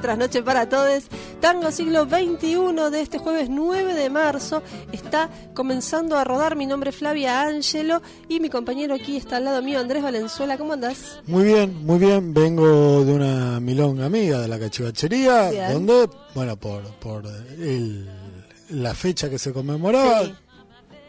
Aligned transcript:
Trasnoches 0.00 0.42
para 0.42 0.68
todos. 0.68 1.04
Tango 1.40 1.70
siglo 1.70 2.04
XXI 2.04 2.90
de 2.90 3.00
este 3.00 3.18
jueves 3.18 3.48
9 3.50 3.94
de 3.94 4.10
marzo 4.10 4.62
está 4.92 5.28
comenzando 5.54 6.16
a 6.16 6.24
rodar. 6.24 6.56
Mi 6.56 6.66
nombre 6.66 6.90
es 6.90 6.96
Flavia 6.96 7.42
Angelo 7.42 8.02
y 8.28 8.40
mi 8.40 8.48
compañero 8.50 8.94
aquí 8.94 9.16
está 9.16 9.36
al 9.38 9.44
lado 9.44 9.62
mío, 9.62 9.78
Andrés 9.80 10.02
Valenzuela. 10.02 10.56
¿Cómo 10.58 10.72
andás? 10.72 11.20
Muy 11.26 11.44
bien, 11.44 11.84
muy 11.86 11.98
bien. 11.98 12.32
Vengo 12.34 13.04
de 13.04 13.12
una 13.12 13.60
milonga 13.60 14.06
amiga 14.06 14.40
de 14.40 14.48
la 14.48 14.58
cachivachería, 14.58 15.50
Bien. 15.50 15.72
donde, 15.72 16.08
bueno, 16.34 16.56
por, 16.56 16.82
por 16.98 17.24
el- 17.58 18.08
la 18.70 18.94
fecha 18.94 19.28
que 19.28 19.38
se 19.38 19.52
conmemoraba, 19.52 20.24
Sí. 20.24 20.34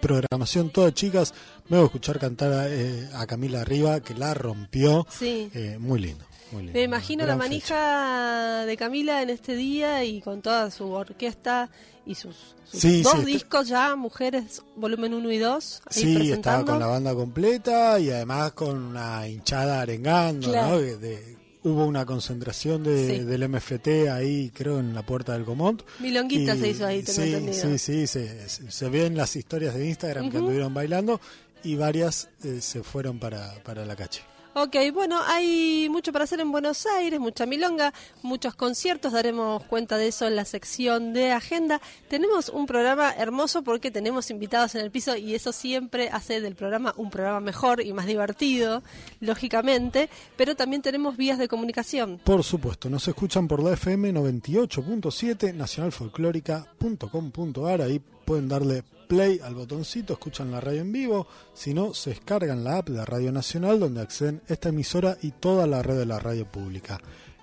programación 0.02 0.70
toda 0.72 0.92
chicas, 0.94 1.34
me 1.70 1.78
voy 1.78 1.84
a 1.84 1.86
escuchar 1.86 2.20
cantar 2.20 2.52
a, 2.52 2.68
eh, 2.68 3.08
a 3.14 3.26
Camila 3.28 3.62
Arriba, 3.62 4.00
que 4.00 4.14
la 4.16 4.34
rompió. 4.34 5.06
Sí. 5.10 5.50
Eh, 5.54 5.78
muy 5.80 6.00
lindo, 6.00 6.26
lindo. 6.60 6.74
Me 6.74 6.84
imagino 6.84 7.26
la 7.26 7.36
manija 7.36 7.76
fecha. 7.76 8.66
de 8.66 8.78
Camila 8.78 9.22
en 9.22 9.30
este 9.30 9.56
día 9.56 10.04
y 10.04 10.22
con 10.22 10.42
toda 10.42 10.70
su 10.72 10.90
orquesta 10.92 11.70
y 12.06 12.16
sus, 12.16 12.36
sus 12.70 12.80
Sí, 12.82 13.02
dos 13.04 13.12
sí, 13.14 13.18
está- 13.20 13.26
discos 13.28 13.68
ya, 13.68 13.96
Mujeres, 13.96 14.64
volumen 14.76 15.14
1 15.14 15.32
y 15.32 15.38
2. 15.38 15.82
ahí 15.86 16.02
Sí, 16.02 16.32
estaba 16.32 16.66
con 16.66 16.80
la 16.80 16.88
banda 16.88 17.14
completa 17.14 18.00
y 18.00 18.10
además 18.10 18.54
con 18.54 18.78
una 18.78 19.28
hinchada 19.28 19.82
arengando, 19.82 20.50
Claro. 20.50 20.70
¿no? 20.76 20.82
De- 20.82 20.98
de- 20.98 21.38
hubo 21.64 21.86
una 21.86 22.08
concentración 22.08 22.84
de, 22.84 23.18
Sí. 23.20 23.24
del 23.24 23.44
MFT 23.44 24.10
ahí, 24.10 24.50
creo, 24.52 24.80
en 24.80 24.96
la 24.96 25.06
puerta 25.06 25.34
del 25.34 25.46
Comont. 25.46 25.84
Milonguita 26.00 26.56
Y- 26.56 26.60
se 26.60 26.70
hizo 26.70 26.86
ahí, 26.88 27.04
tengo 27.04 27.22
sí, 27.22 27.34
entendido. 27.34 27.54
Sí, 27.54 27.78
sí, 27.78 28.08
se, 28.08 28.50
se- 28.50 28.90
ven 28.90 29.16
las 29.16 29.36
historias 29.36 29.76
de 29.76 29.88
Instagram 29.88 30.24
que 30.32 30.38
Ujú. 30.38 30.46
anduvieron 30.48 30.74
bailando 30.74 31.22
y 31.64 31.76
varias 31.76 32.30
eh, 32.44 32.62
se 32.62 32.82
fueron 32.82 33.20
para, 33.20 33.54
para 33.64 33.86
la 33.86 33.96
calle. 33.96 34.22
Ok, 34.54 34.76
bueno, 34.94 35.18
hay 35.28 35.88
mucho 35.90 36.12
para 36.12 36.26
hacer 36.26 36.42
en 36.42 36.52
Buenos 36.52 36.86
Aires, 36.86 37.22
mucha 37.22 37.46
milonga, 37.46 37.94
muchos 38.22 38.54
conciertos, 38.54 39.14
daremos 39.14 39.64
cuenta 39.64 39.98
de 39.98 40.10
eso 40.10 40.28
en 40.28 40.36
la 40.36 40.44
sección 40.44 41.14
de 41.14 41.32
agenda. 41.32 41.80
Tenemos 42.10 42.50
un 42.50 42.66
programa 42.66 43.14
hermoso 43.14 43.64
porque 43.64 43.92
tenemos 43.92 44.30
invitados 44.30 44.76
en 44.76 44.82
el 44.82 44.92
piso 44.92 45.16
y 45.16 45.36
eso 45.36 45.54
siempre 45.54 46.10
hace 46.10 46.42
del 46.42 46.56
programa 46.56 46.94
un 46.98 47.10
programa 47.10 47.40
mejor 47.40 47.80
y 47.80 47.94
más 47.94 48.08
divertido, 48.08 48.84
lógicamente, 49.22 50.10
pero 50.36 50.58
también 50.58 50.82
tenemos 50.82 51.16
vías 51.16 51.38
de 51.38 51.48
comunicación. 51.48 52.20
Por 52.22 52.44
supuesto, 52.44 52.90
nos 52.90 53.08
escuchan 53.08 53.48
por 53.48 53.64
la 53.64 53.72
FM 53.72 54.14
98.7, 54.14 55.56
nacionalfolclórica.com.ar, 55.56 57.82
ahí 57.82 58.02
pueden 58.26 58.50
darle 58.50 58.84
play 59.12 59.42
al 59.44 59.56
botoncito, 59.56 60.14
escuchan 60.14 60.52
la 60.52 60.62
radio 60.62 60.80
en 60.80 60.94
vivo, 60.94 61.28
si 61.54 61.74
no, 61.74 61.94
se 61.94 62.12
descargan 62.12 62.64
la 62.64 62.78
app 62.78 62.88
de 62.88 63.04
Radio 63.04 63.34
Nacional 63.34 63.78
donde 63.78 64.00
acceden 64.00 64.42
esta 64.48 64.70
emisora 64.70 65.18
y 65.22 65.32
toda 65.32 65.68
la 65.68 65.84
red 65.84 65.98
de 65.98 66.06
la 66.06 66.18
radio 66.18 66.50
pública. 66.50 66.98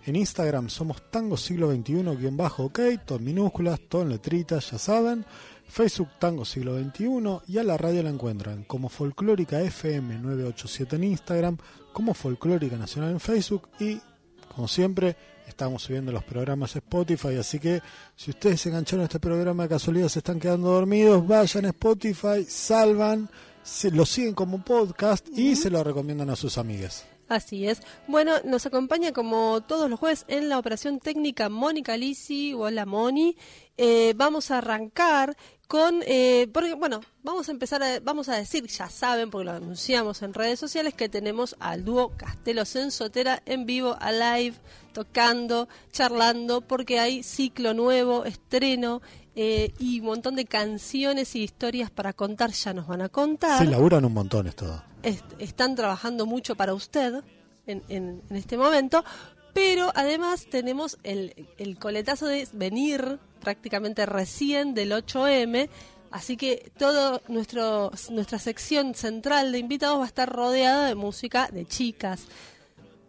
En 0.06 0.16
Instagram 0.16 0.70
somos 0.70 1.10
Tango 1.10 1.36
Siglo 1.36 1.70
XXI-OK, 1.70 2.80
todo 3.04 3.18
en 3.18 3.24
minúsculas, 3.24 3.80
todo 3.86 4.00
en 4.00 4.08
letritas, 4.08 4.70
ya 4.70 4.78
saben. 4.78 5.26
Facebook 5.68 6.08
Tango 6.18 6.46
Siglo 6.46 6.74
XXI 6.78 7.40
y 7.48 7.58
a 7.58 7.64
la 7.64 7.76
radio 7.76 8.02
la 8.02 8.08
encuentran 8.08 8.64
como 8.64 8.88
Folclórica 8.88 9.60
FM 9.60 10.20
987 10.20 10.96
en 10.96 11.04
Instagram, 11.04 11.58
como 11.92 12.14
Folclórica 12.14 12.78
Nacional 12.78 13.10
en 13.10 13.20
Facebook 13.20 13.68
y 13.78 14.00
como 14.56 14.68
siempre, 14.68 15.16
estamos 15.58 15.82
subiendo 15.82 16.12
los 16.12 16.22
programas 16.22 16.76
a 16.76 16.78
Spotify, 16.78 17.34
así 17.34 17.58
que 17.58 17.82
si 18.14 18.30
ustedes 18.30 18.60
se 18.60 18.68
engancharon 18.68 19.02
a 19.02 19.06
este 19.06 19.18
programa 19.18 19.64
de 19.64 19.70
casualidad, 19.70 20.06
se 20.06 20.20
están 20.20 20.38
quedando 20.38 20.68
dormidos, 20.68 21.26
vayan 21.26 21.64
a 21.64 21.70
Spotify, 21.70 22.44
salvan, 22.46 23.28
se 23.64 23.90
lo 23.90 24.06
siguen 24.06 24.34
como 24.34 24.62
podcast 24.64 25.26
y 25.36 25.56
se 25.56 25.68
lo 25.68 25.82
recomiendan 25.82 26.30
a 26.30 26.36
sus 26.36 26.58
amigas. 26.58 27.06
Así 27.26 27.66
es. 27.66 27.82
Bueno, 28.06 28.34
nos 28.44 28.66
acompaña 28.66 29.12
como 29.12 29.60
todos 29.62 29.90
los 29.90 29.98
jueves 29.98 30.24
en 30.28 30.48
la 30.48 30.60
operación 30.60 31.00
técnica 31.00 31.48
Mónica 31.48 31.96
Lisi. 31.96 32.54
Hola 32.54 32.86
Moni. 32.86 33.36
Eh, 33.76 34.14
vamos 34.16 34.52
a 34.52 34.58
arrancar 34.58 35.36
con, 35.68 36.02
eh, 36.06 36.48
porque 36.52 36.74
bueno, 36.74 37.00
vamos 37.22 37.48
a 37.48 37.52
empezar, 37.52 37.82
a, 37.82 38.00
vamos 38.00 38.28
a 38.30 38.36
decir, 38.36 38.66
ya 38.66 38.88
saben, 38.88 39.30
porque 39.30 39.44
lo 39.44 39.52
anunciamos 39.52 40.22
en 40.22 40.32
redes 40.34 40.58
sociales, 40.58 40.94
que 40.94 41.08
tenemos 41.10 41.54
al 41.60 41.84
dúo 41.84 42.16
Castelo 42.16 42.64
Sensotera 42.64 43.42
en 43.44 43.66
vivo, 43.66 43.96
a 44.00 44.10
live, 44.10 44.56
tocando, 44.94 45.68
charlando, 45.92 46.62
porque 46.62 46.98
hay 46.98 47.22
ciclo 47.22 47.74
nuevo, 47.74 48.24
estreno 48.24 49.02
eh, 49.36 49.72
y 49.78 50.00
un 50.00 50.06
montón 50.06 50.34
de 50.36 50.46
canciones 50.46 51.36
y 51.36 51.42
historias 51.44 51.90
para 51.90 52.12
contar, 52.14 52.50
ya 52.50 52.72
nos 52.72 52.86
van 52.86 53.02
a 53.02 53.08
contar 53.08 53.62
Sí, 53.62 53.66
laburan 53.70 54.04
un 54.06 54.14
montón 54.14 54.46
esto. 54.46 54.82
est- 55.02 55.22
están 55.38 55.76
trabajando 55.76 56.24
mucho 56.26 56.56
para 56.56 56.72
usted 56.74 57.22
en, 57.66 57.82
en- 57.88 58.22
en 58.30 58.36
este 58.36 58.56
momento, 58.56 59.04
pero 59.58 59.90
además 59.96 60.46
tenemos 60.48 60.98
el, 61.02 61.48
el 61.58 61.80
coletazo 61.80 62.26
de 62.26 62.46
venir 62.52 63.18
prácticamente 63.40 64.06
recién 64.06 64.72
del 64.72 64.92
8M, 64.92 65.68
así 66.12 66.36
que 66.36 66.70
todo 66.78 67.22
nuestro 67.26 67.90
nuestra 68.12 68.38
sección 68.38 68.94
central 68.94 69.50
de 69.50 69.58
invitados 69.58 69.98
va 69.98 70.04
a 70.04 70.06
estar 70.06 70.32
rodeada 70.32 70.86
de 70.86 70.94
música 70.94 71.48
de 71.52 71.66
chicas. 71.66 72.28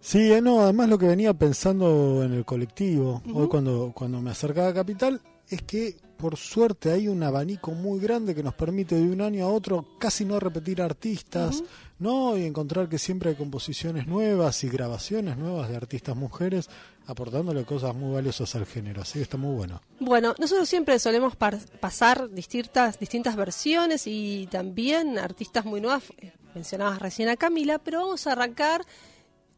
Sí, 0.02 0.34
eh, 0.34 0.42
no, 0.42 0.62
además 0.62 0.90
lo 0.90 0.98
que 0.98 1.06
venía 1.06 1.36
pensando 1.36 2.24
en 2.24 2.34
el 2.34 2.46
colectivo, 2.46 3.22
hoy 3.32 3.48
cuando, 3.48 3.92
cuando 3.94 4.20
me 4.20 4.32
acercaba 4.32 4.70
a 4.70 4.74
Capital, 4.74 5.22
es 5.50 5.62
que 5.62 5.98
por 6.18 6.36
suerte 6.36 6.92
hay 6.92 7.08
un 7.08 7.22
abanico 7.22 7.74
muy 7.74 8.00
grande 8.00 8.34
que 8.34 8.42
nos 8.42 8.56
permite 8.56 8.96
de 8.96 9.04
un 9.04 9.22
año 9.22 9.46
a 9.46 9.50
otro 9.50 9.86
casi 10.00 10.26
no 10.26 10.40
repetir 10.40 10.82
artistas, 10.82 11.64
¿no? 12.00 12.38
Y 12.38 12.46
encontrar 12.46 12.90
que 12.90 12.98
siempre 12.98 13.30
hay 13.30 13.36
composiciones 13.36 14.08
nuevas 14.08 14.64
y 14.64 14.70
grabaciones 14.70 15.38
nuevas 15.38 15.70
de 15.70 15.76
artistas 15.76 16.16
mujeres 16.16 16.70
aportándole 17.08 17.66
cosas 17.66 17.96
muy 17.96 18.14
valiosas 18.14 18.54
al 18.56 18.66
género, 18.66 19.02
así 19.02 19.14
que 19.14 19.24
está 19.24 19.38
muy 19.38 19.56
bueno. 19.56 19.82
Bueno, 20.00 20.36
nosotros 20.38 20.70
siempre 20.70 21.00
solemos 21.00 21.36
pasar 21.36 22.30
distintas, 22.30 23.00
distintas 23.00 23.36
versiones 23.36 24.04
y 24.06 24.48
también 24.52 25.18
artistas 25.18 25.66
muy 25.66 25.82
nuevas. 25.82 26.04
eh, 26.20 26.34
Mencionabas 26.54 27.00
recién 27.00 27.30
a 27.30 27.38
Camila, 27.38 27.80
pero 27.80 28.02
vamos 28.02 28.26
a 28.28 28.32
arrancar 28.32 28.86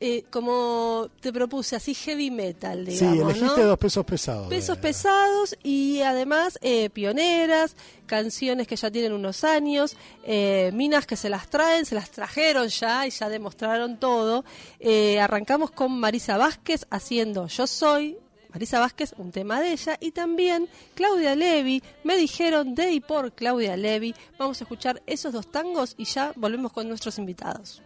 eh, 0.04 0.26
como 0.32 1.08
te 1.22 1.32
propuse, 1.32 1.76
así 1.76 1.94
heavy 1.94 2.32
metal, 2.32 2.86
sí, 2.88 2.92
digamos. 3.06 3.36
elegiste 3.36 3.62
¿no? 3.62 3.68
dos 3.68 3.78
pesos 3.78 4.04
pesados. 4.04 4.48
Pesos 4.50 4.76
de- 4.78 4.82
pesados 4.82 5.56
y 5.64 6.02
además 6.02 6.58
eh, 6.62 6.90
pioneras, 6.90 7.76
canciones 8.08 8.68
que 8.68 8.76
ya 8.76 8.90
tienen 8.90 9.14
unos 9.14 9.44
años, 9.44 9.96
eh, 10.24 10.72
minas 10.74 11.06
que 11.06 11.16
se 11.16 11.30
las 11.30 11.48
traen, 11.50 11.86
se 11.86 11.94
las 11.96 12.10
trajeron 12.12 12.68
ya 12.68 13.06
y 13.06 13.12
ya 13.12 13.30
demostraron 13.30 14.00
todo. 14.00 14.44
Eh, 14.80 15.20
arrancamos 15.22 15.72
con 15.72 15.98
Marisa 16.00 16.36
Vázquez 16.38 16.86
haciendo 16.90 17.46
Yo 17.48 17.68
Soy, 17.68 18.18
Marisa 18.54 18.80
Vázquez, 18.82 19.14
un 19.18 19.32
tema 19.32 19.62
de 19.62 19.72
ella, 19.72 19.98
y 20.02 20.12
también 20.12 20.68
Claudia 20.96 21.36
Levi, 21.36 21.82
me 22.04 22.18
dijeron 22.18 22.76
de 22.76 22.92
y 22.92 23.00
por 23.00 23.32
Claudia 23.34 23.78
Levi. 23.78 24.14
Vamos 24.38 24.60
a 24.60 24.64
escuchar 24.66 25.02
esos 25.06 25.32
dos 25.32 25.50
tangos 25.52 25.94
y 25.98 26.04
ya 26.06 26.34
volvemos 26.36 26.74
con 26.74 26.90
nuestros 26.90 27.18
invitados. 27.18 27.82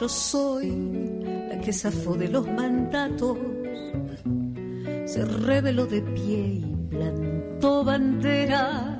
Yo 0.00 0.08
soy 0.08 0.70
la 1.50 1.60
que 1.60 1.74
zafó 1.74 2.14
de 2.14 2.28
los 2.28 2.46
mandatos, 2.46 3.36
se 5.04 5.24
reveló 5.26 5.84
de 5.84 6.00
pie 6.00 6.64
y 6.64 6.76
plantó 6.88 7.84
bandera 7.84 8.99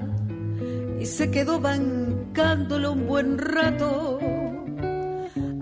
y 1.00 1.06
se 1.06 1.31
quedó 1.31 1.58
bancándolo 1.61 2.93
un 2.93 3.06
buen 3.06 3.38
rato 3.38 4.20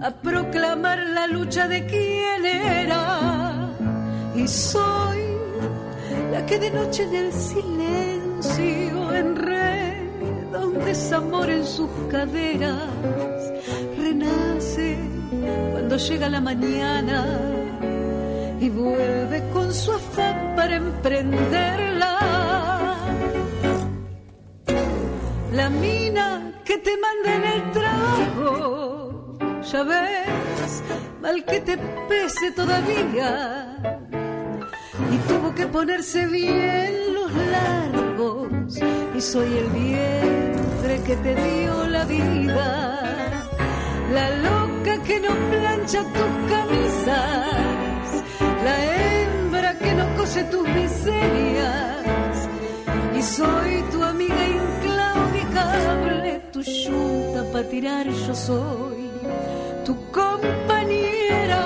a 0.02 0.10
proclamar 0.10 0.98
la 1.06 1.28
lucha 1.28 1.68
de 1.68 1.86
quién 1.86 2.44
era. 2.44 3.70
Y 4.34 4.48
soy 4.48 5.18
la 6.32 6.44
que 6.44 6.58
de 6.58 6.70
noche 6.72 7.04
en 7.04 7.14
el 7.14 7.32
silencio 7.32 9.14
enreda 9.14 10.66
un 10.66 10.84
desamor 10.84 11.48
en 11.48 11.64
sus 11.64 11.90
caderas, 12.10 12.82
renace 13.96 14.98
cuando 15.70 15.96
llega 15.96 16.28
la 16.28 16.40
mañana 16.40 17.24
y 18.60 18.68
vuelve 18.70 19.42
con 19.52 19.72
su 19.72 19.92
afán 19.92 20.54
para 20.56 20.76
emprenderla. 20.76 22.37
La 25.58 25.68
mina 25.68 26.52
que 26.64 26.78
te 26.78 26.92
manda 27.04 27.28
en 27.38 27.44
el 27.54 27.62
trabajo, 27.72 29.36
ya 29.70 29.82
ves, 29.82 30.72
mal 31.20 31.44
que 31.44 31.58
te 31.60 31.76
pese 32.08 32.52
todavía. 32.52 33.76
Y 35.14 35.16
tuvo 35.28 35.54
que 35.56 35.66
ponerse 35.66 36.26
bien 36.26 36.92
los 37.12 37.32
largos, 37.56 38.78
y 39.16 39.20
soy 39.20 39.50
el 39.62 39.68
vientre 39.80 41.02
que 41.06 41.16
te 41.16 41.34
dio 41.34 41.88
la 41.88 42.04
vida 42.04 42.98
la 44.12 44.30
loca 44.46 45.02
que 45.02 45.20
no 45.20 45.34
plancha 45.50 46.02
tus 46.16 46.32
camisas, 46.52 48.24
la 48.64 48.74
hembra 48.94 49.78
que 49.78 49.92
no 49.94 50.16
cose 50.16 50.44
tus 50.44 50.66
miserias. 50.68 52.48
Y 53.14 53.22
soy 53.22 53.82
tu 53.90 54.02
amiga 54.02 54.46
tu 56.52 56.62
yunta 56.62 57.44
para 57.52 57.68
tirar 57.68 58.06
yo 58.06 58.34
soy, 58.34 59.10
tu 59.84 59.94
compañera. 60.10 61.64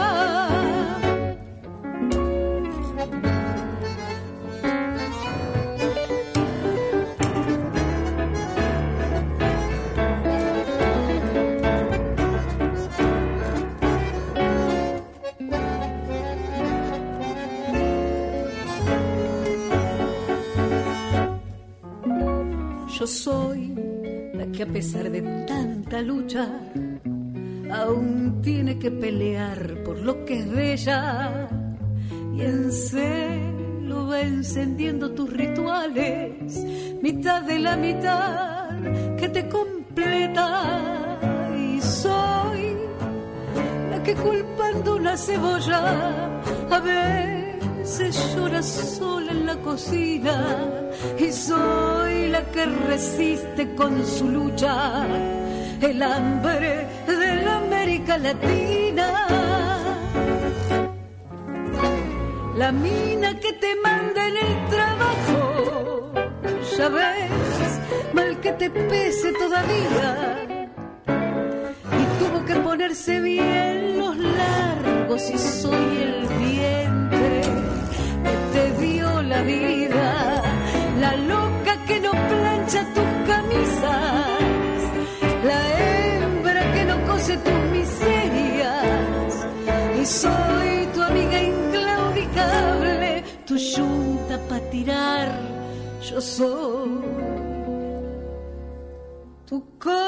Yo 22.98 23.06
soy 23.06 23.71
que 24.50 24.62
a 24.62 24.66
pesar 24.66 25.10
de 25.10 25.22
tanta 25.46 26.00
lucha 26.02 26.48
aún 27.70 28.40
tiene 28.42 28.78
que 28.78 28.90
pelear 28.90 29.82
por 29.84 29.98
lo 29.98 30.24
que 30.24 30.40
es 30.40 30.50
bella 30.50 31.48
y 32.34 32.42
en 32.42 32.72
celo 32.72 34.06
va 34.08 34.20
encendiendo 34.20 35.12
tus 35.12 35.32
rituales, 35.32 36.64
mitad 37.02 37.42
de 37.42 37.58
la 37.58 37.76
mitad 37.76 38.70
que 39.16 39.28
te 39.28 39.48
completa. 39.48 41.18
Y 41.56 41.80
soy 41.80 42.76
la 43.90 44.02
que 44.02 44.14
culpando 44.14 44.96
una 44.96 45.16
cebolla 45.16 46.40
a 46.70 46.80
veces 47.82 48.36
llora 48.36 48.62
sola 48.62 49.32
en 49.32 49.44
la 49.44 49.56
cocina 49.56 50.36
y 51.18 51.32
soy 51.32 52.28
la 52.28 52.42
que 52.52 52.64
resiste 52.64 53.74
con 53.74 54.06
su 54.06 54.28
lucha 54.28 55.04
el 55.80 56.00
hambre 56.00 56.86
de 57.08 57.42
la 57.44 57.56
América 57.56 58.18
Latina. 58.18 59.08
La 62.56 62.70
mina 62.70 63.30
que 63.40 63.52
te 63.54 63.74
manda 63.82 64.28
en 64.28 64.36
el 64.46 64.52
trabajo, 64.74 66.12
ya 66.76 66.88
ves, 66.88 67.80
mal 68.14 68.40
que 68.40 68.52
te 68.52 68.70
pese 68.70 69.32
todavía. 69.32 70.10
Y 72.00 72.04
tuvo 72.20 72.44
que 72.46 72.54
ponerse 72.60 73.20
bien 73.20 73.98
los 73.98 74.16
largos 74.16 75.30
y 75.30 75.38
soy 75.38 75.96
el 76.06 76.28
dio 76.38 76.91
la 79.44 81.16
loca 81.16 81.76
que 81.86 81.98
no 82.00 82.12
plancha 82.12 82.84
tus 82.94 83.04
camisas, 83.26 84.80
la 85.44 85.58
hembra 85.78 86.72
que 86.72 86.84
no 86.84 87.04
cose 87.06 87.36
tus 87.38 87.60
miserias. 87.72 89.46
Y 90.00 90.06
soy 90.06 90.86
tu 90.94 91.02
amiga 91.02 91.42
inclaudicable, 91.42 93.24
tu 93.44 93.56
yunta 93.56 94.38
para 94.48 94.70
tirar, 94.70 95.28
yo 96.08 96.20
soy 96.20 97.00
tu 99.46 99.64
compañera. 99.78 100.02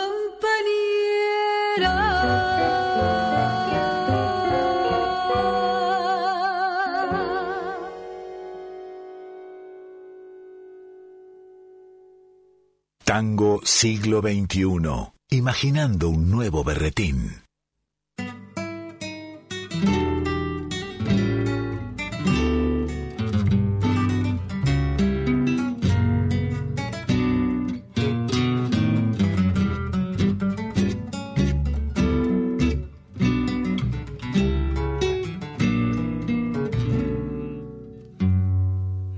Tango 13.17 13.61
siglo 13.63 14.21
XXI. 14.23 15.13
Imaginando 15.31 16.09
un 16.09 16.33
nuevo 16.33 16.65
berretín. 16.65 17.44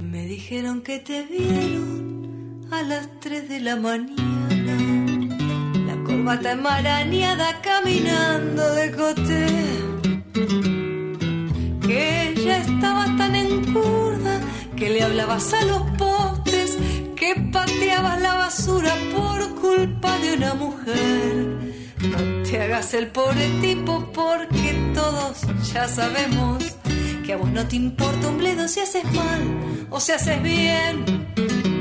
Me 0.02 0.26
dijeron 0.26 0.82
que 0.82 0.98
te 0.98 1.24
vieron 1.24 2.05
las 2.88 3.08
3 3.20 3.48
de 3.48 3.60
la 3.60 3.76
mañana, 3.76 4.76
la 5.86 6.04
corbata 6.04 6.52
enmarañada 6.52 7.60
caminando 7.60 8.74
de 8.74 8.92
cote. 8.92 9.46
Que 11.86 12.34
ya 12.44 12.58
estabas 12.58 13.16
tan 13.16 13.34
encurda 13.34 14.40
que 14.76 14.90
le 14.90 15.02
hablabas 15.02 15.52
a 15.54 15.64
los 15.64 15.82
postes, 15.98 16.78
que 17.16 17.34
pateabas 17.52 18.20
la 18.20 18.34
basura 18.34 18.94
por 19.14 19.54
culpa 19.56 20.18
de 20.18 20.34
una 20.34 20.54
mujer. 20.54 21.58
No 22.02 22.42
te 22.48 22.62
hagas 22.62 22.94
el 22.94 23.08
pobre 23.08 23.48
tipo 23.60 24.12
porque 24.12 24.92
todos 24.94 25.40
ya 25.72 25.88
sabemos 25.88 26.62
que 27.24 27.32
a 27.32 27.36
vos 27.36 27.50
no 27.50 27.66
te 27.66 27.76
importa 27.76 28.28
un 28.28 28.38
bledo 28.38 28.68
si 28.68 28.80
haces 28.80 29.04
mal 29.12 29.86
o 29.90 29.98
si 29.98 30.12
haces 30.12 30.40
bien. 30.40 31.75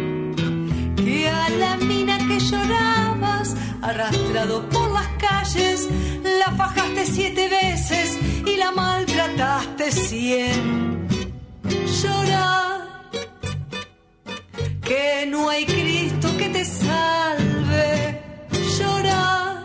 La 1.59 1.77
mina 1.77 2.17
que 2.17 2.39
llorabas, 2.39 3.55
arrastrado 3.81 4.67
por 4.69 4.91
las 4.91 5.07
calles, 5.17 5.87
la 6.23 6.51
fajaste 6.51 7.05
siete 7.05 7.47
veces 7.47 8.17
y 8.45 8.57
la 8.57 8.71
maltrataste 8.71 9.91
cien. 9.91 11.07
Llora, 12.01 13.11
que 14.83 15.25
no 15.27 15.49
hay 15.49 15.65
Cristo 15.65 16.35
que 16.37 16.49
te 16.49 16.65
salve. 16.65 18.21
Llora, 18.77 19.63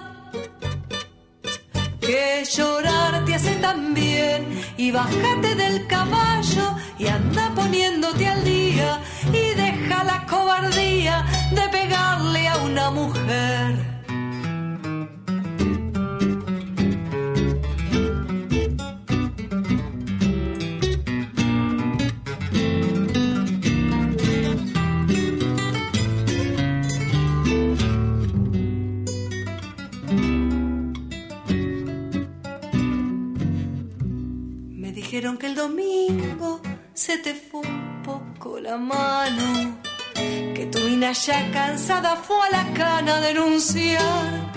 que 2.00 2.44
llorar 2.56 3.24
te 3.24 3.34
hace 3.34 3.54
también 3.56 4.62
y 4.76 4.90
bájate 4.92 5.54
del 5.56 5.86
caballo 5.86 6.76
y 7.00 7.08
anda 7.08 7.50
poniéndote 7.54 8.26
al 8.26 8.44
día 8.44 9.00
y 9.32 9.54
deja 9.54 10.04
la 10.04 10.26
cobardía 10.26 11.24
de 11.50 11.68
pegarle 11.70 12.46
a 12.46 12.56
una 12.58 12.90
mujer. 12.90 13.90
dijeron 34.92 35.38
que 35.38 35.46
el 35.46 35.54
domingo 35.54 36.60
se 37.00 37.16
te 37.16 37.34
fue 37.34 37.60
un 37.60 38.02
poco 38.02 38.60
la 38.60 38.76
mano, 38.76 39.78
que 40.54 40.68
tu 40.70 40.80
mina 40.80 41.12
ya 41.12 41.50
cansada 41.50 42.14
fue 42.14 42.36
a 42.46 42.50
la 42.50 42.74
cana 42.74 43.16
a 43.16 43.20
denunciar. 43.22 44.52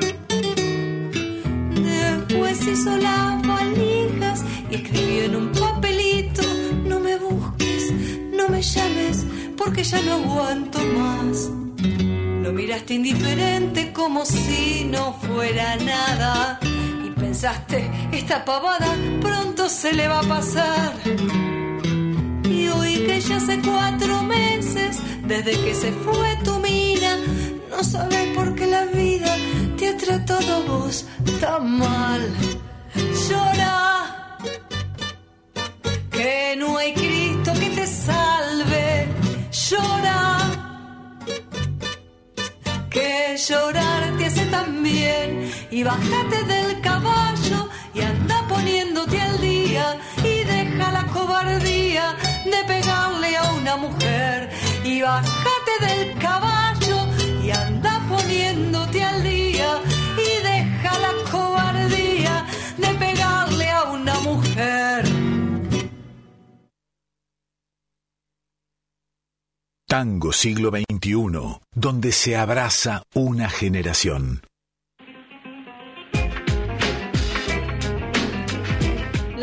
Después 1.74 2.68
hizo 2.68 2.98
las 2.98 3.48
valijas 3.48 4.44
y 4.70 4.76
escribió 4.76 5.24
en 5.24 5.36
un 5.38 5.52
papelito, 5.54 6.44
no 6.84 7.00
me 7.00 7.16
busques, 7.16 7.94
no 8.34 8.50
me 8.50 8.62
llames, 8.62 9.26
porque 9.56 9.86
ya 9.86 10.02
no 10.02 10.16
aguanto 10.16 10.80
más. 11.00 11.50
Lo 12.44 12.52
miraste 12.52 12.96
indiferente 12.96 13.94
como 13.94 14.26
si 14.26 14.84
no 14.84 15.14
fuera 15.14 15.78
nada 15.78 16.60
pensaste, 17.34 17.90
esta 18.12 18.46
pavada 18.46 18.96
pronto 19.22 19.68
se 19.68 19.94
le 19.94 20.08
va 20.08 20.20
a 20.20 20.24
pasar. 20.24 20.94
Y 22.54 22.68
hoy 22.68 22.94
que 23.08 23.20
ya 23.20 23.38
hace 23.38 23.60
cuatro 23.62 24.22
meses 24.24 25.00
desde 25.26 25.54
que 25.64 25.74
se 25.74 25.92
fue 25.92 26.30
tu 26.44 26.60
mina, 26.60 27.18
no 27.72 27.84
sabes 27.84 28.26
por 28.36 28.54
qué 28.54 28.68
la 28.68 28.86
vida 28.86 29.36
te 29.78 29.90
ha 29.90 29.98
tratado 29.98 30.64
vos 30.68 31.06
tan 31.42 31.80
mal. 31.80 32.22
Llora, 33.28 34.38
que 36.12 36.56
no 36.60 36.78
hay 36.78 36.94
Cristo 36.94 37.52
que 37.62 37.70
te 37.78 37.88
salve. 37.88 39.08
Llora, 39.68 40.38
que 42.92 43.36
llorar 43.48 44.02
te 44.18 44.26
hace 44.28 44.46
tan 44.46 44.84
bien 44.84 45.52
y 45.72 45.82
bájate 45.84 46.44
del 46.54 46.82
caballo 46.82 47.70
y 47.96 48.02
anda 48.02 48.48
poniéndote 48.48 49.20
al 49.20 49.42
día 49.42 49.98
y 50.24 50.44
deja 50.44 50.92
la 50.92 51.06
cobardía 51.08 52.16
de 52.46 52.64
pegarle 52.68 53.38
a 53.38 53.54
una 53.54 53.78
mujer 53.78 54.50
y 54.84 55.02
bájate 55.02 55.74
del 55.82 56.18
caballo 56.20 56.98
y 57.44 57.52
anda 57.52 58.02
poniéndote 58.10 59.04
al 59.04 59.24
día 59.24 59.82
y 60.18 60.44
deja 60.44 61.00
la 61.00 61.32
cobardía 61.32 62.46
de 62.78 62.88
pegarle 62.96 63.70
a 63.70 63.84
una 63.84 64.20
mujer. 64.20 65.06
Tango 69.88 70.34
siglo 70.34 70.72
XXI, 70.72 71.60
donde 71.76 72.12
se 72.12 72.36
abraza 72.36 73.04
una 73.14 73.50
generación. 73.50 74.42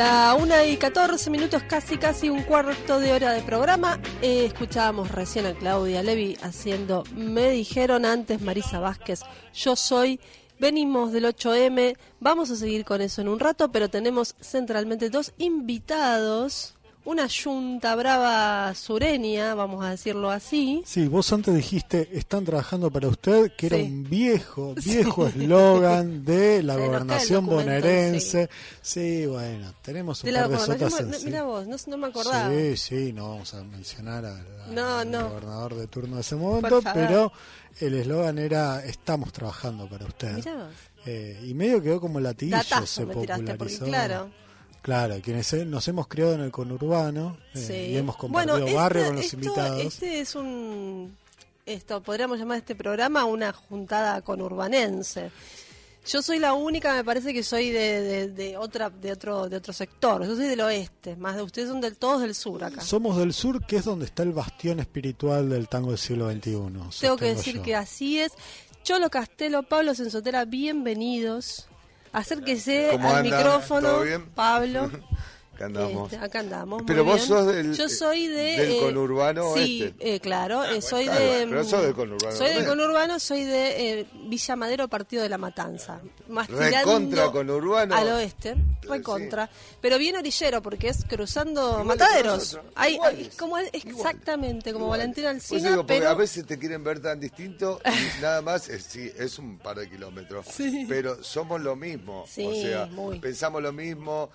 La 0.00 0.34
una 0.34 0.64
y 0.64 0.78
14 0.78 1.28
minutos, 1.28 1.62
casi 1.64 1.98
casi 1.98 2.30
un 2.30 2.42
cuarto 2.44 3.00
de 3.00 3.12
hora 3.12 3.32
de 3.32 3.42
programa. 3.42 4.00
Eh, 4.22 4.46
escuchábamos 4.46 5.10
recién 5.10 5.44
a 5.44 5.52
Claudia 5.52 6.02
Levi 6.02 6.38
haciendo 6.40 7.04
Me 7.14 7.50
dijeron 7.50 8.06
antes 8.06 8.40
Marisa 8.40 8.80
Vázquez, 8.80 9.20
yo 9.52 9.76
soy. 9.76 10.18
Venimos 10.58 11.12
del 11.12 11.26
8M, 11.26 11.98
vamos 12.18 12.50
a 12.50 12.56
seguir 12.56 12.86
con 12.86 13.02
eso 13.02 13.20
en 13.20 13.28
un 13.28 13.40
rato, 13.40 13.70
pero 13.72 13.90
tenemos 13.90 14.36
centralmente 14.40 15.10
dos 15.10 15.34
invitados 15.36 16.78
una 17.04 17.26
yunta 17.26 17.94
brava 17.94 18.74
sureña, 18.74 19.54
vamos 19.54 19.84
a 19.84 19.90
decirlo 19.90 20.30
así. 20.30 20.82
Sí, 20.84 21.08
vos 21.08 21.32
antes 21.32 21.54
dijiste, 21.54 22.08
están 22.12 22.44
trabajando 22.44 22.90
para 22.90 23.08
usted, 23.08 23.52
que 23.56 23.66
era 23.66 23.76
un 23.76 24.08
viejo, 24.08 24.74
viejo 24.84 25.26
eslogan 25.26 26.24
de 26.24 26.62
la 26.62 26.76
gobernación 26.76 27.46
bonaerense. 27.46 28.50
Sí. 28.82 29.26
bueno, 29.26 29.72
tenemos 29.82 30.22
un 30.22 30.32
par 30.32 30.48
de 30.48 30.58
sotas 30.58 31.24
Mira 31.24 31.42
vos, 31.42 31.66
no, 31.86 31.96
me 31.96 32.08
acordaba. 32.08 32.50
Sí, 32.50 32.76
sí, 32.76 33.12
no 33.12 33.30
vamos 33.30 33.54
a 33.54 33.64
mencionar 33.64 34.24
al, 34.24 34.44
gobernador 34.74 35.74
de 35.76 35.86
turno 35.86 36.16
de 36.16 36.22
ese 36.22 36.36
momento, 36.36 36.80
pero 36.92 37.32
el 37.80 37.94
eslogan 37.94 38.38
era, 38.38 38.84
estamos 38.84 39.32
trabajando 39.32 39.88
para 39.88 40.04
usted. 40.04 40.44
Eh, 41.06 41.40
y 41.46 41.54
medio 41.54 41.82
quedó 41.82 41.98
como 41.98 42.20
latillo, 42.20 42.58
se 42.84 43.06
popularizó. 43.06 43.86
claro, 43.86 44.30
Claro, 44.82 45.16
quienes 45.22 45.52
nos 45.66 45.86
hemos 45.88 46.08
criado 46.08 46.34
en 46.34 46.40
el 46.40 46.50
conurbano 46.50 47.36
eh, 47.54 47.90
y 47.92 47.96
hemos 47.96 48.16
compartido 48.16 48.74
barrio 48.74 49.06
con 49.06 49.16
los 49.16 49.32
invitados. 49.32 49.84
Este 49.84 50.20
es 50.20 50.34
un, 50.34 51.16
esto 51.66 52.02
podríamos 52.02 52.38
llamar 52.38 52.58
este 52.58 52.74
programa 52.74 53.24
una 53.24 53.52
juntada 53.52 54.22
conurbanense. 54.22 55.30
Yo 56.06 56.22
soy 56.22 56.38
la 56.38 56.54
única, 56.54 56.94
me 56.94 57.04
parece 57.04 57.34
que 57.34 57.42
soy 57.42 57.70
de, 57.70 58.56
otra, 58.58 58.88
de 58.88 59.12
otro, 59.12 59.48
de 59.48 59.56
otro 59.56 59.72
sector. 59.72 60.24
Yo 60.24 60.34
soy 60.34 60.46
del 60.46 60.60
oeste, 60.62 61.14
más 61.16 61.36
de 61.36 61.42
ustedes 61.42 61.68
son 61.68 61.80
del 61.80 61.96
todos 61.96 62.22
del 62.22 62.34
sur 62.34 62.64
acá. 62.64 62.80
Somos 62.80 63.18
del 63.18 63.34
sur, 63.34 63.64
que 63.66 63.76
es 63.76 63.84
donde 63.84 64.06
está 64.06 64.22
el 64.22 64.32
bastión 64.32 64.80
espiritual 64.80 65.50
del 65.50 65.68
tango 65.68 65.90
del 65.90 65.98
siglo 65.98 66.30
XXI. 66.30 66.52
Tengo 67.00 67.16
que 67.18 67.26
decir 67.26 67.60
que 67.60 67.76
así 67.76 68.18
es. 68.18 68.32
Cholo 68.82 69.10
Castelo, 69.10 69.62
Pablo 69.62 69.94
Sensotera, 69.94 70.46
bienvenidos. 70.46 71.68
Acérquese 72.12 72.90
al 72.90 73.22
micrófono, 73.22 74.00
Pablo. 74.34 74.90
Acá 75.60 75.66
andamos. 75.66 76.12
Este, 76.12 76.24
acá 76.24 76.40
andamos. 76.40 76.82
Pero 76.86 77.04
vos 77.04 77.20
sos 77.20 77.46
del, 77.46 77.76
Yo 77.76 77.86
soy 77.90 78.28
de, 78.28 78.56
del 78.56 78.72
eh, 78.72 78.80
conurbano 78.80 79.52
Sí, 79.54 79.82
este. 79.82 80.14
eh, 80.14 80.20
claro. 80.20 80.64
Eh, 80.64 80.80
soy 80.80 81.04
de. 81.04 81.46
Pero 81.46 81.64
sos 81.64 81.82
del 81.82 81.94
conurbano. 81.94 82.34
Soy 82.34 82.54
del 82.54 82.64
conurbano, 82.64 83.20
soy 83.20 83.44
de 83.44 84.06
Villa 84.26 84.56
Madero, 84.56 84.88
Partido 84.88 85.22
de 85.22 85.28
la 85.28 85.36
Matanza. 85.36 86.00
Más 86.30 86.48
recontra 86.48 87.30
conurbano. 87.30 87.94
Al 87.94 88.08
oeste, 88.08 88.56
recontra. 88.88 89.50
Pero 89.82 89.98
bien 89.98 90.16
orillero, 90.16 90.62
porque 90.62 90.88
es 90.88 91.04
cruzando 91.04 91.84
mataderos. 91.84 92.58
Hay, 92.74 92.98
como 93.38 93.58
exactamente, 93.58 94.72
como 94.72 94.88
Valentina 94.88 95.28
Alcina. 95.28 95.74
Pues 95.74 95.84
pero... 95.86 96.08
A 96.08 96.14
veces 96.14 96.46
te 96.46 96.58
quieren 96.58 96.82
ver 96.82 97.00
tan 97.00 97.20
distinto 97.20 97.82
y 97.84 98.20
nada 98.22 98.40
más, 98.40 98.70
es, 98.70 98.82
sí, 98.84 99.12
es 99.18 99.38
un 99.38 99.58
par 99.58 99.78
de 99.78 99.90
kilómetros. 99.90 100.46
Pero 100.88 101.22
somos 101.22 101.60
lo 101.60 101.76
mismo. 101.76 102.22
o 102.22 102.26
sea, 102.26 102.88
pensamos 103.20 103.62
lo 103.62 103.74
mismo. 103.74 104.30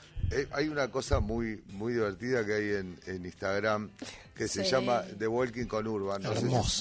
Hay 0.51 0.67
una 0.67 0.89
cosa 0.89 1.19
muy 1.19 1.63
muy 1.69 1.93
divertida 1.93 2.45
que 2.45 2.53
hay 2.53 2.69
en, 2.75 2.99
en 3.05 3.25
Instagram 3.25 3.89
que 4.35 4.47
se 4.47 4.63
llama 4.63 5.03
The 5.17 5.27
Walking 5.27 5.65
con 5.65 5.87
Urban. 5.87 6.21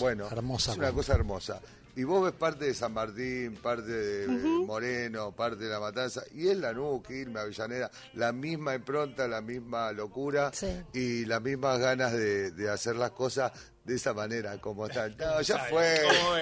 bueno, 0.00 0.26
hermosa, 0.30 0.72
es 0.72 0.78
una 0.78 0.92
cosa 0.92 1.14
hermosa. 1.14 1.60
Y 1.96 2.02
vos 2.02 2.24
ves 2.24 2.32
parte 2.32 2.64
de 2.64 2.74
San 2.74 2.92
Martín, 2.92 3.56
parte 3.62 3.92
de 3.92 4.26
Moreno, 4.66 5.30
parte 5.30 5.62
de 5.62 5.70
La 5.70 5.78
Matanza, 5.78 6.24
y 6.34 6.48
es 6.48 6.56
Lanús, 6.56 7.08
irme 7.08 7.38
Avellaneda, 7.38 7.88
la 8.14 8.32
misma 8.32 8.74
impronta, 8.74 9.28
la 9.28 9.40
misma 9.40 9.92
locura 9.92 10.50
y 10.92 11.24
las 11.24 11.40
mismas 11.40 11.78
ganas 11.78 12.12
de, 12.12 12.50
de 12.50 12.68
hacer 12.68 12.96
las 12.96 13.12
cosas 13.12 13.52
de 13.84 13.96
esa 13.96 14.14
manera, 14.14 14.58
como 14.58 14.88
tal. 14.88 15.16
No, 15.16 15.40
ya 15.42 15.58
fue. 15.64 16.00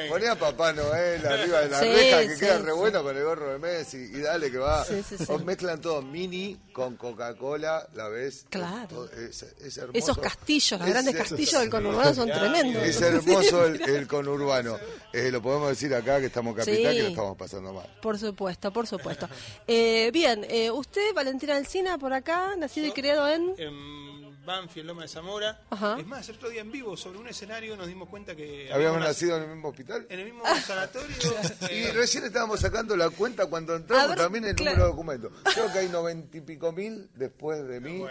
Ponía 0.09 0.33
a 0.33 0.37
Papá 0.37 0.73
Noel 0.73 1.27
arriba 1.27 1.61
de 1.63 1.69
la 1.69 1.81
reja, 1.81 2.21
que 2.29 2.39
queda 2.39 2.59
re 2.59 2.73
bueno 2.73 3.03
con 3.03 3.17
el 3.17 3.25
gorro 3.25 3.53
de 3.53 3.59
Messi, 3.59 3.99
y 3.99 4.21
dale 4.21 4.51
que 4.51 4.59
va. 4.59 4.85
O 5.29 5.39
mezclan 5.41 5.81
todo 5.81 6.03
mini 6.03 6.59
con 6.73 6.97
Coca-Cola, 6.97 7.89
la 7.95 8.09
ves. 8.09 8.47
Claro. 8.49 9.09
Es, 9.11 9.43
hermoso. 9.77 9.99
Esos 9.99 10.19
castillos, 10.19 10.81
los 10.81 10.89
grandes 10.89 11.17
castillos 11.17 11.61
del 11.61 11.71
conurbano 11.71 12.15
son 12.15 12.31
tremendos. 12.31 12.83
Es 12.83 13.01
hermoso 13.01 13.67
el, 13.67 14.07
conurbano. 14.07 14.79
Eh, 15.13 15.31
lo 15.31 15.43
podemos 15.43 15.71
decir 15.71 15.95
acá 15.95 16.21
que 16.21 16.27
estamos 16.27 16.55
capital, 16.55 16.95
que 16.95 17.03
lo 17.03 17.09
estamos 17.09 17.37
pasando 17.37 17.73
mal. 17.73 17.87
Por 18.01 18.19
supuesto, 18.19 18.73
por 18.73 18.87
supuesto. 18.87 19.29
Eh, 19.67 20.11
bien, 20.13 20.47
eh, 20.49 20.71
usted, 20.71 21.13
Valentina 21.15 21.57
Alcina, 21.57 21.99
por 21.99 22.13
acá, 22.13 22.55
nacido 22.57 22.87
y 22.87 22.93
criado 22.93 23.29
en... 23.29 24.12
Banfield, 24.45 24.87
Loma 24.87 25.03
de 25.03 25.09
Zamora. 25.09 25.61
Es 25.99 26.07
más, 26.07 26.29
el 26.29 26.37
otro 26.37 26.49
día 26.49 26.61
en 26.61 26.73
vivo, 26.73 26.97
sobre 26.97 27.19
un 27.19 27.29
escenario, 27.29 27.77
nos 27.77 27.87
dimos 27.87 28.09
cuenta 28.09 28.35
que... 28.35 28.73
¿Habíamos 28.73 29.01
nacido 29.01 29.37
en 29.37 29.45
el 29.45 29.49
mismo 29.51 29.69
hospital? 29.69 30.07
En 30.09 30.21
el 30.21 30.27
mismo 30.27 30.43
sanatorio. 30.67 31.17
y 31.71 31.75
eh, 31.75 31.93
recién 31.93 32.25
estábamos 32.25 32.61
sacando 32.61 32.97
la 32.97 33.11
cuenta 33.11 33.47
cuando 33.47 33.77
entramos 33.77 34.17
también 34.17 34.45
el 34.45 34.57
número 34.57 34.77
de 34.77 34.89
documentos. 34.89 35.33
Creo 35.55 35.73
que 35.73 35.79
hay 35.79 35.89
noventa 35.89 36.37
y 36.37 36.41
pico 36.41 36.73
mil 36.73 37.11
después 37.15 37.67
de 37.67 37.81
mí 37.81 38.05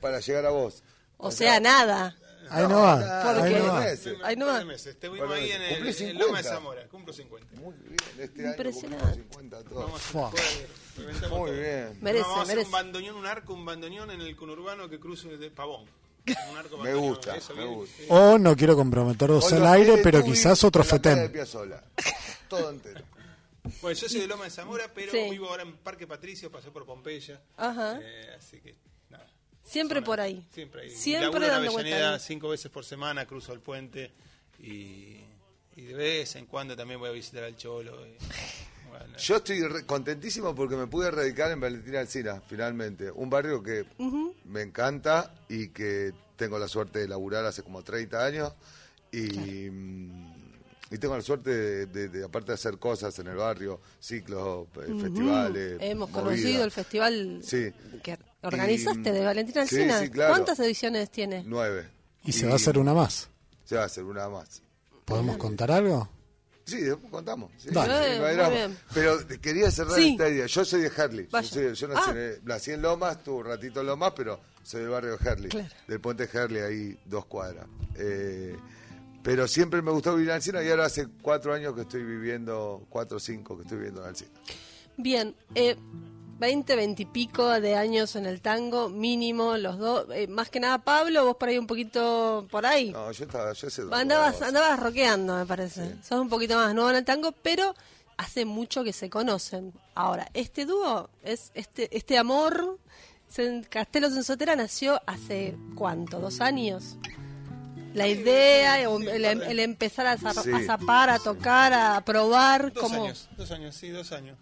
para 0.00 0.20
llegar 0.20 0.46
a 0.46 0.50
vos. 0.50 0.82
O, 1.16 1.30
sea, 1.30 1.60
nada. 1.60 2.16
Ahí 2.50 2.66
no 2.68 2.80
va. 2.80 2.96
¿Por 3.22 3.42
Ahí 3.42 3.54
no 3.54 3.66
va. 3.66 3.80
Ahí 4.24 4.36
no 4.36 4.46
va. 4.46 4.64
meses. 4.64 4.86
Estuvimos 4.94 5.30
ahí 5.30 5.50
en, 5.52 5.62
el, 5.62 5.88
en 5.88 6.18
Loma 6.18 6.38
de 6.38 6.42
50. 6.42 6.42
Zamora. 6.44 6.88
Cumplo 6.88 7.12
50. 7.12 7.46
Muy 7.60 7.74
bien, 7.84 7.96
este 8.18 8.40
año 8.42 8.50
Impresionante. 8.50 9.04
cumplimos 9.04 9.36
50 9.36 9.64
todos. 9.64 9.84
Vamos 9.84 10.00
a 10.00 10.04
Fua. 10.04 10.28
hacer- 10.28 10.68
reventamos 10.96 11.38
Muy 11.38 11.50
bien. 11.52 11.98
Merece, 12.00 12.22
vamos 12.24 12.38
a 12.38 12.42
hacer 12.42 12.58
un 12.58 12.70
bandoneón, 12.70 13.16
un 13.16 13.26
arco, 13.26 13.54
un 13.54 13.64
bandoneón 13.64 14.10
en 14.10 14.20
el 14.20 14.36
conurbano 14.36 14.88
que 14.88 14.98
cruce 14.98 15.28
de 15.36 15.50
Pavón. 15.50 15.84
Un 16.26 16.56
arco 16.58 16.76
Me 16.78 16.84
bandoneón, 16.90 17.08
gusta, 17.14 17.36
eso 17.36 17.54
me 17.54 17.62
bien. 17.62 17.74
gusta. 17.74 17.96
Sí. 17.96 18.04
O 18.10 18.38
no 18.38 18.56
quiero 18.56 18.76
comprometerlos 18.76 19.52
al 19.52 19.66
aire, 19.66 19.98
pero 20.02 20.22
quizás 20.24 20.62
otro. 20.64 20.82
Piazzolla. 21.32 21.82
Todo 22.48 22.70
entero. 22.70 23.00
Bueno, 23.82 23.98
yo 23.98 24.08
soy 24.08 24.20
de 24.20 24.26
Loma 24.26 24.44
de 24.44 24.50
Zamora, 24.50 24.90
pero 24.94 25.12
Sí. 25.12 25.28
vivo 25.30 25.48
ahora 25.48 25.62
en 25.62 25.76
Parque 25.78 26.06
Patricio, 26.06 26.50
pasé 26.50 26.70
por 26.70 26.86
Pompeya. 26.86 27.40
Ajá. 27.56 27.98
Eh, 28.02 28.34
así 28.38 28.58
que, 28.60 28.74
Siempre 29.68 30.02
por 30.02 30.20
ahí. 30.20 30.44
Siempre 30.52 30.82
ahí. 30.82 30.90
Siempre 30.90 31.46
en 31.46 31.52
Avellaneda 31.52 32.14
ahí. 32.14 32.20
cinco 32.20 32.48
veces 32.48 32.70
por 32.70 32.84
semana, 32.84 33.26
cruzo 33.26 33.52
el 33.52 33.60
puente 33.60 34.10
y, 34.58 35.20
y 35.76 35.82
de 35.82 35.94
vez 35.94 36.36
en 36.36 36.46
cuando 36.46 36.76
también 36.76 36.98
voy 37.00 37.10
a 37.10 37.12
visitar 37.12 37.44
al 37.44 37.56
Cholo. 37.56 38.06
y, 38.06 38.16
bueno, 38.88 39.16
Yo 39.18 39.36
estoy 39.36 39.60
re- 39.62 39.84
contentísimo 39.86 40.54
porque 40.54 40.76
me 40.76 40.86
pude 40.86 41.10
radicar 41.10 41.50
en 41.52 41.60
Valentina 41.60 42.00
Alcina, 42.00 42.40
finalmente. 42.46 43.10
Un 43.10 43.28
barrio 43.30 43.62
que 43.62 43.84
me 44.44 44.62
encanta 44.62 45.34
y 45.48 45.68
que 45.68 46.12
tengo 46.36 46.58
la 46.58 46.68
suerte 46.68 47.00
de 47.00 47.08
laburar 47.08 47.44
hace 47.44 47.62
como 47.62 47.82
30 47.82 48.24
años. 48.24 48.52
Y, 49.12 49.68
mm, 49.70 50.34
y 50.90 50.98
tengo 50.98 51.14
la 51.16 51.22
suerte 51.22 51.50
de, 51.50 51.86
de- 51.86 52.08
de, 52.08 52.24
aparte 52.24 52.48
de 52.48 52.54
hacer 52.54 52.78
cosas 52.78 53.18
en 53.18 53.26
el 53.26 53.36
barrio, 53.36 53.80
ciclos, 54.00 54.68
eh, 54.76 54.94
festivales. 55.00 55.76
Hemos 55.80 56.10
movidas. 56.10 56.24
conocido 56.24 56.64
el 56.64 56.70
festival 56.70 57.40
Sí. 57.42 57.70
que 58.02 58.18
organizaste 58.42 59.10
Y- 59.10 59.12
de 59.12 59.24
Valentina 59.24 59.66
sí, 59.66 59.76
Alcina. 59.76 59.98
sí, 60.00 60.10
claro. 60.10 60.32
¿Cuántas 60.34 60.58
ediciones 60.60 61.10
tiene? 61.10 61.42
Nueve. 61.46 61.88
Y 62.24 62.32
se 62.32 62.46
va 62.46 62.52
a 62.52 62.56
hacer 62.56 62.78
una 62.78 62.94
más. 62.94 63.28
Se 63.64 63.76
va 63.76 63.82
a 63.82 63.86
hacer 63.86 64.04
una 64.04 64.28
más. 64.28 64.62
¿Podemos 65.04 65.36
contar 65.36 65.70
algo? 65.70 66.08
Sí, 66.64 66.82
después 66.82 67.10
contamos. 67.10 67.50
sí, 67.56 67.70
Dale. 67.72 67.94
sí, 68.14 68.18
no 68.20 68.26
hay 68.26 68.34
muy 68.34 68.44
drama. 68.44 68.54
bien. 68.54 68.78
Pero 68.92 69.18
quería 69.40 69.70
cerrar 69.70 69.94
Sí. 69.96 70.10
esta 70.10 70.28
idea. 70.28 70.46
Yo 70.46 70.64
soy 70.66 70.82
de 70.82 70.92
Herley. 70.94 71.28
Yo, 71.32 71.42
soy- 71.42 71.74
yo 71.74 71.88
nací, 71.88 72.10
Ah. 72.10 72.12
en, 72.14 72.44
nací 72.44 72.70
en 72.72 72.82
Lomas, 72.82 73.22
tuve 73.24 73.36
un 73.36 73.46
ratito 73.46 73.80
en 73.80 73.86
Lomas, 73.86 74.12
pero 74.14 74.38
soy 74.62 74.82
del 74.82 74.90
barrio 74.90 75.16
de 75.16 75.28
Herley. 75.30 75.48
Claro. 75.48 75.68
Del 75.86 76.00
puente 76.00 76.28
Herley, 76.30 76.62
ahí 76.62 76.98
dos 77.06 77.24
cuadras. 77.24 77.66
Eh, 77.94 78.54
pero 79.22 79.48
siempre 79.48 79.80
me 79.80 79.90
gustó 79.92 80.12
vivir 80.14 80.28
en 80.28 80.34
Alcina 80.36 80.62
y 80.62 80.68
ahora 80.68 80.84
hace 80.84 81.08
cuatro 81.22 81.54
años 81.54 81.74
que 81.74 81.80
estoy 81.82 82.02
viviendo, 82.04 82.84
cuatro 82.90 83.16
o 83.16 83.20
cinco 83.20 83.56
que 83.56 83.62
estoy 83.62 83.78
viviendo 83.78 84.02
en 84.02 84.08
Alcina. 84.08 84.30
Bien, 84.98 85.34
eh, 85.54 85.76
20, 86.38 86.76
20 86.76 87.02
y 87.02 87.06
pico 87.06 87.48
de 87.60 87.74
años 87.74 88.14
en 88.16 88.26
el 88.26 88.40
tango, 88.40 88.88
mínimo, 88.88 89.56
los 89.56 89.78
dos. 89.78 90.06
eh, 90.12 90.28
más 90.28 90.50
que 90.50 90.60
nada, 90.60 90.78
Pablo, 90.78 91.24
vos 91.24 91.36
por 91.36 91.48
ahí 91.48 91.58
un 91.58 91.66
poquito 91.66 92.46
por 92.50 92.64
ahí. 92.64 92.90
No, 92.90 93.10
yo 93.10 93.24
estaba, 93.24 93.52
yo 93.52 93.68
sé 93.70 93.82
andabas, 93.82 94.34
andaba. 94.34 94.46
andabas 94.48 94.80
rockeando, 94.80 95.36
me 95.36 95.46
parece. 95.46 95.96
Sos 96.02 96.20
un 96.20 96.28
poquito 96.28 96.54
más 96.56 96.72
nuevo 96.74 96.90
en 96.90 96.96
el 96.96 97.04
tango, 97.04 97.32
pero 97.32 97.74
hace 98.16 98.44
mucho 98.44 98.84
que 98.84 98.92
se 98.92 99.10
conocen. 99.10 99.72
Ahora, 99.94 100.28
este 100.32 100.64
dúo, 100.64 101.10
es 101.24 101.50
este, 101.54 101.88
este 101.96 102.16
amor, 102.18 102.78
en 103.36 103.64
Castelos 103.64 104.14
en 104.16 104.22
Sotera 104.24 104.54
nació 104.56 105.00
hace 105.06 105.56
cuánto, 105.74 106.20
dos 106.20 106.40
años. 106.40 106.96
La 107.94 108.06
idea, 108.06 108.80
el, 108.80 109.24
el 109.24 109.58
empezar 109.60 110.06
a, 110.06 110.16
zar- 110.18 110.40
Sí. 110.42 110.52
a 110.52 110.62
zapar, 110.64 111.10
a 111.10 111.18
tocar, 111.18 111.72
a 111.72 112.00
probar, 112.04 112.72
dos 112.72 112.82
como 112.84 113.04
años, 113.04 113.28
dos 113.36 113.50
años, 113.50 113.74
sí, 113.74 113.88
dos 113.88 114.12
años. 114.12 114.38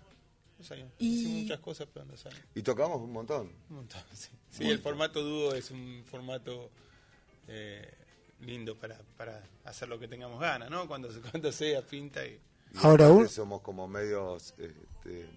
Años. 0.71 0.91
Y- 0.99 1.43
muchas 1.43 1.61
cosas, 1.61 1.89
pero 1.93 2.05
en 2.05 2.11
dos 2.11 2.27
años. 2.27 2.41
Y 2.55 2.63
tocamos 2.63 3.01
un 3.01 3.13
montón. 3.13 3.53
Un 3.71 3.77
montón, 3.77 4.03
sí. 4.13 4.31
Sí, 4.51 4.71
el 4.71 4.79
formato 4.79 5.23
dúo 5.23 5.55
es 5.55 5.71
un 5.71 6.03
formato 6.05 6.71
eh, 7.49 7.93
lindo 8.41 8.77
para, 8.79 8.99
para 9.17 9.43
hacer 9.65 9.89
lo 9.89 9.99
que 9.99 10.09
tengamos 10.09 10.41
ganas, 10.41 10.71
¿no? 10.71 10.87
Cuando, 10.89 11.09
cuando 11.31 11.53
sea, 11.53 11.83
pinta 11.83 12.25
y... 12.27 12.31
Y 12.73 12.79
Ahora, 12.83 13.09
un- 13.11 13.29
somos 13.29 13.61
como 13.63 13.87
medios. 13.89 14.53
este, 14.59 15.29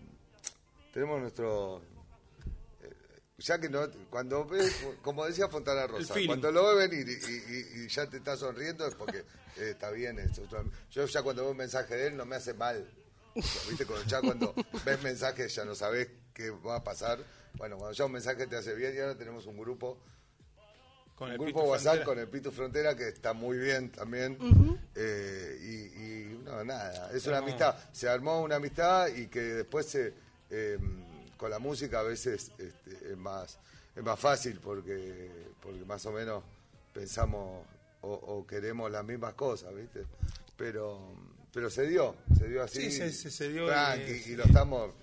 tenemos 0.94 1.22
nuestro. 1.22 1.82
eh, 2.82 2.90
Ya 3.38 3.60
que 3.60 3.70
no, 3.70 3.88
cuando 4.10 4.46
ves, 4.46 4.76
como 5.02 5.26
decía 5.26 5.48
Fontana 5.48 5.88
Rosa, 5.88 6.16
cuando 6.26 6.52
lo 6.52 6.76
ves 6.76 6.90
venir 6.90 7.08
y, 7.08 7.82
y- 7.82 7.84
y 7.84 7.88
ya 7.88 8.10
te 8.10 8.18
está 8.18 8.36
sonriendo 8.36 8.86
es 8.88 8.96
porque 8.96 9.20
eh, 9.20 9.70
está 9.72 9.92
bien. 9.92 10.20
es 10.20 10.38
otro- 10.40 10.70
yo 10.92 11.06
ya 11.06 11.22
cuando 11.22 11.44
veo 11.44 11.52
un 11.52 11.58
mensaje 11.58 11.96
de 11.96 12.08
él 12.08 12.18
no 12.18 12.26
me 12.26 12.36
hace 12.36 12.54
mal. 12.54 12.86
¿Viste? 13.70 13.86
Cuando- 13.86 14.06
ya 14.06 14.22
cuando 14.22 14.54
ves 14.86 15.02
mensajes 15.04 15.54
ya 15.56 15.66
no 15.66 15.76
sabes 15.76 16.10
qué 16.34 16.50
va 16.50 16.78
a 16.78 16.84
pasar. 16.84 17.20
Bueno, 17.54 17.78
cuando 17.78 17.94
ya 17.96 18.06
un 18.06 18.12
mensaje 18.12 18.48
te 18.48 18.56
hace 18.56 18.74
bien 18.76 18.96
y 18.96 19.00
ahora 19.00 19.16
tenemos 19.18 19.46
un 19.46 19.58
grupo 19.58 19.98
Con 21.16 21.28
un 21.30 21.34
el 21.34 21.38
grupo 21.40 21.60
Pitu 21.60 21.70
WhatsApp 21.72 21.84
Frontera. 21.96 22.06
con 22.06 22.20
el 22.20 22.28
Pitu 22.30 22.52
Frontera 22.52 22.96
que 22.96 23.08
está 23.10 23.34
muy 23.34 23.58
bien 23.58 23.92
también. 23.92 24.38
Eh, 24.96 25.58
y, 25.62 26.02
y 26.02 26.42
no, 26.46 26.64
nada, 26.64 27.12
es 27.14 27.26
una 27.28 27.38
No. 27.40 27.44
amistad. 27.48 27.76
Se 27.92 28.08
armó 28.08 28.42
una 28.42 28.56
amistad 28.56 29.08
y 29.10 29.28
que 29.28 29.42
después 29.42 29.86
se, 29.88 30.14
eh, 30.50 30.78
con 31.38 31.50
la 31.50 31.60
música 31.60 32.00
a 32.00 32.04
veces 32.04 32.52
este, 32.58 33.12
es, 33.12 33.18
más, 33.18 33.58
es 33.96 34.04
más 34.04 34.20
fácil 34.20 34.60
porque, 34.64 35.30
porque 35.62 35.84
más 35.86 36.06
o 36.06 36.12
menos 36.12 36.44
pensamos 36.94 37.66
o, 38.02 38.14
o 38.14 38.48
queremos 38.48 38.90
las 38.92 39.04
mismas 39.04 39.34
cosas, 39.34 39.76
¿viste? 39.76 40.06
Pero, 40.56 41.00
pero 41.54 41.70
se 41.70 41.88
dio, 41.88 42.16
se 42.38 42.48
dio 42.48 42.64
así. 42.64 42.82
Sí, 42.84 42.92
se- 42.92 43.12
se- 43.12 43.32
se 43.32 43.50
dio 43.50 43.66
tranqui, 43.68 44.12
y- 44.28 44.32
y 44.32 44.36
lo 44.36 44.44
estamos 44.44 44.94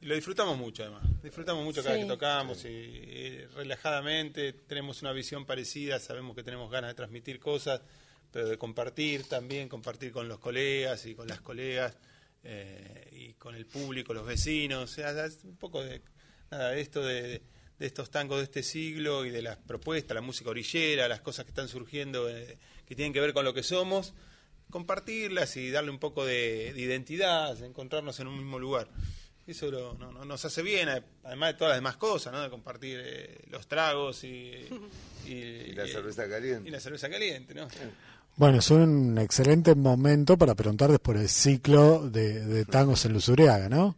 Y 0.00 0.06
lo 0.06 0.14
disfrutamos 0.14 0.58
mucho, 0.58 0.82
además. 0.82 1.02
Disfrutamos 1.22 1.64
mucho 1.64 1.82
cada 1.82 1.94
Sí. 1.94 2.00
vez 2.02 2.06
que 2.06 2.12
tocamos 2.14 2.64
y, 2.64 2.68
y 2.68 3.44
relajadamente 3.54 4.52
tenemos 4.52 5.00
una 5.02 5.12
visión 5.12 5.46
parecida, 5.46 5.98
sabemos 5.98 6.36
que 6.36 6.42
tenemos 6.42 6.70
ganas 6.70 6.90
de 6.90 6.94
transmitir 6.94 7.40
cosas, 7.40 7.80
pero 8.30 8.46
de 8.48 8.58
compartir 8.58 9.24
también, 9.24 9.68
compartir 9.68 10.12
con 10.12 10.28
los 10.28 10.38
colegas 10.38 11.06
y 11.06 11.14
con 11.14 11.26
las 11.26 11.40
colegas 11.40 11.96
eh, 12.44 13.08
y 13.10 13.32
con 13.34 13.54
el 13.54 13.66
público, 13.66 14.12
los 14.14 14.26
vecinos. 14.26 14.84
O 14.84 14.94
sea, 14.94 15.24
es 15.24 15.40
un 15.44 15.56
poco 15.56 15.82
de 15.82 16.02
nada 16.50 16.70
de 16.70 16.80
esto 16.80 17.02
de, 17.04 17.42
de 17.78 17.86
estos 17.86 18.10
tangos 18.10 18.38
de 18.38 18.44
este 18.44 18.62
siglo 18.62 19.24
y 19.24 19.30
de 19.30 19.42
las 19.42 19.56
propuestas, 19.56 20.14
la 20.14 20.20
música 20.20 20.50
orillera, 20.50 21.08
las 21.08 21.20
cosas 21.22 21.44
que 21.46 21.50
están 21.50 21.68
surgiendo 21.68 22.28
eh, 22.30 22.58
que 22.86 22.94
tienen 22.94 23.12
que 23.12 23.20
ver 23.20 23.32
con 23.32 23.44
lo 23.44 23.52
que 23.54 23.62
somos 23.62 24.14
compartirlas 24.70 25.56
y 25.56 25.70
darle 25.70 25.90
un 25.90 25.98
poco 25.98 26.24
de, 26.24 26.72
de 26.74 26.80
identidad, 26.80 27.62
encontrarnos 27.62 28.18
en 28.20 28.26
un 28.26 28.36
mismo 28.38 28.58
lugar. 28.58 28.88
Eso 29.46 29.70
lo- 29.70 29.94
no- 29.94 30.10
no- 30.12 30.24
nos 30.24 30.44
hace 30.44 30.60
bien, 30.62 30.88
además 31.22 31.52
de 31.52 31.58
todas 31.58 31.70
las 31.72 31.78
demás 31.78 31.96
cosas, 31.96 32.32
¿no? 32.32 32.40
De 32.42 32.50
compartir 32.50 33.00
eh, 33.02 33.44
los 33.48 33.68
tragos 33.68 34.24
y, 34.24 34.52
y, 35.26 35.30
y 35.32 35.72
la 35.72 35.86
cerveza 35.86 36.28
caliente. 36.28 36.68
y 36.68 36.72
la 36.72 36.80
cerveza 36.80 37.08
caliente, 37.08 37.54
¿no? 37.54 37.68
Bueno, 38.36 38.58
es 38.58 38.70
un 38.70 39.16
excelente 39.18 39.74
momento 39.74 40.36
para 40.36 40.54
preguntar 40.54 40.90
después 40.90 41.18
del 41.18 41.28
ciclo 41.28 42.10
de, 42.10 42.44
de 42.44 42.64
tangos 42.64 43.04
en 43.06 43.12
Lusuriaga, 43.14 43.68
¿no? 43.68 43.96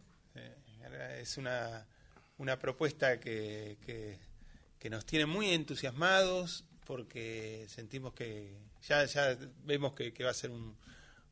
Es 1.19 1.37
una, 1.37 1.85
una 2.37 2.57
propuesta 2.57 3.19
que, 3.19 3.77
que, 3.85 4.17
que 4.79 4.89
nos 4.89 5.05
tiene 5.05 5.25
muy 5.25 5.49
entusiasmados 5.49 6.63
porque 6.85 7.65
sentimos 7.67 8.13
que 8.13 8.55
ya, 8.87 9.05
ya 9.05 9.37
vemos 9.65 9.93
que, 9.93 10.13
que 10.13 10.23
va 10.23 10.31
a 10.31 10.33
ser 10.33 10.51
un, 10.51 10.75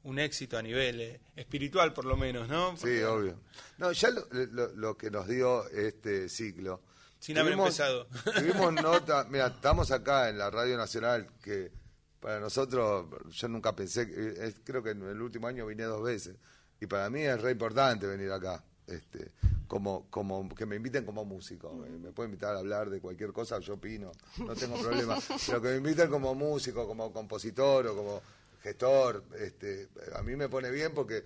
un 0.04 0.20
éxito 0.20 0.58
a 0.58 0.62
nivel 0.62 1.02
eh, 1.02 1.22
espiritual, 1.36 1.94
por 1.94 2.06
lo 2.06 2.16
menos, 2.18 2.48
¿no? 2.48 2.76
Sí, 2.78 3.02
obvio. 3.04 3.40
No, 3.78 3.92
ya 3.92 4.10
lo, 4.10 4.28
lo- 4.32 4.74
lo 4.76 4.98
que 4.98 5.10
nos 5.12 5.28
dio 5.28 5.68
este 5.70 6.30
ciclo. 6.30 6.82
Sin 7.20 7.38
haber 7.38 7.54
empezado. 7.54 8.08
Tuvimos 8.36 8.74
nota, 8.74 9.26
mira, 9.30 9.48
estamos 9.48 9.92
acá 9.92 10.30
en 10.30 10.38
la 10.38 10.50
Radio 10.52 10.78
Nacional, 10.78 11.28
que 11.42 11.72
para 12.20 12.40
nosotros, 12.40 13.08
yo 13.30 13.48
nunca 13.48 13.76
pensé, 13.76 14.08
que- 14.08 14.34
es- 14.48 14.56
creo 14.64 14.84
que 14.84 14.92
en 14.92 15.02
el 15.04 15.22
último 15.22 15.48
año 15.48 15.66
vine 15.66 15.84
dos 15.84 16.04
veces, 16.04 16.36
y 16.80 16.86
para 16.86 17.10
mí 17.10 17.22
es 17.22 17.42
re 17.42 17.52
importante 17.52 18.06
venir 18.08 18.32
acá. 18.32 18.64
Este, 18.88 19.34
como, 19.68 20.08
como 20.10 20.48
que 20.56 20.66
me 20.66 20.78
inviten 20.78 21.06
como 21.06 21.26
músico, 21.26 21.74
me, 21.74 21.90
me 21.90 22.12
pueden 22.14 22.32
invitar 22.32 22.56
a 22.56 22.60
hablar 22.60 22.90
de 22.90 23.02
cualquier 23.02 23.34
cosa, 23.34 23.60
yo 23.60 23.74
opino, 23.74 24.14
no 24.38 24.56
tengo 24.56 24.76
problema, 24.82 25.20
pero 25.46 25.62
que 25.62 25.68
me 25.70 25.76
inviten 25.76 26.10
como 26.10 26.34
músico, 26.34 26.88
como 26.88 27.12
compositor 27.12 27.88
o 27.88 27.96
como 27.96 28.22
gestor, 28.62 29.26
este, 29.40 29.90
a 30.16 30.22
mí 30.24 30.36
me 30.36 30.48
pone 30.48 30.72
bien 30.72 30.94
porque 30.94 31.24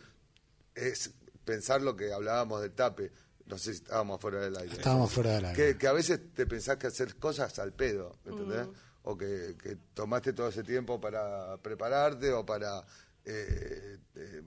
es 0.76 1.12
pensar 1.46 1.82
lo 1.82 1.96
que 1.96 2.12
hablábamos 2.14 2.62
del 2.62 2.72
tape. 2.72 3.12
No 3.46 3.58
sé 3.58 3.74
si 3.74 3.82
estábamos 3.84 4.22
fuera 4.22 4.40
del 4.40 4.56
aire. 4.58 4.74
Estábamos 4.74 5.12
fuera 5.12 5.32
del 5.32 5.46
aire. 5.46 5.74
Que, 5.74 5.78
que 5.78 5.88
a 5.88 5.92
veces 5.94 6.34
te 6.34 6.46
pensás 6.46 6.78
que 6.78 6.88
hacer 6.88 7.16
cosas 7.18 7.58
al 7.60 7.74
pedo, 7.74 8.16
¿entendés? 8.26 8.68
O 9.04 9.18
que, 9.18 9.56
que 9.62 9.78
tomaste 9.94 10.34
todo 10.34 10.50
ese 10.50 10.64
tiempo 10.64 11.02
para 11.02 11.58
prepararte 11.58 12.32
o 12.32 12.46
para 12.46 12.86
eh, 13.26 13.98
eh, 14.16 14.42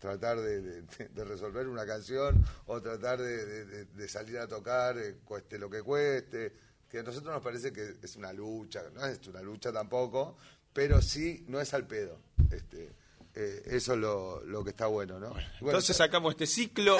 tratar 0.00 0.40
de, 0.40 0.60
de- 0.60 1.08
de 1.08 1.24
resolver 1.24 1.68
una 1.68 1.86
canción 1.86 2.44
o 2.66 2.80
tratar 2.82 3.20
de, 3.20 3.46
de- 3.46 3.64
de- 3.66 3.84
de 3.84 4.08
salir 4.08 4.38
a 4.38 4.48
tocar, 4.48 4.98
eh, 4.98 5.18
cueste 5.24 5.56
lo 5.58 5.70
que 5.70 5.82
cueste. 5.82 6.52
Que 6.88 6.98
a 6.98 7.02
nosotros 7.04 7.32
nos 7.32 7.42
parece 7.44 7.72
que 7.72 7.94
es 8.02 8.16
una 8.16 8.32
lucha, 8.32 8.82
no 8.92 9.04
es 9.06 9.24
una 9.28 9.40
lucha 9.42 9.72
tampoco, 9.72 10.36
pero 10.72 11.00
sí 11.00 11.44
no 11.46 11.60
es 11.60 11.72
al 11.74 11.86
pedo. 11.86 12.18
Este, 12.50 12.90
eh, 13.36 13.62
eso 13.66 13.92
es 13.92 13.98
lo, 14.00 14.42
lo 14.44 14.64
que 14.64 14.70
está 14.70 14.86
bueno, 14.86 15.20
¿no? 15.20 15.28
Bueno, 15.30 15.46
Entonces 15.60 15.96
sacamos 15.96 16.32
este 16.32 16.48
ciclo, 16.48 16.96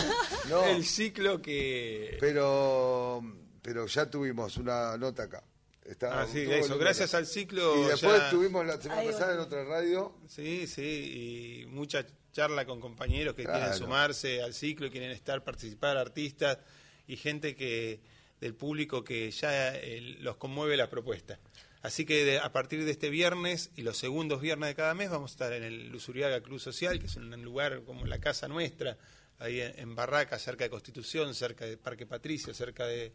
No. 0.48 0.64
el 0.64 0.82
ciclo 0.86 1.42
que... 1.42 2.16
Pero, 2.20 3.20
pero 3.60 3.86
ya 3.86 4.08
tuvimos 4.08 4.56
una 4.56 4.96
nota 4.96 5.24
acá. 5.24 5.42
Está 5.84 6.22
Ah, 6.22 6.26
sí, 6.26 6.40
eso. 6.40 6.60
lindo. 6.60 6.78
Gracias 6.78 7.12
al 7.12 7.26
ciclo. 7.26 7.76
Y 7.84 7.88
después 7.88 8.16
ya- 8.16 8.24
estuvimos 8.24 8.64
la 8.64 8.80
semana 8.80 9.02
pasada 9.10 9.34
en 9.34 9.40
otra 9.40 9.64
radio. 9.64 10.14
Sí, 10.26 10.66
sí, 10.66 11.62
y 11.62 11.66
mucha 11.66 12.06
charla 12.34 12.66
con 12.66 12.80
compañeros 12.80 13.34
que 13.34 13.44
Claro. 13.44 13.60
quieren 13.60 13.78
sumarse 13.78 14.42
al 14.42 14.52
ciclo, 14.52 14.90
quieren 14.90 15.12
estar, 15.12 15.42
participar, 15.44 15.96
artistas 15.96 16.58
y 17.06 17.16
gente 17.16 17.54
que 17.54 18.00
del 18.40 18.54
público 18.54 19.04
que 19.04 19.30
ya 19.30 19.74
eh, 19.76 20.16
los 20.20 20.36
conmueve 20.36 20.76
la 20.76 20.90
propuesta. 20.90 21.38
Así 21.80 22.04
que 22.04 22.24
de- 22.24 22.38
a 22.38 22.50
partir 22.52 22.84
de 22.84 22.90
este 22.90 23.08
viernes 23.08 23.70
y 23.76 23.82
los 23.82 23.96
segundos 23.96 24.40
viernes 24.40 24.68
de 24.70 24.74
cada 24.74 24.94
mes 24.94 25.10
vamos 25.10 25.30
a 25.30 25.34
estar 25.34 25.52
en 25.52 25.62
el 25.62 25.88
Lusuriaga 25.90 26.42
Club 26.42 26.58
Social, 26.58 26.98
que 26.98 27.06
es 27.06 27.16
un 27.16 27.30
lugar 27.42 27.82
como 27.84 28.04
la 28.04 28.18
casa 28.18 28.48
nuestra, 28.48 28.98
ahí 29.38 29.60
en, 29.60 29.78
en 29.78 29.94
Barraca, 29.94 30.38
cerca 30.38 30.64
de 30.64 30.70
Constitución, 30.70 31.34
cerca 31.34 31.64
de 31.66 31.76
Parque 31.76 32.04
Patricio, 32.06 32.52
cerca 32.52 32.86
de, 32.86 33.12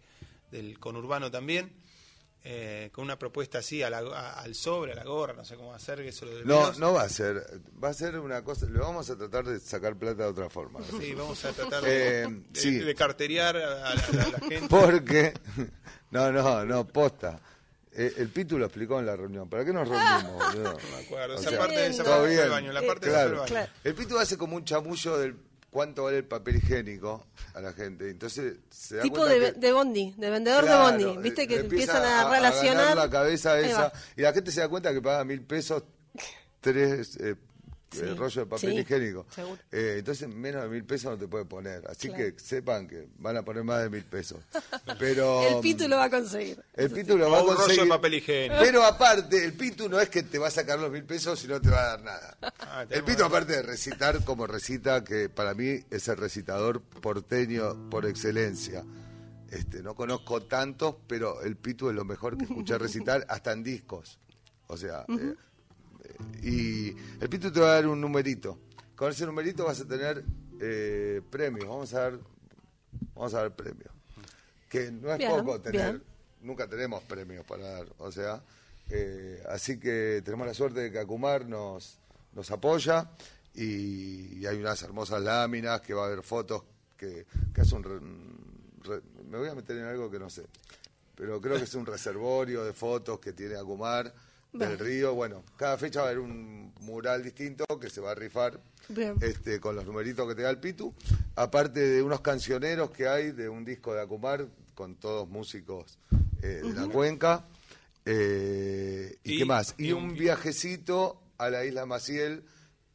del 0.51 0.79
conurbano 0.79 1.29
también. 1.29 1.73
Eh, 2.43 2.89
con 2.93 3.03
una 3.03 3.19
propuesta 3.19 3.57
así 3.59 3.83
a 3.83 3.89
la- 3.89 3.97
a- 3.99 4.39
al 4.41 4.55
sobre, 4.55 4.93
a 4.93 4.95
la 4.95 5.03
gorra, 5.03 5.33
no 5.33 5.43
sé 5.43 5.55
cómo 5.57 5.69
va 5.69 5.75
a 5.75 5.79
ser, 5.79 5.97
que 6.01 6.07
eso 6.09 6.25
lo 6.25 6.35
de 6.37 6.45
No, 6.45 6.71
no 6.73 6.93
va 6.93 7.03
a 7.03 7.09
ser. 7.09 7.43
Va 7.83 7.89
a 7.89 7.93
ser 7.93 8.17
una 8.19 8.43
cosa. 8.43 8.65
Le 8.67 8.79
vamos 8.79 9.09
a 9.09 9.17
tratar 9.17 9.45
de 9.45 9.59
sacar 9.59 9.95
plata 9.97 10.23
de 10.23 10.29
otra 10.29 10.49
forma. 10.49 10.79
Sí, 10.99 11.13
vamos 11.13 11.43
a 11.45 11.51
tratar 11.51 11.83
de, 11.83 12.23
Eh, 12.23 12.27
de- 12.27 12.59
sí. 12.59 12.77
de 12.79 12.95
carterear 12.95 13.57
a 13.57 13.69
la, 13.69 13.89
a 13.89 13.95
la 13.95 14.01
gente. 14.47 14.67
Porque. 14.69 15.33
No, 16.11 16.31
no, 16.31 16.65
no, 16.65 16.87
posta. 16.87 17.39
Eh, 17.91 18.13
el 18.17 18.29
Pitu 18.29 18.57
lo 18.57 18.65
explicó 18.65 18.99
en 18.99 19.05
la 19.07 19.15
reunión. 19.17 19.49
¿Para 19.49 19.65
qué 19.65 19.73
nos 19.73 19.87
reunimos, 19.89 20.33
boludo? 20.33 20.73
No 20.73 20.97
me 20.97 21.05
acuerdo. 21.05 21.35
O 21.35 21.39
Esa 21.39 21.49
sea, 21.49 21.59
parte, 21.59 21.87
esa 21.87 22.03
parte 22.03 22.19
fue 22.19 22.29
bien. 22.29 22.43
el 22.43 22.49
baño, 22.49 22.71
la 22.71 22.81
parte 22.83 23.07
Claro. 23.09 23.29
fue 23.29 23.33
el 23.33 23.39
baño. 23.39 23.47
Claro. 23.53 23.71
El 23.83 23.95
Pitu 23.95 24.17
hace 24.17 24.37
como 24.37 24.55
un 24.55 24.63
chamullo 24.63 25.17
del 25.17 25.35
cuánto 25.69 26.03
vale 26.05 26.17
el 26.17 26.25
papel 26.25 26.57
higiénico 26.57 27.25
a 27.53 27.61
la 27.61 27.73
gente. 27.73 28.09
Entonces 28.09 28.57
se 28.69 28.97
da 28.97 29.03
Tipo 29.03 29.25
de, 29.25 29.39
que- 29.39 29.51
de 29.59 29.71
bondi, 29.71 30.13
de 30.17 30.29
vendedor 30.29 30.63
Claro, 30.65 30.97
de 30.97 31.05
bondi. 31.05 31.21
Viste 31.21 31.41
le 31.41 31.47
que 31.47 31.55
empieza 31.59 31.97
empiezan 31.97 32.03
a, 32.27 32.29
relacionar. 32.29 32.97
la 32.97 33.09
cabeza 33.09 33.59
esa 33.59 33.91
y 34.15 34.21
la 34.21 34.33
gente 34.33 34.51
se 34.51 34.61
da 34.61 34.69
cuenta 34.69 34.93
que 34.93 35.01
paga 35.01 35.23
mil 35.23 35.41
pesos 35.41 35.83
tres 36.61 37.15
eh, 37.17 37.35
Sí, 37.91 37.99
eh, 38.03 38.13
rollos 38.15 38.35
de 38.35 38.45
papel 38.45 38.71
sí, 38.73 38.77
higiénico. 38.79 39.25
seguro. 39.33 39.57
Eh, 39.71 39.95
entonces 39.99 40.27
menos 40.29 40.61
de 40.63 40.69
mil 40.69 40.83
pesos 40.85 41.11
no 41.11 41.17
te 41.17 41.27
puede 41.27 41.45
poner. 41.45 41.85
Así 41.87 42.07
Claro. 42.09 42.23
que 42.35 42.39
sepan 42.39 42.87
que 42.87 43.07
van 43.17 43.37
a 43.37 43.43
poner 43.43 43.63
más 43.63 43.81
de 43.81 43.89
mil 43.89 44.03
pesos. 44.05 44.39
Pero 44.99 45.41
El 45.47 45.59
Pitu 45.61 45.87
lo 45.87 45.97
va 45.97 46.05
a 46.05 46.09
conseguir. 46.09 46.63
el 46.75 46.91
Pitu 46.91 47.17
lo 47.17 47.29
va 47.31 47.39
a 47.39 47.41
un 47.41 47.47
rollo 47.47 47.57
conseguir. 47.57 47.83
de 47.83 47.89
papel 47.89 48.13
higiénico. 48.15 48.55
Pero 48.61 48.83
aparte, 48.83 49.43
el 49.43 49.53
Pitu 49.53 49.89
no 49.89 49.99
es 49.99 50.09
que 50.09 50.23
te 50.23 50.37
va 50.37 50.47
a 50.47 50.51
sacar 50.51 50.77
los 50.79 50.91
mil 50.91 51.03
pesos 51.03 51.43
y 51.43 51.47
no 51.47 51.59
te 51.59 51.69
va 51.69 51.81
a 51.81 51.87
dar 51.97 52.03
nada. 52.03 52.37
Ah, 52.59 52.85
el 52.89 53.03
Pitu, 53.03 53.23
aparte 53.23 53.53
de 53.53 53.61
recitar 53.63 54.23
como 54.23 54.45
recita, 54.47 55.03
que 55.03 55.29
para 55.29 55.53
mí 55.53 55.83
es 55.89 56.07
el 56.07 56.17
recitador 56.17 56.81
porteño 56.81 57.89
por 57.89 58.05
excelencia. 58.05 58.83
Este, 59.49 59.81
no 59.81 59.95
conozco 59.95 60.43
tantos, 60.43 60.95
pero 61.07 61.41
el 61.41 61.55
Pitu 61.57 61.89
es 61.89 61.95
lo 61.95 62.05
mejor 62.05 62.37
que 62.37 62.43
escuché 62.43 62.77
recitar, 62.77 63.25
hasta 63.29 63.51
en 63.51 63.63
discos. 63.63 64.19
O 64.67 64.77
sea, 64.77 65.05
eh, 65.09 65.33
y 66.41 66.89
el 67.21 67.29
Pitu 67.29 67.51
te 67.51 67.59
va 67.59 67.71
a 67.71 67.73
dar 67.75 67.87
un 67.87 67.99
numerito. 68.01 68.59
Con 68.95 69.11
ese 69.11 69.25
numerito 69.25 69.65
vas 69.65 69.79
a 69.81 69.87
tener 69.87 70.23
eh, 70.59 71.21
premios. 71.29 71.67
Vamos 71.67 71.93
a 71.93 71.99
dar, 72.01 72.19
vamos 73.15 73.33
a 73.33 73.41
dar 73.41 73.55
premios. 73.55 73.91
Que 74.69 74.91
no 74.91 75.11
es 75.11 75.17
Bien, 75.17 75.31
poco 75.31 75.59
tener, 75.61 75.91
bien. 75.93 76.03
nunca 76.41 76.67
tenemos 76.67 77.03
premios 77.03 77.45
para 77.45 77.63
dar. 77.71 77.87
O 77.99 78.11
sea, 78.11 78.41
eh, 78.89 79.41
así 79.49 79.79
que 79.79 80.21
tenemos 80.23 80.45
la 80.47 80.53
suerte 80.53 80.81
de 80.81 80.91
que 80.91 80.99
Acumar 80.99 81.45
nos, 81.45 81.97
nos 82.33 82.51
apoya 82.51 83.09
y, 83.55 84.39
y 84.39 84.45
hay 84.45 84.57
unas 84.57 84.81
hermosas 84.83 85.21
láminas 85.21 85.81
que 85.81 85.93
va 85.93 86.03
a 86.03 86.07
haber 86.07 86.23
fotos 86.23 86.63
que, 86.97 87.25
que 87.53 87.61
hace 87.61 87.75
un... 87.75 87.83
re- 87.83 87.99
re- 88.95 89.01
me 89.29 89.37
voy 89.37 89.47
a 89.49 89.55
meter 89.55 89.77
en 89.77 89.85
algo 89.85 90.09
que 90.11 90.19
no 90.19 90.29
sé. 90.29 90.45
Pero 91.15 91.41
creo 91.41 91.57
que 91.57 91.63
es 91.63 91.73
un 91.75 91.85
reservorio 91.85 92.63
de 92.63 92.73
fotos 92.73 93.19
que 93.19 93.33
tiene 93.33 93.55
Acumar 93.55 94.13
del 94.53 94.77
río. 94.79 95.13
Bueno, 95.13 95.43
cada 95.57 95.77
fecha 95.77 95.99
va 96.01 96.07
a 96.07 96.09
haber 96.11 96.19
un 96.19 96.73
mural 96.81 97.23
distinto 97.23 97.65
que 97.79 97.89
se 97.89 98.01
va 98.01 98.11
a 98.11 98.15
rifar 98.15 98.59
Bien. 98.89 99.15
este, 99.21 99.59
con 99.59 99.75
los 99.75 99.85
numeritos 99.85 100.27
que 100.27 100.35
te 100.35 100.41
da 100.41 100.49
el 100.49 100.57
Pitu. 100.59 100.93
Aparte 101.35 101.79
de 101.79 102.01
unos 102.01 102.21
cancioneros 102.21 102.91
que 102.91 103.07
hay 103.07 103.31
de 103.31 103.47
un 103.49 103.63
disco 103.65 103.93
de 103.93 104.01
Acumar 104.01 104.47
con 104.75 104.95
todos 104.95 105.27
músicos 105.29 105.97
eh, 106.41 106.61
de 106.63 106.73
la 106.73 106.87
cuenca. 106.87 107.45
Eh, 108.05 109.17
¿Y, 109.23 109.33
Y- 109.35 109.37
qué 109.39 109.45
más? 109.45 109.75
Y, 109.77 109.87
y 109.87 109.91
un 109.91 110.05
un- 110.05 110.13
viajecito 110.13 111.21
a 111.37 111.49
la 111.49 111.65
isla 111.65 111.85
Maciel. 111.85 112.43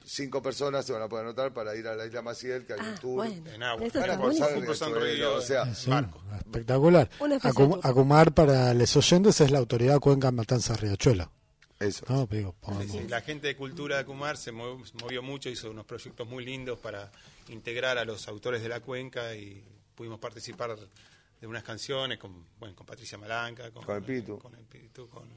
Cinco 0.07 0.43
personas 0.43 0.85
se 0.85 0.93
van 0.93 1.01
a 1.01 1.09
poder 1.09 1.25
anotar 1.25 1.55
para 1.55 1.75
ir 1.77 1.87
a 1.89 1.95
la 1.95 2.05
isla 2.05 2.21
Maciel, 2.21 2.67
que 2.67 2.75
hay 2.75 2.81
un 2.81 2.87
Ah, 2.87 2.95
tour. 3.01 3.15
bueno. 3.17 3.51
En 3.51 3.63
agua. 3.63 3.87
Van 3.95 4.11
a 4.11 4.99
río. 5.01 5.35
o 5.37 5.41
sea, 5.41 5.75
Sí, 5.75 5.89
Barco. 5.89 6.21
espectacular. 6.37 7.09
Acum-. 7.43 7.81
Acumar 7.83 8.35
para 8.35 8.75
los 8.75 8.95
oyentes 8.97 9.41
es 9.41 9.51
la 9.51 9.59
autoridad 9.61 10.01
Cuenca 10.01 10.31
Matanza 10.31 10.75
Riachuelo. 10.77 11.31
Eso. 11.79 12.05
No, 12.09 12.27
podemos- 12.27 12.55
Sí, 12.91 13.07
la 13.09 13.21
gente 13.21 13.47
de 13.49 13.57
Cultura 13.57 13.97
de 13.97 14.03
Acumar 14.03 14.37
se 14.37 14.53
movió, 14.53 14.85
movió 15.01 15.23
mucho, 15.23 15.49
hizo 15.49 15.71
unos 15.71 15.85
proyectos 15.87 16.27
muy 16.29 16.45
lindos 16.45 16.79
para 16.79 17.11
integrar 17.49 17.99
a 17.99 18.05
los 18.05 18.27
autores 18.29 18.63
de 18.63 18.69
la 18.69 18.81
cuenca 18.81 19.35
y 19.35 19.63
pudimos 19.95 20.19
participar 20.19 20.77
de 21.41 21.47
unas 21.47 21.63
canciones 21.63 22.19
con, 22.19 22.47
bueno, 22.59 22.75
con 22.75 22.87
Patricia 22.87 23.19
Malanca, 23.19 23.71
con, 23.71 23.85
Con 23.85 23.97
el 23.97 24.03
Pitu. 24.03 24.39
con, 24.39 24.55
el 24.55 24.65
Pitu, 24.65 25.09
con 25.09 25.29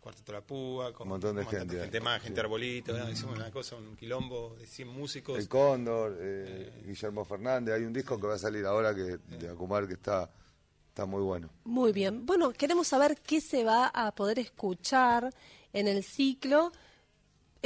Cuarteto 0.00 0.32
La 0.32 0.40
Púa, 0.42 0.92
con 0.92 1.06
Un 1.06 1.10
montón 1.10 1.36
de 1.36 1.44
gente. 1.46 2.00
más, 2.00 2.20
gente 2.20 2.40
Sí. 2.40 2.44
arbolito, 2.44 2.92
¿no? 2.98 3.08
hicimos 3.10 3.36
una 3.36 3.50
cosa, 3.50 3.76
un 3.76 3.96
quilombo 3.96 4.54
de 4.58 4.66
100 4.66 4.88
músicos. 4.88 5.38
El 5.38 5.48
Cóndor, 5.48 6.16
eh, 6.20 6.82
Guillermo 6.86 7.24
Fernández. 7.24 7.74
Hay 7.76 7.84
un 7.84 7.92
disco 7.92 8.20
que 8.20 8.26
va 8.26 8.34
a 8.34 8.38
salir 8.38 8.66
ahora 8.66 8.94
que 8.94 9.16
de 9.38 9.48
Acumar 9.48 9.86
que 9.86 9.94
está, 9.94 10.28
está 10.88 11.06
muy 11.06 11.22
bueno. 11.22 11.48
Muy 11.64 11.92
bien. 11.92 12.26
Bueno, 12.26 12.52
queremos 12.52 12.88
saber 12.88 13.16
qué 13.22 13.40
se 13.40 13.64
va 13.64 13.86
a 13.94 14.12
poder 14.14 14.38
escuchar 14.40 15.32
en 15.74 15.88
el 15.88 16.02
ciclo. 16.02 16.72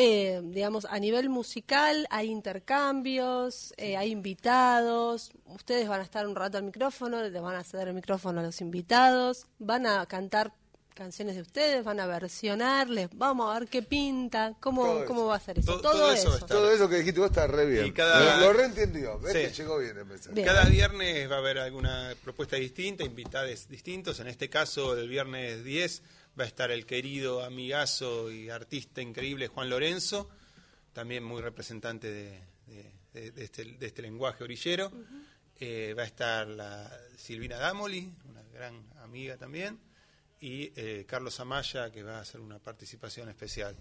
Eh, 0.00 0.40
digamos, 0.44 0.84
a 0.84 0.98
nivel 0.98 1.28
musical 1.28 2.06
hay 2.10 2.28
intercambios, 2.28 3.74
eh, 3.76 3.96
hay 3.96 4.12
invitados, 4.12 5.32
ustedes 5.46 5.88
van 5.88 6.00
a 6.00 6.04
estar 6.04 6.24
un 6.26 6.36
rato 6.36 6.56
al 6.56 6.62
micrófono, 6.62 7.20
le 7.20 7.40
van 7.40 7.56
a 7.56 7.64
ceder 7.64 7.88
el 7.88 7.94
micrófono 7.94 8.38
a 8.38 8.44
los 8.44 8.60
invitados, 8.60 9.48
van 9.58 9.86
a 9.86 10.06
cantar 10.06 10.52
canciones 10.98 11.36
de 11.36 11.42
ustedes, 11.42 11.84
van 11.84 12.00
a 12.00 12.06
versionarles, 12.06 13.08
vamos 13.14 13.54
a 13.54 13.60
ver 13.60 13.68
qué 13.68 13.82
pinta, 13.82 14.56
cómo, 14.60 14.82
Todo 14.84 15.04
cómo 15.06 15.20
eso. 15.20 15.26
va 15.28 15.36
a 15.36 15.40
ser 15.40 15.58
eso. 15.60 15.72
Todo- 15.72 15.80
Todo, 15.82 15.92
todo 15.92 16.12
eso. 16.12 16.46
Todo 16.46 16.70
eso 16.72 16.88
que 16.88 16.96
dijiste 16.96 17.20
vos 17.20 17.30
está 17.30 17.46
re 17.46 17.66
bien. 17.66 17.86
Y 17.86 17.92
cada- 17.92 18.38
Lo, 18.38 18.46
lo 18.46 18.52
reentendió. 18.52 19.18
Ves 19.20 19.32
Sí. 19.32 19.38
que 19.38 19.62
llegó 19.62 19.78
bien 19.78 19.96
el 19.96 20.04
mensaje. 20.04 20.34
Bien. 20.34 20.46
Cada 20.46 20.64
viernes 20.64 21.30
va 21.30 21.36
a 21.36 21.38
haber 21.38 21.58
alguna 21.58 22.14
propuesta 22.24 22.56
distinta, 22.56 23.04
invitados 23.04 23.68
distintos. 23.68 24.18
En 24.20 24.26
este 24.26 24.50
caso, 24.50 24.98
el 24.98 25.08
viernes 25.08 25.62
10 25.64 26.02
va 26.38 26.44
a 26.44 26.46
estar 26.48 26.70
el 26.72 26.84
querido 26.84 27.44
amigazo 27.44 28.30
y 28.30 28.50
artista 28.50 29.00
increíble 29.00 29.46
Juan 29.48 29.70
Lorenzo, 29.70 30.28
también 30.92 31.22
muy 31.22 31.40
representante 31.42 32.10
de, 32.10 32.42
de- 32.66 32.92
de- 33.12 33.30
de 33.30 33.44
este, 33.44 33.64
de 33.64 33.86
este 33.86 34.02
lenguaje 34.02 34.42
orillero. 34.44 34.90
Eh, 35.60 35.94
va 35.96 36.02
a 36.02 36.06
estar 36.06 36.46
la 36.48 36.90
Silvina 37.16 37.56
Damoli, 37.58 38.12
una 38.28 38.42
gran 38.52 38.84
amiga 39.02 39.36
también, 39.36 39.78
y 40.40 40.72
eh, 40.76 41.04
Carlos 41.06 41.38
Amaya, 41.40 41.90
que 41.90 42.02
va 42.02 42.18
a 42.18 42.20
hacer 42.20 42.40
una 42.40 42.58
participación 42.58 43.28
especial. 43.28 43.76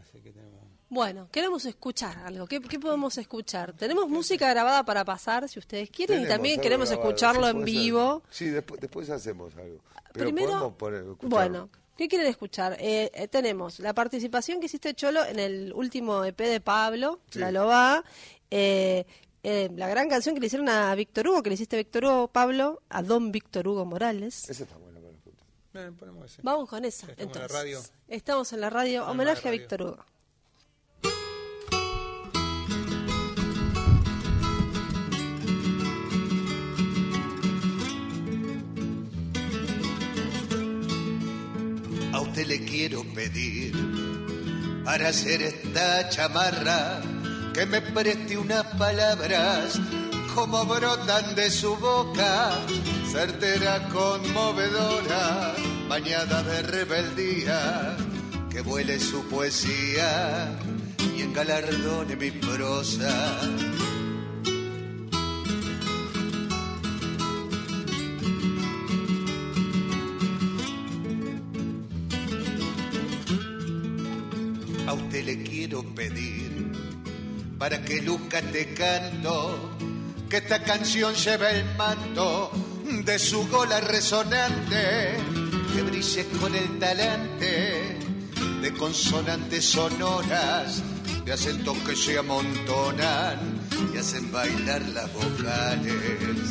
Así 0.00 0.20
que 0.20 0.32
tenemos... 0.32 0.60
Bueno, 0.90 1.28
queremos 1.30 1.64
escuchar 1.64 2.18
algo. 2.18 2.46
¿Qué, 2.46 2.60
qué 2.60 2.78
podemos 2.78 3.16
escuchar? 3.18 3.74
Tenemos 3.74 4.08
música 4.08 4.48
grabada 4.50 4.84
para 4.84 5.04
pasar, 5.04 5.48
si 5.48 5.58
ustedes 5.58 5.90
quieren, 5.90 6.22
y 6.22 6.26
también 6.26 6.60
queremos 6.60 6.88
grabado, 6.88 7.08
escucharlo 7.08 7.44
sí, 7.44 7.50
en 7.50 7.64
vivo. 7.64 8.22
Sí, 8.30 8.46
después, 8.46 8.80
después 8.80 9.10
hacemos 9.10 9.54
algo. 9.56 9.80
Pero 10.12 10.24
Primero, 10.24 10.76
podemos 10.76 11.18
poner, 11.18 11.30
bueno, 11.30 11.70
¿qué 11.96 12.08
quieren 12.08 12.26
escuchar? 12.28 12.76
Eh, 12.80 13.10
eh, 13.12 13.28
tenemos 13.28 13.80
la 13.80 13.92
participación 13.92 14.60
que 14.60 14.66
hiciste 14.66 14.94
Cholo 14.94 15.24
en 15.24 15.38
el 15.38 15.72
último 15.74 16.24
EP 16.24 16.38
de 16.38 16.60
Pablo, 16.60 17.20
Sí. 17.30 17.38
La 17.38 17.50
Loba, 17.50 18.02
eh, 18.50 19.04
eh, 19.42 19.70
la 19.76 19.88
gran 19.88 20.08
canción 20.08 20.34
que 20.34 20.40
le 20.40 20.46
hicieron 20.48 20.68
a 20.68 20.94
Víctor 20.94 21.28
Hugo, 21.28 21.42
que 21.42 21.50
le 21.50 21.54
hiciste 21.54 21.76
a 21.76 21.78
Víctor 21.78 22.04
Hugo 22.04 22.28
Pablo, 22.28 22.82
a 22.88 23.02
don 23.02 23.30
Víctor 23.30 23.68
Hugo 23.68 23.84
Morales. 23.84 24.48
Ese 24.48 24.64
está 24.64 24.76
bueno. 24.76 24.87
Eh, 25.78 25.92
ponemos 25.96 26.24
ese. 26.24 26.42
Vamos 26.42 26.68
con 26.68 26.84
esa. 26.84 27.06
Estamos 27.06 27.18
en 27.20 27.38
la 27.38 27.44
entonces. 27.44 27.52
radio. 27.52 27.82
Estamos 28.08 28.52
en 28.52 28.60
la 28.60 28.70
radio. 28.70 29.02
En 29.04 29.10
Homenaje 29.10 29.42
la 29.44 29.48
a. 29.48 29.52
Víctor 29.52 29.82
Hugo. 29.82 30.04
A 42.12 42.20
usted 42.20 42.46
le 42.46 42.64
quiero 42.64 43.04
pedir 43.14 43.72
para 44.84 45.08
hacer 45.10 45.42
esta 45.42 46.08
chamarra 46.08 47.00
que 47.54 47.66
me 47.66 47.80
preste 47.80 48.36
unas 48.36 48.64
palabras 48.76 49.78
como 50.38 50.64
brotan 50.66 51.34
de 51.34 51.50
su 51.50 51.74
boca, 51.78 52.52
certera 53.10 53.88
conmovedora, 53.88 55.52
bañada 55.88 56.44
de 56.44 56.62
rebeldía, 56.62 57.96
que 58.48 58.60
vuele 58.60 59.00
su 59.00 59.24
poesía 59.24 60.56
y 61.16 61.22
engalardone 61.22 62.14
mi 62.14 62.30
prosa. 62.30 63.40
A 74.86 74.92
usted 74.92 75.24
le 75.24 75.42
quiero 75.42 75.82
pedir 75.96 76.70
para 77.58 77.84
que 77.84 78.00
Lucas 78.02 78.44
te 78.52 78.72
canto 78.72 79.78
que 80.28 80.36
esta 80.38 80.62
canción 80.62 81.14
lleve 81.14 81.60
el 81.60 81.76
manto 81.76 82.50
de 83.04 83.18
su 83.18 83.48
gola 83.48 83.80
resonante, 83.80 85.16
que 85.74 85.82
brille 85.82 86.26
con 86.40 86.54
el 86.54 86.78
talante 86.78 87.96
de 88.60 88.72
consonantes 88.74 89.64
sonoras, 89.64 90.82
de 91.24 91.32
acentos 91.32 91.76
que 91.78 91.96
se 91.96 92.18
amontonan 92.18 93.38
y 93.94 93.96
hacen 93.96 94.30
bailar 94.30 94.82
las 94.88 95.12
vocales. 95.14 96.50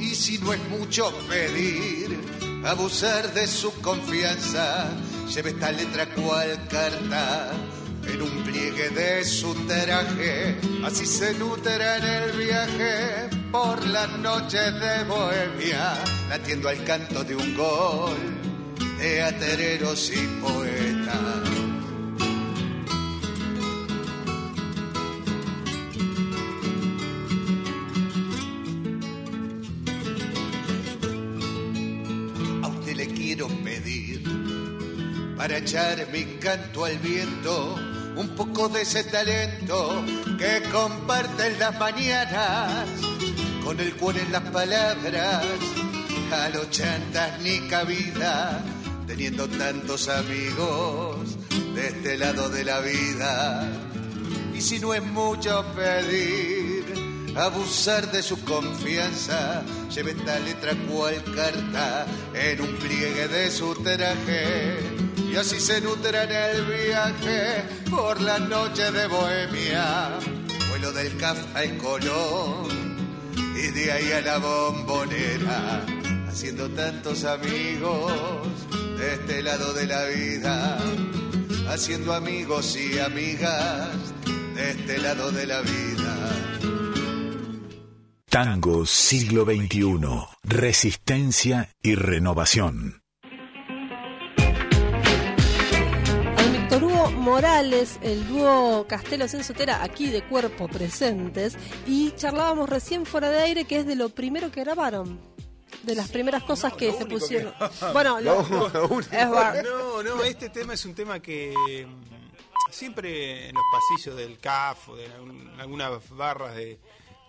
Y 0.00 0.14
si 0.14 0.38
no 0.38 0.52
es 0.52 0.60
mucho 0.68 1.12
pedir, 1.28 2.31
abusar 2.64 3.32
de 3.34 3.46
su 3.46 3.72
confianza, 3.80 4.88
lleve 5.34 5.50
esta 5.50 5.72
letra 5.72 6.06
cual 6.06 6.66
carta 6.68 7.50
en 8.06 8.22
un 8.22 8.42
pliegue 8.44 8.90
de 8.90 9.24
su 9.24 9.54
traje, 9.66 10.58
así 10.84 11.06
se 11.06 11.34
nutra 11.34 11.98
en 11.98 12.04
el 12.04 12.32
viaje 12.36 13.30
por 13.50 13.86
las 13.86 14.18
noches 14.18 14.72
de 14.80 15.04
Bohemia, 15.04 15.94
latiendo 16.28 16.68
al 16.68 16.82
canto 16.84 17.24
de 17.24 17.36
un 17.36 17.56
gol 17.56 18.16
de 18.98 19.22
atereros 19.22 20.10
y 20.10 20.26
poetas. 20.40 20.61
Echar 35.62 36.08
mi 36.12 36.24
canto 36.40 36.84
al 36.84 36.98
viento, 36.98 37.76
un 38.16 38.28
poco 38.30 38.68
de 38.68 38.82
ese 38.82 39.04
talento 39.04 40.04
que 40.36 40.68
comparte 40.70 41.46
en 41.46 41.58
las 41.58 41.78
mañanas, 41.78 42.88
con 43.64 43.78
el 43.78 43.94
cuore 43.94 44.22
en 44.22 44.32
las 44.32 44.42
palabras, 44.42 45.44
a 46.32 46.48
los 46.48 46.68
chantas 46.70 47.40
ni 47.42 47.60
cabida, 47.68 48.60
teniendo 49.06 49.48
tantos 49.48 50.08
amigos 50.08 51.38
de 51.74 51.86
este 51.88 52.18
lado 52.18 52.48
de 52.48 52.64
la 52.64 52.80
vida. 52.80 53.70
Y 54.52 54.60
si 54.60 54.80
no 54.80 54.94
es 54.94 55.02
mucho 55.04 55.64
pedir, 55.76 56.84
abusar 57.36 58.10
de 58.10 58.22
su 58.22 58.42
confianza, 58.44 59.62
lleve 59.94 60.10
esta 60.10 60.40
letra 60.40 60.72
cual 60.90 61.22
carta 61.36 62.04
en 62.34 62.60
un 62.60 62.74
pliegue 62.78 63.28
de 63.28 63.50
su 63.50 63.74
traje 63.76 65.01
y 65.32 65.36
así 65.36 65.58
se 65.60 65.80
nutra 65.80 66.24
en 66.24 66.32
el 66.32 66.66
viaje 66.66 67.64
por 67.90 68.20
la 68.20 68.38
noche 68.38 68.90
de 68.90 69.06
Bohemia. 69.06 70.18
Vuelo 70.68 70.92
del 70.92 71.16
CAF 71.16 71.38
al 71.56 71.78
Colón 71.78 72.68
y 73.56 73.68
de 73.68 73.92
ahí 73.92 74.12
a 74.12 74.20
la 74.20 74.38
bombonera, 74.38 75.84
haciendo 76.28 76.68
tantos 76.70 77.24
amigos 77.24 78.12
de 78.98 79.14
este 79.14 79.42
lado 79.42 79.72
de 79.72 79.86
la 79.86 80.04
vida, 80.06 80.78
haciendo 81.68 82.12
amigos 82.12 82.76
y 82.76 82.98
amigas 82.98 83.88
de 84.54 84.70
este 84.70 84.98
lado 84.98 85.32
de 85.32 85.46
la 85.46 85.62
vida. 85.62 86.32
Tango 88.28 88.86
siglo 88.86 89.44
XXI. 89.44 89.98
Resistencia 90.42 91.70
y 91.82 91.94
renovación. 91.94 93.01
Víctor 96.72 96.90
Hugo 96.90 97.10
Morales, 97.10 97.98
el 98.00 98.26
dúo 98.28 98.86
Castelo 98.88 99.28
Sotera, 99.28 99.82
aquí 99.84 100.08
de 100.08 100.22
cuerpo 100.26 100.68
presentes, 100.68 101.54
y 101.86 102.12
charlábamos 102.12 102.66
recién 102.66 103.04
fuera 103.04 103.28
de 103.28 103.42
aire 103.42 103.66
que 103.66 103.80
es 103.80 103.86
de 103.86 103.94
lo 103.94 104.08
primero 104.08 104.50
que 104.50 104.62
grabaron. 104.64 105.20
De 105.82 105.94
las 105.94 106.08
primeras 106.08 106.42
cosas 106.44 106.72
que 106.72 106.90
se 106.92 107.04
pusieron. 107.04 107.52
Bueno, 107.92 108.22
lo- 108.22 108.40
es. 109.12 109.62
No, 109.62 110.02
no, 110.02 110.24
este 110.24 110.48
tema 110.48 110.72
es 110.72 110.86
un 110.86 110.94
tema 110.94 111.20
que 111.20 111.54
mm, 111.86 112.72
siempre 112.72 113.50
en 113.50 113.54
los 113.54 113.64
pasillos 113.70 114.16
del 114.16 114.38
CAF 114.38 114.88
o 114.88 114.96
de 114.96 115.08
algunas 115.58 116.08
barras 116.08 116.56
de 116.56 116.78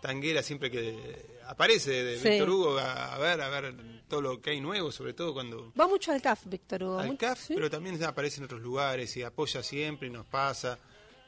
tanguera, 0.01 0.41
siempre 0.41 0.71
que 0.71 1.32
aparece 1.53 1.91
de 2.03 2.19
Sí. 2.19 2.29
Víctor 2.29 2.49
Hugo 2.49 2.77
a, 2.77 3.15
a 3.15 3.17
ver, 3.17 3.41
a 3.41 3.49
ver 3.49 3.73
todo 4.07 4.21
lo 4.21 4.41
que 4.41 4.51
hay 4.51 4.61
nuevo, 4.61 4.91
sobre 4.91 5.13
todo 5.13 5.33
cuando 5.33 5.71
Va 5.79 5.87
mucho 5.87 6.11
al 6.11 6.21
CAF, 6.21 6.41
Víctor 6.45 6.83
Hugo. 6.83 6.99
al 6.99 7.17
CAF, 7.17 7.39
¿sí? 7.47 7.53
pero 7.55 7.69
también 7.69 8.01
aparece 8.03 8.37
en 8.39 8.45
otros 8.45 8.61
lugares 8.61 9.15
y 9.17 9.23
apoya 9.23 9.63
siempre 9.63 10.07
y 10.07 10.11
nos 10.11 10.25
pasa. 10.25 10.77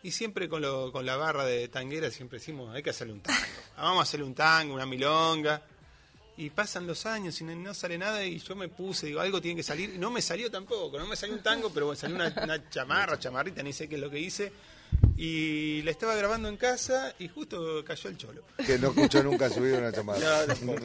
Y 0.04 0.12
siempre 0.12 0.48
con, 0.48 0.62
lo, 0.62 0.92
con 0.92 1.04
la 1.04 1.16
barra 1.16 1.46
de 1.46 1.68
tanguera 1.68 2.12
siempre 2.12 2.38
decimos, 2.38 2.76
hay 2.76 2.84
que 2.84 2.92
hacerle 2.92 3.14
un 3.14 3.22
tango. 3.22 3.40
Vamos 3.78 4.00
a 4.00 4.04
hacerle 4.04 4.26
un 4.26 4.36
tango, 4.36 4.76
una 4.76 4.86
milonga. 4.86 5.62
Y 6.38 6.50
pasan 6.50 6.86
los 6.86 7.06
años 7.06 7.40
y 7.40 7.46
no, 7.46 7.56
no 7.56 7.74
sale 7.74 7.98
nada 7.98 8.24
y 8.26 8.40
yo 8.40 8.56
me 8.58 8.68
puse, 8.68 9.08
digo, 9.08 9.22
algo 9.22 9.42
tiene 9.42 9.56
que 9.56 9.64
salir. 9.64 9.94
Y 9.96 9.98
no 9.98 10.12
me 10.12 10.22
salió 10.22 10.52
tampoco, 10.52 11.00
no 11.00 11.08
me 11.08 11.16
salió 11.16 11.34
un 11.34 11.42
tango, 11.42 11.72
pero 11.74 11.86
bueno, 11.88 11.98
salió 12.00 12.18
una, 12.18 12.28
una 12.44 12.70
chamarra, 12.70 13.18
chamarrita, 13.18 13.64
ni 13.64 13.72
sé 13.74 13.88
qué 13.88 13.96
es 13.96 14.02
lo 14.02 14.10
que 14.10 14.20
hice. 14.20 14.52
Y 15.18 15.82
la 15.84 15.92
estaba 15.92 16.14
grabando 16.16 16.50
en 16.50 16.58
casa 16.58 17.14
y 17.20 17.30
justo 17.30 17.84
cayó 17.86 18.10
el 18.10 18.18
cholo. 18.18 18.44
Que 18.66 18.78
no 18.78 18.90
escuchó 18.90 19.24
nunca 19.24 19.50
subir 19.50 19.76
una. 19.76 19.92
No, 19.92 20.46
tampoco. 20.46 20.82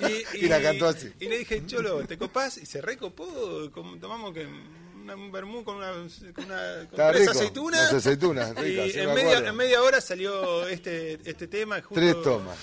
Y 0.34 0.46
la 0.48 0.62
cantó 0.62 0.86
así. 0.88 1.12
Y 1.20 1.26
le 1.28 1.38
dije, 1.38 1.64
Cholo, 1.66 2.04
¿te 2.06 2.16
copás? 2.16 2.56
Y 2.58 2.64
se 2.66 2.80
recopó, 2.80 3.70
como 3.72 3.98
tomamos 3.98 4.32
que 4.32 4.46
una- 4.46 5.14
un 5.14 5.30
vermú 5.30 5.62
con 5.62 5.76
una, 5.76 5.92
con 5.92 6.44
una 6.46 6.86
con 6.90 6.96
tres 6.96 7.20
rico, 7.20 7.30
aceitunas. 7.32 7.80
unas 7.90 7.92
aceitunas 7.94 8.54
ricas, 8.56 8.94
y 8.94 8.98
en 8.98 9.06
me 9.08 9.14
media, 9.14 9.38
en 9.38 9.54
media 9.56 9.82
hora 9.82 10.00
salió 10.00 10.66
este, 10.66 11.20
este 11.28 11.46
tema. 11.46 11.76
Justo, 11.82 11.94
Tres 11.94 12.22
tomas. 12.22 12.56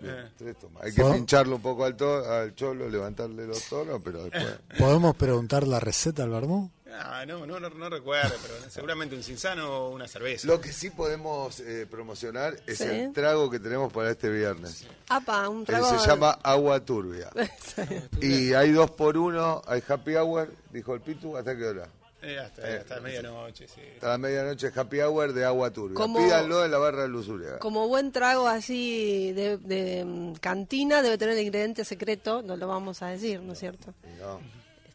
Bien, 0.00 0.14
Eh. 0.14 0.30
tres 0.36 0.58
tomas. 0.58 0.82
Hay 0.82 0.92
que 0.94 1.02
¿Puedo? 1.02 1.14
pincharlo 1.14 1.56
un 1.56 1.62
poco 1.62 1.84
al, 1.84 1.94
to- 1.96 2.24
al 2.24 2.54
cholo, 2.54 2.88
levantarle 2.88 3.46
los 3.46 3.62
tonos, 3.64 4.00
pero 4.02 4.24
después. 4.24 4.46
¿Podemos 4.78 5.14
preguntar 5.16 5.68
la 5.68 5.78
receta 5.78 6.22
al 6.24 6.30
Bermú? 6.30 6.70
Ah, 6.90 7.24
no, 7.26 7.44
no, 7.46 7.60
no, 7.60 7.68
no 7.68 7.90
recuerdo, 7.90 8.34
pero 8.42 8.54
seguramente 8.70 9.14
un 9.14 9.22
cinzano 9.22 9.68
o 9.68 9.90
una 9.90 10.08
cerveza. 10.08 10.46
Lo 10.46 10.60
que 10.60 10.72
sí 10.72 10.88
podemos 10.90 11.60
eh, 11.60 11.86
promocionar 11.90 12.56
es 12.66 12.78
Sí. 12.78 12.84
el 12.84 13.12
trago 13.12 13.50
que 13.50 13.58
tenemos 13.60 13.92
para 13.92 14.10
este 14.10 14.30
viernes. 14.30 14.86
Apa, 15.08 15.48
un 15.48 15.62
Eh, 15.62 15.66
trago. 15.66 15.98
se 15.98 16.06
llama 16.08 16.38
agua 16.42 16.80
turbia. 16.84 17.30
y 18.22 18.52
hay 18.54 18.72
dos 18.72 18.90
por 18.92 19.16
uno, 19.18 19.60
hay 19.66 19.82
happy 19.86 20.14
hour, 20.16 20.50
dijo 20.72 20.94
el 20.94 21.00
Pitu, 21.02 21.36
¿hasta 21.36 21.56
qué 21.56 21.64
hora? 21.66 21.88
Eh, 22.20 22.38
hasta 22.38 22.68
Eh, 22.68 22.78
hasta 22.78 23.00
medianoche, 23.00 23.68
sí. 23.68 23.80
Hasta 23.94 24.08
la 24.08 24.18
medianoche 24.18 24.72
happy 24.74 25.00
hour 25.02 25.32
de 25.32 25.44
agua 25.44 25.70
turbia. 25.70 25.94
Como- 25.94 26.18
Pídanlo 26.18 26.64
en 26.64 26.70
la 26.70 26.78
barra 26.78 27.02
de 27.02 27.08
Luzuria. 27.08 27.58
Como 27.58 27.86
buen 27.86 28.10
trago 28.12 28.48
así 28.48 29.32
de, 29.34 29.56
de, 29.58 30.04
mm, 30.04 30.32
cantina, 30.36 31.00
debe 31.02 31.16
tener 31.18 31.36
el 31.36 31.44
ingrediente 31.44 31.84
secreto, 31.84 32.42
no 32.42 32.56
lo 32.56 32.66
vamos 32.66 33.02
a 33.02 33.08
decir, 33.08 33.40
¿no 33.40 33.52
es 33.52 33.58
cierto? 33.60 33.94
No. 34.18 34.40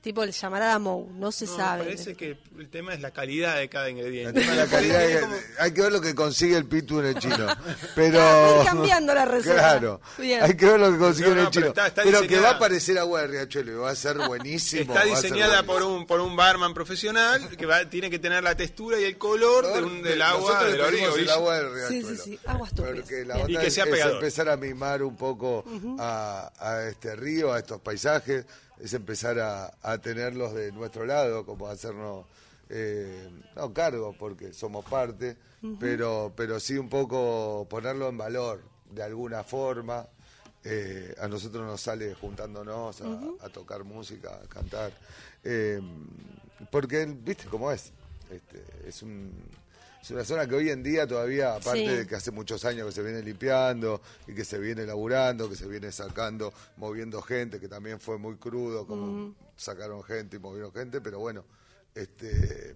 Tipo 0.04 0.22
el 0.22 0.34
llamarada 0.34 0.80
Mou, 0.80 1.10
no 1.14 1.32
se 1.32 1.46
No, 1.46 1.56
sabe. 1.56 1.86
Parece 1.86 2.14
que 2.16 2.38
el 2.60 2.70
tema 2.70 2.94
es 2.94 3.00
la 3.00 3.12
calidad 3.12 3.56
de 3.56 3.70
cada 3.70 3.86
El 3.88 3.92
ingrediente. 3.98 4.42
tema 4.42 4.52
de 4.52 4.58
la 4.58 4.68
calidad, 4.68 5.22
como- 5.22 5.36
hay 5.60 5.72
que 5.72 5.82
ver 5.82 5.92
lo 5.94 6.02
que 6.02 6.14
consigue 6.14 6.58
el 6.58 6.66
Pitu 6.66 7.00
en 7.00 7.06
el 7.06 7.16
chino. 7.20 7.48
Pero. 7.96 8.20
Ah, 8.22 8.58
ir 8.60 8.68
cambiando 8.68 9.14
la 9.14 9.24
receta. 9.24 9.56
Claro. 9.56 10.02
Bien. 10.18 10.44
Hay 10.44 10.58
que 10.58 10.66
ver 10.66 10.78
lo 10.82 10.92
que 10.92 10.98
consigue 10.98 11.28
No, 11.30 11.34
en 11.36 11.40
el 11.40 11.44
pero 11.46 11.52
chino. 11.54 11.68
está- 11.68 11.88
está 11.88 12.04
pero 12.04 12.22
que 12.28 12.38
va 12.38 12.50
a 12.50 12.60
parecer 12.60 12.98
agua 13.00 13.22
de 13.22 13.28
riachuelo 13.28 13.72
y 13.72 13.76
va 13.76 13.92
a 13.92 13.96
ser 13.96 14.18
buenísimo. 14.28 14.94
Está 14.94 15.06
diseñada 15.06 15.64
por 15.64 15.82
un 15.84 16.06
por 16.06 16.20
un 16.20 16.36
barman 16.36 16.74
profesional 16.74 17.48
que 17.56 17.66
va, 17.66 17.90
tiene 17.90 18.10
que 18.10 18.20
tener 18.20 18.44
la 18.44 18.58
textura 18.58 19.00
y 19.00 19.06
el 19.06 19.18
color 19.18 19.66
de 19.74 19.84
un- 19.84 20.02
del 20.04 20.22
agua 20.22 20.66
de 20.66 20.72
el 20.74 20.82
agua 21.30 21.56
del 21.60 21.70
Sí, 21.88 22.02
riachuelo. 22.02 22.10
sí, 22.18 22.22
sí, 22.32 22.40
aguas 22.46 22.74
turbias. 22.76 23.10
Y 23.48 23.56
que 23.58 23.72
sea 23.72 23.86
es 23.86 23.90
pegador. 23.90 24.16
empezar 24.16 24.50
a 24.50 24.58
mimar 24.58 25.02
un 25.02 25.16
poco 25.16 25.64
a, 25.98 26.52
a 26.60 26.84
este 26.90 27.16
río, 27.16 27.54
a 27.54 27.60
estos 27.60 27.80
paisajes, 27.80 28.46
es 28.80 28.94
empezar 28.94 29.40
a, 29.40 29.74
a 29.82 29.98
tenerlos 30.00 30.54
de 30.54 30.72
nuestro 30.72 31.06
lado, 31.06 31.46
como 31.46 31.68
hacernos, 31.68 32.26
eh, 32.70 33.30
no 33.56 33.74
cargo, 33.74 34.16
porque 34.18 34.54
somos 34.54 34.86
parte, 34.86 35.38
pero, 35.80 36.34
pero 36.36 36.60
sí 36.60 36.78
un 36.78 36.90
poco 36.90 37.66
ponerlo 37.70 38.10
en 38.10 38.18
valor 38.18 38.62
de 38.90 39.04
alguna 39.04 39.44
forma. 39.44 40.08
Eh, 40.66 41.14
a 41.20 41.28
nosotros 41.28 41.66
nos 41.66 41.82
sale 41.82 42.14
juntándonos 42.14 43.02
a, 43.02 43.20
a 43.42 43.50
tocar 43.50 43.84
música, 43.84 44.40
a 44.44 44.48
cantar. 44.48 44.94
Eh, 45.44 45.82
porque, 46.72 47.06
viste 47.06 47.46
cómo 47.46 47.72
es. 47.72 47.92
Este, 48.30 48.64
es 48.88 49.04
un, 49.04 49.32
es 50.04 50.12
una 50.12 50.24
zona 50.24 50.46
que 50.48 50.54
hoy 50.56 50.70
en 50.70 50.84
día 50.84 51.08
todavía, 51.08 51.56
aparte 51.56 51.80
Sí. 51.80 51.96
de 51.96 52.06
que 52.08 52.16
hace 52.16 52.30
muchos 52.32 52.64
años 52.66 52.86
que 52.88 52.92
se 52.92 53.02
viene 53.02 53.22
limpiando 53.24 54.02
y 54.28 54.36
que 54.36 54.44
se 54.46 54.60
viene 54.60 54.86
laburando, 54.86 55.50
que 55.50 55.56
se 55.56 55.66
viene 55.68 55.92
sacando, 55.92 56.54
moviendo 56.78 57.22
gente, 57.22 57.60
que 57.60 57.68
también 57.70 58.00
fue 58.00 58.18
muy 58.18 58.36
crudo, 58.36 58.86
como 58.86 59.34
sacaron 59.56 60.04
gente 60.04 60.36
y 60.36 60.40
movieron 60.40 60.72
gente, 60.74 61.00
pero 61.02 61.20
bueno, 61.20 61.46
este 61.96 62.76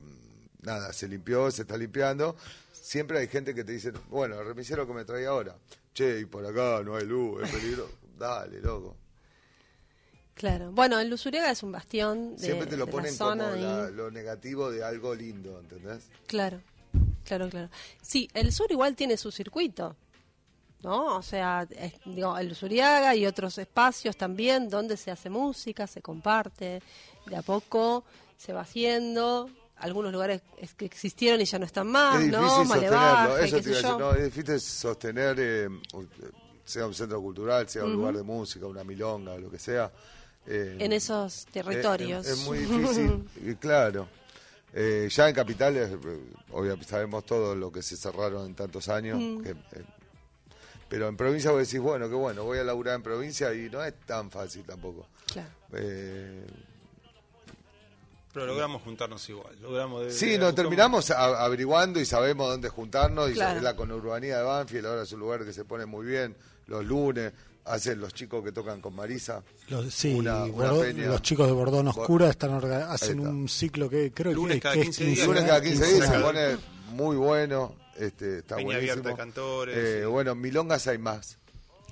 nada, 0.61 0.91
se 0.93 1.07
limpió, 1.07 1.51
se 1.51 1.61
está 1.63 1.77
limpiando. 1.77 2.35
Siempre 2.73 3.19
hay 3.19 3.27
gente 3.27 3.53
que 3.53 3.63
te 3.63 3.73
dice, 3.73 3.91
bueno, 4.09 4.39
el 4.39 4.45
remisero 4.47 4.87
que 4.87 4.93
me 4.93 5.03
trae 5.05 5.25
ahora. 5.27 5.55
che, 5.93 6.19
y 6.21 6.25
por 6.25 6.45
acá 6.45 6.81
no 6.83 6.95
hay 6.95 7.05
luz, 7.05 7.43
es 7.43 7.51
peligro. 7.51 7.89
Dale, 8.17 8.61
loco. 8.61 8.95
Claro. 10.35 10.71
Bueno, 10.71 10.99
el 10.99 11.09
Lusuriaga 11.09 11.49
es 11.51 11.63
un 11.63 11.71
bastión 11.71 12.35
de, 12.35 12.43
Siempre 12.43 12.67
te 12.67 12.77
lo 12.77 12.85
de 12.85 12.91
ponen 12.91 13.11
la 13.11 13.17
zona 13.17 13.49
como 13.51 13.63
la- 13.63 13.89
lo 13.89 14.11
negativo 14.11 14.69
de 14.71 14.83
algo 14.83 15.15
lindo, 15.15 15.59
¿entendés? 15.59 16.03
Claro, 16.27 16.61
claro, 17.27 17.49
claro. 17.49 17.69
Sí, 18.01 18.29
el 18.33 18.51
sur 18.51 18.71
igual 18.71 18.95
tiene 18.95 19.17
su 19.17 19.31
circuito, 19.31 19.95
¿no? 20.83 21.17
O 21.17 21.21
sea, 21.21 21.67
es- 21.69 21.93
digo, 22.05 22.37
el 22.37 22.51
Usuriaga 22.51 23.15
y 23.15 23.25
otros 23.25 23.57
espacios 23.57 24.15
también 24.17 24.69
donde 24.69 24.95
se 24.97 25.11
hace 25.11 25.29
música, 25.29 25.85
se 25.87 26.01
comparte, 26.01 26.81
de 27.25 27.35
a 27.35 27.41
poco 27.41 28.03
se 28.37 28.53
va 28.53 28.61
haciendo. 28.61 29.49
Algunos 29.77 30.11
lugares 30.11 30.41
es 30.57 30.73
que 30.73 30.85
existieron 30.85 31.39
y 31.39 31.45
ya 31.45 31.59
no 31.59 31.65
están 31.65 31.87
más, 31.87 32.19
es 32.21 32.31
¿no? 32.31 32.39
difícil 32.41 32.65
Malevaje, 32.67 33.27
sostenerlo, 33.27 33.37
eso 33.45 33.55
qué 33.57 33.61
te 33.61 33.69
iba 33.69 33.77
a 33.77 33.81
sé 33.81 33.87
decir, 33.87 33.89
yo. 33.91 33.99
no, 33.99 34.13
es 34.15 34.23
difícil 34.23 34.59
sostener, 34.59 35.35
eh, 35.39 35.69
sea 36.65 36.87
un 36.87 36.93
centro 36.95 37.21
cultural, 37.21 37.69
sea 37.69 37.85
un 37.85 37.93
lugar 37.93 38.17
de 38.17 38.23
música, 38.23 38.65
una 38.65 38.83
milonga, 38.83 39.37
lo 39.37 39.51
que 39.51 39.59
sea. 39.59 39.91
eh, 40.47 40.77
En 40.79 40.93
esos 40.93 41.45
territorios. 41.47 42.25
Es, 42.25 42.39
es 42.39 42.45
muy 42.45 42.57
difícil, 42.59 43.23
y 43.45 43.55
claro. 43.55 44.07
Eh, 44.73 45.08
ya 45.10 45.30
en 45.30 45.36
capitales, 45.36 45.89
eh, 45.91 46.19
obviamente 46.51 46.86
sabemos 46.88 47.25
todo 47.25 47.56
lo 47.56 47.71
que 47.71 47.82
se 47.82 47.95
cerraron 47.97 48.45
en 48.47 48.56
tantos 48.56 48.89
años. 48.89 49.17
Mm. 49.19 49.41
que, 49.43 49.49
eh, 49.51 49.86
pero 50.89 51.08
en 51.08 51.17
provincia 51.17 51.51
vos 51.51 51.60
decís, 51.65 51.80
bueno, 51.80 52.08
qué 52.10 52.15
bueno, 52.15 52.43
voy 52.43 52.60
a 52.60 52.63
laburar 52.63 52.95
en 52.95 53.03
provincia 53.03 53.53
y 53.53 53.69
no 53.69 53.84
es 53.84 53.93
tan 54.06 54.30
fácil 54.32 54.63
tampoco. 54.63 55.08
Claro. 55.32 55.49
Eh, 55.73 56.45
Pero 58.34 58.45
logramos 58.45 58.84
juntarnos 58.84 59.27
igual. 59.30 59.56
Logramos 59.62 60.06
de- 60.06 60.12
Sí, 60.12 60.32
de- 60.32 60.38
nos 60.38 60.53
terminamos 60.53 61.10
a- 61.10 61.43
averiguando 61.43 61.99
y 61.99 62.06
sabemos 62.06 62.47
dónde 62.49 62.69
juntarnos. 62.69 63.32
Y 63.32 63.34
Claro. 63.34 63.58
es 63.58 63.63
la 63.63 63.75
conurbanía 63.75 64.38
de 64.38 64.43
Banfield, 64.43 64.86
ahora 64.86 65.03
es 65.03 65.12
un 65.12 65.19
lugar 65.21 65.43
que 65.43 65.53
se 65.53 65.65
pone 65.65 65.86
muy 65.88 66.06
bien. 66.06 66.36
Los 66.67 66.86
lunes 66.86 67.34
hacen 67.67 67.99
los 67.99 68.13
chicos 68.13 68.43
que 68.43 68.51
tocan 68.51 68.82
con 68.82 68.95
Marisa. 68.95 69.43
Los, 69.69 69.93
sí, 69.93 70.13
Una- 70.13 70.45
peña. 70.45 71.08
los 71.08 71.21
chicos 71.21 71.47
de 71.47 71.53
Bordón 71.53 71.88
Oscura 71.89 72.30
están 72.30 72.51
orga- 72.60 72.89
hacen 72.89 73.19
está. 73.19 73.30
un 73.30 73.47
ciclo 73.49 73.89
que 73.89 74.12
creo 74.12 74.34
Lunes 74.34 74.56
que, 74.56 74.62
cada 74.62 74.75
que 74.75 74.82
es 74.82 74.86
15 74.88 75.03
días. 75.06 75.27
Lunes 75.27 75.43
cada 75.43 75.62
15 75.62 75.86
días 75.93 76.10
se 76.10 76.19
pone 76.19 76.58
muy 76.91 77.15
bueno. 77.17 77.75
Este, 77.97 78.39
está 78.39 78.56
Peña 78.58 78.65
buenísimo. 78.67 78.91
abierta 78.93 79.10
de 79.10 79.15
cantores, 79.15 79.77
Eh, 79.77 79.99
sí. 80.01 80.06
Bueno, 80.08 80.36
milongas 80.36 80.88
hay 80.88 80.97
más. 80.99 81.38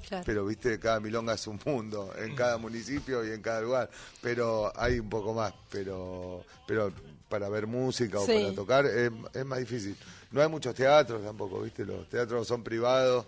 Claro. 0.08 0.24
Pero 0.24 0.46
viste, 0.46 0.80
cada 0.80 1.00
milonga 1.00 1.34
es 1.34 1.48
un 1.48 1.60
mundo 1.66 2.14
en 2.20 2.36
cada 2.36 2.58
municipio 2.60 3.26
y 3.26 3.32
en 3.32 3.42
cada 3.42 3.62
lugar. 3.62 3.90
Pero 4.22 4.72
hay 4.76 5.00
un 5.00 5.10
poco 5.10 5.34
más. 5.34 5.52
Pero 5.72 6.44
pero 6.68 6.92
para 7.28 7.50
ver 7.50 7.66
música 7.66 8.20
o 8.20 8.26
Sí. 8.26 8.34
para 8.34 8.54
tocar 8.54 8.86
es, 8.86 9.12
es 9.34 9.46
más 9.46 9.58
difícil. 9.58 9.96
No 10.32 10.42
hay 10.44 10.48
muchos 10.48 10.76
teatros 10.76 11.24
tampoco, 11.24 11.60
viste. 11.62 11.84
Los 11.86 12.08
teatros 12.08 12.48
son 12.48 12.64
privados 12.64 13.26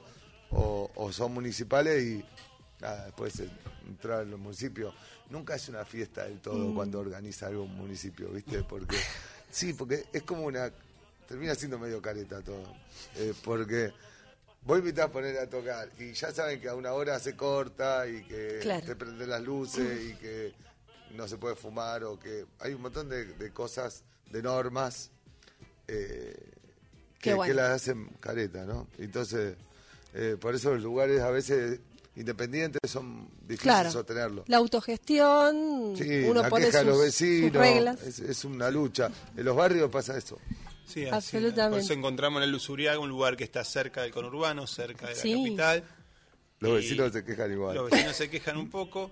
o, 0.52 0.92
o 0.94 1.12
son 1.12 1.34
municipales 1.34 2.04
y 2.04 2.24
nada, 2.80 3.06
después 3.06 3.42
entrar 3.88 4.24
en 4.24 4.32
los 4.32 4.40
municipios. 4.40 4.94
Nunca 5.30 5.56
es 5.56 5.68
una 5.70 5.84
fiesta 5.86 6.24
del 6.26 6.40
todo 6.40 6.74
cuando 6.74 7.00
organiza 7.00 7.48
algo 7.48 7.64
un 7.64 7.76
municipio, 7.76 8.30
viste. 8.30 8.64
Porque 8.64 8.98
sí, 9.52 9.74
porque 9.74 10.06
es 10.14 10.24
como 10.24 10.44
una. 10.44 10.72
Termina 11.28 11.56
siendo 11.56 11.78
medio 11.78 12.02
careta 12.02 12.42
todo. 12.42 12.64
Eh, 13.16 13.34
porque. 13.44 13.92
Vos 14.64 14.80
invitás 14.80 15.06
a 15.06 15.12
poner 15.12 15.38
a 15.38 15.50
tocar 15.50 15.90
y 15.98 16.12
ya 16.12 16.30
saben 16.34 16.60
que 16.60 16.68
a 16.68 16.76
una 16.76 16.92
hora 16.92 17.18
se 17.20 17.38
corta 17.38 18.06
y 18.06 18.24
que 18.24 18.60
Claro. 18.62 18.86
te 18.86 18.96
prenden 18.98 19.30
las 19.30 19.42
luces 19.42 20.10
y 20.10 20.14
que 20.16 20.54
no 21.16 21.26
se 21.26 21.38
puede 21.38 21.56
fumar 21.56 22.04
o 22.04 22.20
que 22.20 22.46
hay 22.60 22.74
un 22.74 22.82
montón 22.82 23.08
de, 23.08 23.26
de 23.36 23.54
cosas, 23.54 24.04
de 24.30 24.42
normas 24.42 25.10
eh, 25.88 26.36
Qué 27.20 27.30
que, 27.30 27.34
bueno. 27.34 27.50
que 27.50 27.56
las 27.56 27.70
hacen 27.72 28.08
careta, 28.20 28.66
¿no? 28.66 28.88
Entonces, 28.98 29.56
eh, 30.14 30.36
por 30.40 30.54
eso 30.54 30.74
los 30.74 30.84
lugares 30.84 31.22
a 31.22 31.30
veces 31.32 31.80
independientes 32.18 32.80
son 32.90 33.28
difíciles 33.42 33.62
Claro. 33.62 33.92
sostenerlo. 33.92 34.44
La 34.48 34.58
autogestión, 34.58 35.94
Sí, 35.98 36.24
uno 36.28 36.42
la 36.42 36.50
pone 36.50 36.66
queja 36.66 36.80
de 36.80 36.84
sus, 36.84 36.88
los 36.88 36.98
sus 36.98 37.06
vecinos, 37.22 37.54
reglas. 37.62 38.02
es, 38.04 38.20
es 38.20 38.44
una 38.46 38.70
lucha. 38.72 39.10
En 39.36 39.46
los 39.46 39.56
barrios 39.56 39.90
pasa 39.92 40.18
eso. 40.18 40.40
Sí, 40.86 41.06
así, 41.06 41.10
Absolutamente. 41.38 41.70
Por 41.78 41.80
eso 41.80 41.94
encontramos 41.94 42.38
en 42.40 42.44
el 42.46 42.52
Lusuriaga 42.52 43.00
un 43.00 43.10
lugar 43.10 43.36
que 43.38 43.44
está 43.44 43.64
cerca 43.64 44.02
del 44.04 44.12
conurbano, 44.12 44.66
cerca 44.68 45.08
de 45.08 45.16
la 45.16 45.22
Sí. 45.22 45.34
capital. 45.34 45.84
Los 46.60 46.74
vecinos 46.76 47.12
se 47.14 47.24
quejan 47.24 47.52
igual. 47.52 47.76
Los 47.76 47.92
vecinos 47.92 48.16
se 48.16 48.30
quejan 48.30 48.58
un 48.58 48.70
poco, 48.70 49.12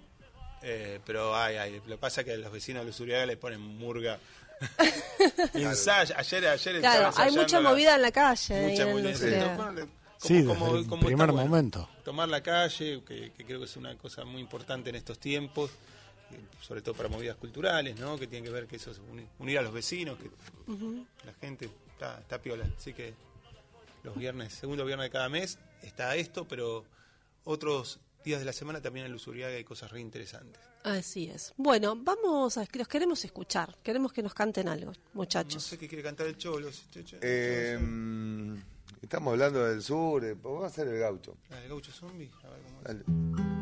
eh, 0.63 0.99
pero 1.05 1.35
ay, 1.35 1.57
ay, 1.57 1.81
lo 1.85 1.95
que 1.95 1.97
pasa 1.97 2.21
es 2.21 2.25
que 2.25 2.33
a 2.33 2.37
los 2.37 2.51
vecinos 2.51 2.81
de 2.83 2.87
Lusuriaga 2.87 3.25
le 3.25 3.37
ponen 3.37 3.59
murga. 3.61 4.17
Ensaya, 5.53 6.15
ayer, 6.17 6.47
ayer 6.47 6.79
Claro, 6.79 7.11
hay 7.17 7.31
mucha 7.35 7.59
la- 7.59 7.69
movida 7.69 7.95
en 7.95 8.01
la 8.01 8.11
calle. 8.11 8.69
mucha 8.69 8.83
en 8.83 8.91
movida. 8.91 9.85
Como- 10.21 10.39
Sí, 10.39 10.45
como- 10.45 10.75
el 10.77 10.87
como 10.87 11.05
primer 11.05 11.31
bueno. 11.31 11.47
momento. 11.49 11.89
Tomar 12.03 12.29
la 12.29 12.41
calle, 12.41 13.03
que, 13.05 13.31
que 13.31 13.45
creo 13.45 13.59
que 13.59 13.65
es 13.65 13.75
una 13.77 13.97
cosa 13.97 14.23
muy 14.25 14.41
importante 14.41 14.89
en 14.89 14.95
estos 14.95 15.19
tiempos, 15.19 15.71
eh, 16.31 16.39
sobre 16.61 16.81
todo 16.81 16.95
para 16.95 17.09
movidas 17.09 17.35
culturales, 17.37 17.99
¿no? 17.99 18.17
Que 18.17 18.25
tienen 18.27 18.45
que 18.45 18.49
ver 18.51 18.65
que 18.67 18.77
eso 18.77 18.91
es 18.91 18.99
uni- 19.11 19.27
unir 19.39 19.59
a 19.59 19.61
los 19.61 19.73
vecinos, 19.73 20.17
que 20.17 20.29
la 21.25 21.33
gente 21.41 21.69
está, 21.91 22.19
está 22.19 22.41
piola. 22.41 22.65
Así 22.77 22.93
que 22.93 23.13
los 24.03 24.15
viernes, 24.15 24.53
segundo 24.53 24.85
viernes 24.85 25.05
de 25.05 25.11
cada 25.11 25.29
mes, 25.29 25.59
está 25.81 26.15
esto, 26.15 26.45
pero 26.47 26.85
otros 27.43 27.99
días 28.23 28.39
de 28.39 28.45
la 28.45 28.53
semana 28.53 28.81
también 28.81 29.05
en 29.05 29.11
Lusuriaga 29.11 29.55
hay 29.55 29.63
cosas 29.63 29.91
re 29.91 29.99
interesantes. 30.01 30.59
Así 30.83 31.25
es. 31.27 31.53
Bueno, 31.57 31.95
vamos 31.95 32.57
a 32.57 32.65
los 32.73 32.87
queremos 32.87 33.23
escuchar. 33.25 33.75
Queremos 33.83 34.13
que 34.13 34.21
nos 34.23 34.33
canten 34.35 34.67
algo, 34.67 34.91
No 34.91 34.97
muchachos. 35.13 35.63
sé 35.63 35.77
qué 35.77 35.87
quiere 35.87 36.03
cantar 36.03 36.27
el 36.27 36.37
Cholo. 36.37 36.69
Eh, 37.21 37.79
estamos 39.05 39.31
hablando 39.31 39.63
del 39.65 39.81
sur, 39.81 40.23
eh, 40.25 40.35
vamos 40.41 40.63
a 40.63 40.67
hacer 40.67 40.87
el 40.87 40.99
gaucho. 40.99 41.37
Ah, 41.51 41.55
el 41.63 41.69
gaucho 41.69 41.91
zombie. 41.91 42.29
A 42.43 42.49
ver 42.49 42.61
cómo 42.63 42.79
es. 42.79 42.83
Dale. 42.83 43.55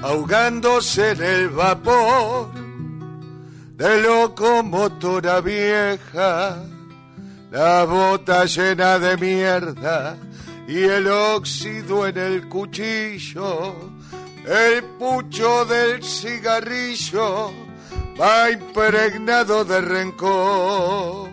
ahogándose 0.00 1.10
en 1.10 1.22
el 1.22 1.48
vapor 1.50 2.48
de 3.76 4.00
locomotora 4.00 5.40
vieja, 5.42 6.62
la 7.50 7.84
bota 7.84 8.44
llena 8.44 8.98
de 8.98 9.16
mierda 9.16 10.16
y 10.66 10.82
el 10.82 11.08
óxido 11.08 12.06
en 12.06 12.18
el 12.18 12.48
cuchillo, 12.48 13.74
el 14.44 14.84
pucho 14.98 15.64
del 15.64 16.02
cigarrillo 16.02 17.50
va 18.20 18.50
impregnado 18.50 19.64
de 19.64 19.80
rencor. 19.80 21.30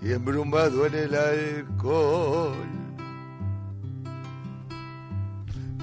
Y 0.00 0.12
embrumado 0.12 0.86
en 0.86 0.94
el 0.94 1.14
alcohol 1.14 2.78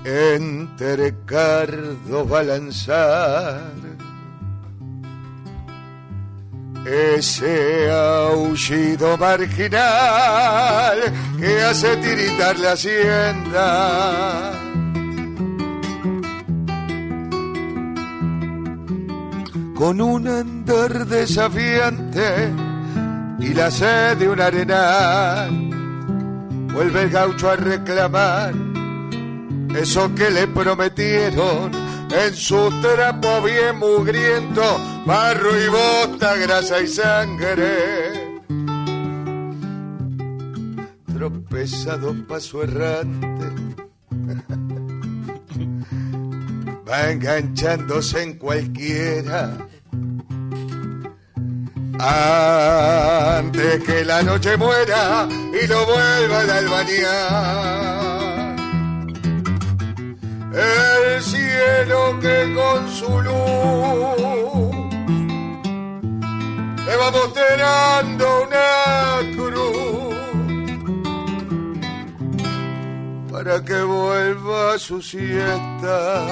entre 0.06 1.16
cardos 1.26 2.30
balanzar 2.30 3.95
ese 6.86 7.92
aullido 7.92 9.18
marginal 9.18 10.98
que 11.40 11.62
hace 11.62 11.98
tiritar 11.98 12.60
la 12.60 12.74
hacienda. 12.74 14.52
Con 19.76 20.00
un 20.00 20.28
andar 20.28 21.06
desafiante 21.06 22.54
y 23.40 23.54
la 23.54 23.70
sed 23.70 24.18
de 24.18 24.30
un 24.30 24.40
arenal, 24.40 25.52
vuelve 26.74 27.02
el 27.04 27.10
gaucho 27.10 27.50
a 27.50 27.56
reclamar 27.56 28.54
eso 29.76 30.14
que 30.16 30.30
le 30.30 30.48
prometieron 30.48 31.85
en 32.24 32.36
su 32.36 32.72
trapo 32.82 33.42
bien 33.42 33.78
mugriento, 33.78 34.64
barro 35.06 35.50
y 35.60 35.68
bota, 35.68 36.38
grasa 36.38 36.80
y 36.82 36.88
sangre. 36.88 38.40
Tropezado 41.14 42.16
paso 42.28 42.64
errante, 42.64 43.52
va 46.90 47.12
enganchándose 47.12 48.24
en 48.24 48.38
cualquiera. 48.38 49.58
Antes 51.98 53.84
que 53.84 54.06
la 54.06 54.22
noche 54.22 54.58
muera 54.58 55.28
y 55.30 55.66
lo 55.68 55.86
vuelva 55.86 56.42
a 56.42 56.58
albañar 56.58 58.15
el 60.56 61.22
cielo 61.22 62.20
que 62.20 62.54
con 62.54 62.90
su 62.90 63.22
luz 63.22 64.76
le 66.86 66.96
va 66.96 67.12
mostrando 67.12 68.44
una 68.48 69.36
cruz 69.36 70.16
para 73.32 73.64
que 73.64 73.82
vuelva 73.84 74.74
a 74.74 74.80
su 74.80 75.02
siesta. 75.02 76.26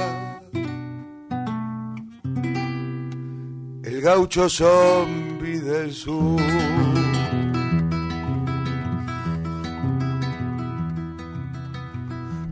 El 3.84 4.02
gaucho 4.02 4.50
zombie 4.50 5.60
del 5.60 5.94
sur. 5.94 7.03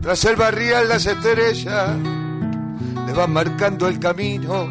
Tras 0.02 0.24
el 0.24 0.34
barrial 0.34 0.88
las 0.88 1.06
estrellas 1.06 1.96
le 3.06 3.12
van 3.12 3.32
marcando 3.32 3.86
el 3.86 4.00
camino. 4.00 4.64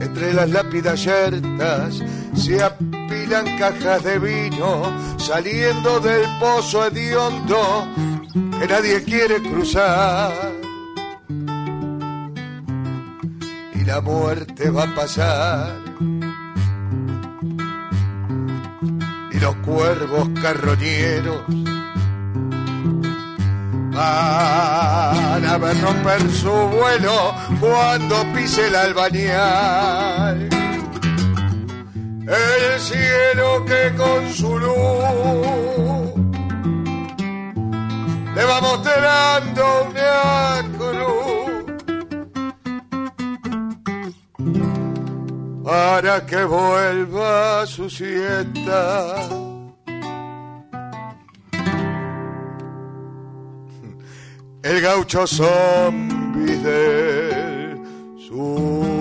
Entre 0.00 0.34
las 0.34 0.50
lápidas 0.50 1.04
yertas 1.04 2.02
se 2.34 2.60
apilan 2.60 3.56
cajas 3.56 4.02
de 4.02 4.18
vino 4.18 4.92
saliendo 5.18 6.00
del 6.00 6.24
pozo 6.40 6.86
hediondo 6.86 7.86
que 8.58 8.66
nadie 8.66 9.04
quiere 9.04 9.40
cruzar. 9.40 10.32
Y 13.72 13.84
la 13.84 14.00
muerte 14.00 14.68
va 14.68 14.82
a 14.82 14.94
pasar. 14.96 15.76
Y 19.30 19.38
los 19.38 19.54
cuervos 19.64 20.28
carroñeros 20.42 21.44
van 23.98 25.44
a 25.44 25.58
romper 25.82 26.30
su 26.30 26.50
vuelo 26.50 27.34
cuando 27.60 28.16
pise 28.34 28.66
el 28.68 28.76
albañal. 28.76 30.48
El 32.28 32.80
cielo 32.80 33.64
que 33.64 33.94
con 33.96 34.32
su 34.32 34.58
luz 34.58 36.14
le 38.34 38.44
va 38.44 38.60
mostrando 38.60 39.88
una 39.90 40.62
cruz 40.76 41.18
para 45.64 46.26
que 46.26 46.44
vuelva 46.44 47.62
a 47.62 47.66
su 47.66 47.88
siesta. 47.88 49.47
El 54.68 54.82
gaucho 54.82 55.26
zombie 55.26 56.56
del 56.58 57.80
sur. 58.18 58.98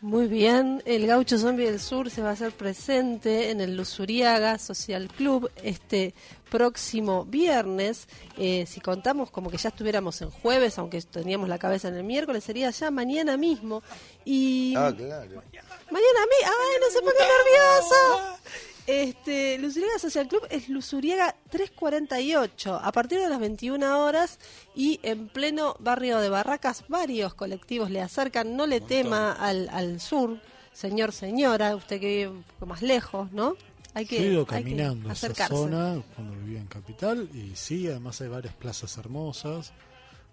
Muy 0.00 0.26
bien, 0.26 0.82
el 0.84 1.06
gaucho 1.06 1.38
zombie 1.38 1.66
del 1.66 1.78
sur 1.78 2.10
se 2.10 2.22
va 2.22 2.30
a 2.30 2.32
hacer 2.32 2.50
presente 2.50 3.50
en 3.50 3.60
el 3.60 3.76
Lusuriaga 3.76 4.58
Social 4.58 5.08
Club 5.16 5.48
este 5.62 6.12
próximo 6.52 7.24
viernes. 7.24 8.06
Eh, 8.36 8.66
si 8.68 8.80
contamos 8.80 9.30
como 9.30 9.50
que 9.50 9.56
ya 9.56 9.70
estuviéramos 9.70 10.20
en 10.20 10.30
jueves, 10.30 10.76
aunque 10.78 11.00
teníamos 11.00 11.48
la 11.48 11.58
cabeza 11.58 11.88
en 11.88 11.94
el 11.96 12.04
miércoles, 12.04 12.44
sería 12.44 12.68
ya 12.70 12.90
mañana 12.90 13.38
mismo. 13.38 13.82
Y 14.26 14.74
Ah, 14.76 14.92
claro. 14.94 15.42
mañana 15.90 16.18
a 16.22 16.26
mí, 16.26 16.38
ay, 16.44 16.76
no 16.80 16.90
se 16.92 16.98
ponga 17.00 17.24
nervioso. 17.36 18.38
Este, 18.86 19.56
Lusuriaga 19.58 19.98
Social 19.98 20.28
Club 20.28 20.42
es 20.50 20.68
Lusuriaga 20.68 21.36
348, 21.50 22.74
a 22.82 22.92
partir 22.92 23.20
de 23.20 23.28
las 23.28 23.38
21 23.40 24.04
horas 24.04 24.38
y 24.74 24.98
en 25.04 25.28
pleno 25.28 25.76
barrio 25.78 26.18
de 26.18 26.28
Barracas, 26.28 26.84
varios 26.88 27.32
colectivos 27.34 27.90
le 27.90 28.00
acercan, 28.02 28.56
no 28.56 28.66
le 28.66 28.80
tema 28.80 29.32
al, 29.32 29.68
al 29.70 30.00
sur, 30.00 30.40
señor, 30.72 31.12
señora, 31.12 31.76
usted 31.76 32.00
que 32.00 32.06
vive 32.08 32.28
un 32.28 32.42
poco 32.42 32.66
más 32.66 32.82
lejos, 32.82 33.30
¿no? 33.30 33.56
Hay 33.94 34.06
que, 34.06 34.16
Yo 34.18 34.22
he 34.22 34.26
ido 34.28 34.40
hay 34.40 34.46
que 34.46 34.52
caminando 34.52 35.10
esa 35.12 35.48
zona 35.48 36.02
cuando 36.14 36.34
vivía 36.38 36.60
en 36.60 36.66
Capital 36.66 37.28
y 37.34 37.54
sí, 37.56 37.86
además 37.88 38.20
hay 38.20 38.28
varias 38.28 38.54
plazas 38.54 38.96
hermosas. 38.96 39.72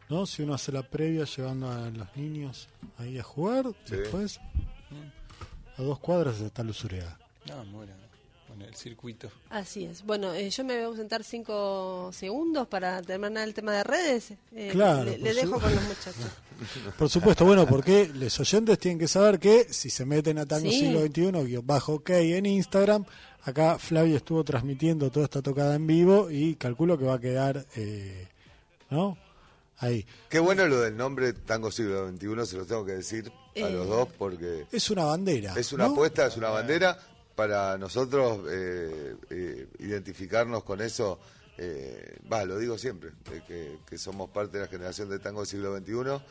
¿no? 0.09 0.25
Si 0.25 0.41
uno 0.41 0.53
hace 0.55 0.71
la 0.71 0.81
previa 0.83 1.25
llevando 1.25 1.69
a 1.69 1.89
los 1.89 2.07
niños 2.15 2.67
ahí 2.97 3.19
a 3.19 3.23
jugar, 3.23 3.65
Sí. 3.85 3.95
después 3.97 4.39
a 5.77 5.81
dos 5.81 5.99
cuadras 5.99 6.39
está 6.41 6.63
Lusurea. 6.63 7.17
No, 7.47 7.63
bueno, 7.65 7.93
el 8.67 8.75
circuito. 8.75 9.31
Así 9.49 9.85
es. 9.85 10.03
Bueno, 10.03 10.33
eh, 10.33 10.49
yo 10.49 10.63
me 10.65 10.73
voy 10.75 10.83
a 10.83 10.85
ausentar 10.87 11.23
cinco 11.23 12.09
segundos 12.11 12.67
para 12.67 13.01
terminar 13.01 13.47
el 13.47 13.53
tema 13.53 13.71
de 13.73 13.83
redes. 13.83 14.31
Eh, 14.53 14.69
Claro, 14.73 15.05
le, 15.05 15.17
dejo 15.33 15.55
su- 15.55 15.61
con 15.61 15.73
los 15.75 15.83
muchachos. 15.87 16.15
Por 16.97 17.09
supuesto, 17.09 17.45
bueno, 17.45 17.65
porque 17.65 18.09
los 18.13 18.37
oyentes 18.39 18.77
tienen 18.79 18.99
que 18.99 19.07
saber 19.07 19.39
que 19.39 19.71
si 19.71 19.89
se 19.89 20.05
meten 20.05 20.39
a 20.39 20.45
Tango 20.45 20.69
Sí. 20.69 20.79
Siglo 20.79 21.01
XXI, 21.05 21.57
bajo 21.63 21.93
OK 21.95 22.09
en 22.09 22.45
Instagram, 22.47 23.05
acá 23.43 23.77
Flavio 23.79 24.17
estuvo 24.17 24.43
transmitiendo 24.43 25.09
toda 25.09 25.25
esta 25.25 25.41
tocada 25.41 25.75
en 25.75 25.87
vivo 25.87 26.29
y 26.31 26.55
calculo 26.55 26.97
que 26.97 27.05
va 27.05 27.15
a 27.15 27.19
quedar, 27.19 27.65
eh, 27.75 28.27
¿no? 28.89 29.17
Ahí. 29.81 30.05
Qué 30.29 30.39
bueno 30.39 30.65
lo 30.67 30.81
del 30.81 30.97
nombre 30.97 31.31
Tango 31.33 31.71
Siglo 31.71 32.09
XXI, 32.11 32.45
se 32.45 32.57
los 32.57 32.67
tengo 32.67 32.85
que 32.85 32.93
decir 32.93 33.31
a 33.55 33.59
Eh. 33.59 33.71
los 33.71 33.87
dos 33.87 34.09
porque 34.17 34.65
Es 34.71 34.89
una 34.89 35.05
bandera. 35.05 35.53
es 35.57 35.71
una 35.71 35.85
¿no? 35.87 35.91
apuesta, 35.93 36.27
es 36.27 36.35
una 36.35 36.49
bandera 36.49 36.97
para 37.35 37.77
nosotros 37.77 38.41
eh, 38.49 39.15
eh, 39.29 39.67
identificarnos 39.79 40.63
con 40.63 40.81
eso. 40.81 41.19
eh, 41.61 42.17
Va, 42.31 42.43
lo 42.45 42.57
digo 42.57 42.77
siempre, 42.77 43.09
eh, 43.31 43.41
que, 43.47 43.77
que 43.89 43.97
somos 43.97 44.29
parte 44.29 44.57
de 44.57 44.63
la 44.65 44.69
generación 44.69 45.09
de 45.09 45.19
Tango 45.19 45.45
Siglo 45.45 45.75
XXI 45.77 46.21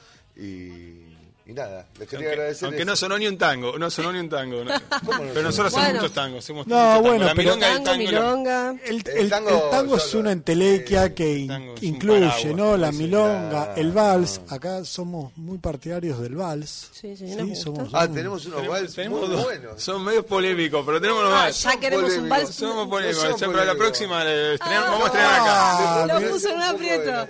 y, 0.42 1.16
y 1.48 1.52
nada, 1.54 1.86
les 1.98 2.06
quería 2.08 2.26
Aunque, 2.28 2.28
agradecer. 2.40 2.64
aunque 2.66 2.82
eso. 2.82 2.90
no 2.90 2.96
sonó 2.96 3.18
ni 3.18 3.26
un 3.26 3.38
tango, 3.38 3.78
no 3.78 3.90
sonó 3.90 4.12
ni 4.12 4.18
un 4.18 4.28
tango. 4.28 4.64
no. 4.64 4.70
Pero 5.32 5.42
nosotros 5.42 5.68
hacemos 5.68 5.72
Bueno. 5.86 5.94
muchos 6.00 6.12
tangos. 6.12 6.44
Hacemos 6.44 6.66
No, 6.66 7.00
bueno, 7.02 7.24
la 7.24 7.34
pero- 7.34 7.54
milonga, 7.56 7.72
el 7.72 7.82
Tango, 7.82 7.98
milonga. 7.98 8.70
El, 8.84 8.96
El 8.96 9.16
el- 9.18 9.30
tango 9.30 9.48
el 9.64 9.70
tango 9.70 9.96
es 9.96 10.14
una 10.14 10.32
entelequia 10.32 11.06
eh, 11.06 11.14
que 11.14 11.38
in- 11.38 11.74
incluye, 11.80 12.28
paraguas, 12.28 12.54
¿no? 12.56 12.76
La 12.76 12.92
milonga, 12.92 13.72
el 13.76 13.92
vals. 13.92 14.40
Acá 14.50 14.84
somos 14.84 15.32
muy 15.36 15.56
partidarios 15.58 16.20
del 16.20 16.34
vals. 16.36 16.90
Sí, 16.92 17.16
sí, 17.16 17.24
gusta. 17.34 17.54
somos, 17.56 17.88
Ah, 17.94 18.06
tenemos 18.06 18.44
unos 18.44 18.58
Tenemos- 18.58 18.80
vals 18.80 18.94
tenemos 18.94 19.20
muy 19.20 19.28
dos. 19.30 19.44
buenos. 19.44 19.82
Son 19.82 20.04
medios 20.04 20.24
polémicos, 20.26 20.84
pero 20.84 21.00
tenemos 21.00 21.22
unos 21.22 21.32
Ah, 21.34 21.42
vals. 21.44 21.62
ya 21.62 21.80
queremos 21.80 22.12
un 22.12 22.28
vals. 22.28 22.54
Somos 22.54 22.88
polémicos. 22.88 23.24
No 23.24 23.36
ya 23.38 23.46
para 23.46 23.64
la 23.64 23.74
próxima 23.74 24.22
estrenamos- 24.22 24.60
Ah, 24.86 24.90
vamos 24.90 25.02
a 25.02 25.06
estrenar 25.06 25.40
acá. 25.40 26.02
Ah, 26.02 26.06
Lo 26.08 26.18
bien. 26.18 26.30
puso 26.30 26.48
en 26.50 26.56
un 26.56 26.62
aprieto. 26.62 27.28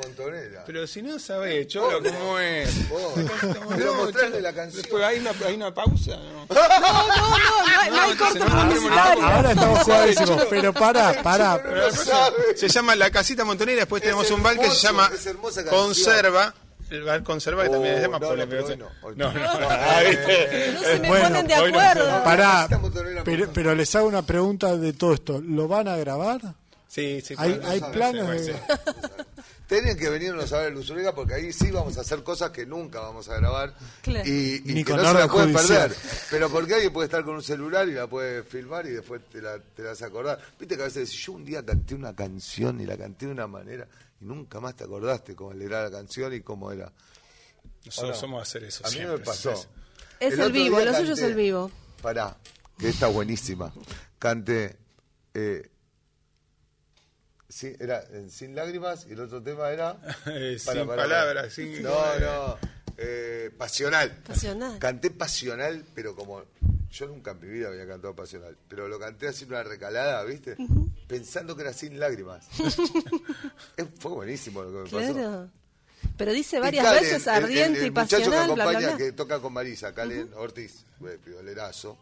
Pero 0.66 0.86
si 0.88 1.02
no 1.02 1.18
sabés, 1.20 1.68
cholo, 1.68 2.00
cómo 2.02 2.38
es. 2.40 2.68
Mostrarle 4.12 4.40
la 4.40 4.52
canción. 4.52 4.82
Después 4.82 5.04
hay 5.04 5.18
una, 5.18 5.30
hay 5.46 5.54
una 5.54 5.74
pausa. 5.74 6.16
¿no? 6.16 6.46
No, 6.54 6.68
no, 6.68 6.80
no, 6.80 7.08
no, 7.08 7.80
hay- 7.80 7.90
no 7.90 8.00
hay 8.00 8.10
No, 8.10 8.18
corte 8.18 8.38
no, 8.40 8.44
no, 8.46 8.54
no, 8.54 8.62
publicitario. 8.68 9.24
Ahora 9.26 9.50
estamos 9.52 10.46
pero 10.50 10.72
para, 10.72 11.22
para. 11.22 11.62
Pero 11.62 11.86
no 11.88 11.92
sabe. 11.92 12.56
Se 12.56 12.68
llama 12.68 12.96
La 12.96 13.10
Casita 13.10 13.44
Montonera, 13.44 13.80
después 13.80 14.02
Es 14.02 14.06
tenemos 14.08 14.30
un 14.30 14.42
bar 14.42 14.58
que 14.58 14.70
se 14.70 14.86
llama. 14.86 15.10
Conserva. 15.70 16.54
El 16.90 17.02
bar 17.02 17.22
Conserva 17.22 17.64
que 17.64 17.68
también 17.68 18.02
Oh, 18.06 18.10
más 18.12 18.20
no, 18.22 18.34
no, 18.34 18.42
hoy 18.42 18.76
no, 18.78 18.86
hoy 19.02 19.14
No, 19.14 19.30
no. 19.30 19.40
no, 19.60 19.68
ah. 19.70 20.00
No 20.72 20.80
se 20.80 20.98
me 21.00 21.08
Bueno, 21.08 21.24
ponen 21.28 21.46
de 21.46 21.54
acuerdo. 21.54 22.24
Pará, 22.24 22.68
pero, 23.26 23.52
pero 23.52 23.74
les 23.74 23.94
hago 23.94 24.06
una 24.06 24.22
pregunta 24.22 24.74
de 24.74 24.94
todo 24.94 25.12
esto. 25.12 25.42
¿Lo 25.46 25.68
van 25.68 25.86
a 25.88 25.96
grabar? 25.98 26.40
Sí, 26.88 27.20
sí. 27.20 27.34
¿Hay, 27.36 27.60
hay 27.66 27.80
planes 27.92 28.46
de...? 28.46 28.56
Tienen 29.68 29.98
que 29.98 30.08
venirnos 30.08 30.50
a 30.54 30.60
ver 30.60 30.72
el 30.72 30.78
Usurega 30.78 31.14
porque 31.14 31.34
ahí 31.34 31.52
sí 31.52 31.70
vamos 31.70 31.98
a 31.98 32.00
hacer 32.00 32.22
cosas 32.22 32.50
que 32.50 32.64
nunca 32.64 33.00
vamos 33.00 33.28
a 33.28 33.36
grabar 33.36 33.74
Claro. 34.00 34.26
y, 34.26 34.62
y 34.64 34.74
Ni 34.74 34.82
que 34.82 34.94
no 34.94 35.04
se 35.04 35.14
la 35.18 35.28
pueden 35.28 35.52
perder. 35.52 35.94
Pero 36.30 36.48
porque 36.48 36.74
alguien 36.74 36.90
puede 36.92 37.04
estar 37.04 37.22
con 37.22 37.34
un 37.34 37.42
celular 37.42 37.86
y 37.86 37.92
la 37.92 38.06
puede 38.06 38.42
filmar 38.44 38.86
y 38.86 38.90
después 38.92 39.20
te 39.30 39.42
la, 39.42 39.58
te 39.58 39.82
la 39.82 39.90
vas 39.90 40.00
a 40.00 40.06
acordar. 40.06 40.40
Viste 40.58 40.74
que 40.74 40.82
a 40.82 40.86
veces 40.86 41.08
decís, 41.08 41.22
yo 41.26 41.32
un 41.32 41.44
día 41.44 41.62
canté 41.64 41.94
una 41.94 42.16
canción 42.16 42.80
y 42.80 42.86
la 42.86 42.96
canté 42.96 43.26
de 43.26 43.32
una 43.32 43.46
manera 43.46 43.86
y 44.20 44.24
nunca 44.24 44.58
más 44.58 44.74
te 44.74 44.84
acordaste 44.84 45.36
cómo 45.36 45.52
era 45.52 45.82
la 45.84 45.90
canción 45.90 46.32
y 46.32 46.40
cómo 46.40 46.72
era. 46.72 46.90
Nosotros 47.84 48.16
no? 48.16 48.20
somos 48.20 48.40
a 48.40 48.42
hacer 48.44 48.64
eso 48.64 48.86
A 48.86 48.88
mí 48.88 48.94
siempre, 48.94 49.18
me 49.18 49.24
pasó. 49.24 49.66
Es 50.18 50.38
el 50.38 50.50
vivo, 50.50 50.80
lo 50.80 50.94
suyo 50.94 51.12
es 51.12 51.20
el 51.20 51.34
vivo. 51.34 51.70
Pará, 52.00 52.36
que 52.78 52.88
está 52.88 53.08
buenísima. 53.08 53.70
Canté. 54.18 54.76
Eh, 55.34 55.68
sí, 57.48 57.74
era 57.78 58.02
en 58.12 58.30
Sin 58.30 58.54
Lágrimas 58.54 59.06
y 59.08 59.12
el 59.12 59.20
otro 59.20 59.42
tema 59.42 59.70
era. 59.70 59.96
Eh, 60.26 60.58
sin 60.58 60.86
palabras, 60.86 61.44
pará. 61.44 61.50
sin... 61.50 61.82
No, 61.82 62.18
no. 62.18 62.58
eh, 62.96 63.50
pasional. 63.56 64.10
Pasional. 64.26 64.78
Canté 64.78 65.10
pasional, 65.10 65.84
pero 65.94 66.14
como. 66.14 66.42
Yo 66.90 67.06
nunca 67.06 67.32
en 67.32 67.40
mi 67.40 67.48
vida 67.48 67.68
había 67.68 67.86
cantado 67.86 68.16
pasional. 68.16 68.56
Pero 68.66 68.88
lo 68.88 68.98
canté 68.98 69.28
así 69.28 69.44
una 69.44 69.62
recalada, 69.62 70.24
¿viste? 70.24 70.56
Pensando 71.06 71.54
que 71.54 71.62
era 71.62 71.72
sin 71.74 72.00
lágrimas. 72.00 72.46
Fue 73.98 74.10
buenísimo 74.12 74.62
lo 74.62 74.70
que 74.70 74.76
me 74.78 74.84
pasó. 75.02 75.14
Claro. 75.14 75.50
Pero 76.16 76.32
dice 76.32 76.60
varias 76.60 76.84
Calen, 76.84 77.02
veces 77.02 77.26
el- 77.26 77.32
el- 77.34 77.44
ardiente 77.44 77.80
el 77.80 77.86
y 77.86 77.90
muchacho 77.90 78.16
que 78.16 78.22
pasional, 78.24 78.46
bla, 78.46 78.54
bla, 78.54 78.64
acompaña, 78.64 78.88
bla. 78.88 78.96
que 78.96 79.12
toca 79.12 79.40
con 79.40 79.52
Marisa, 79.52 79.92
Calen 79.92 80.30
Ortiz, 80.36 80.84
eh, 81.04 81.18
piolerazo, 81.22 81.98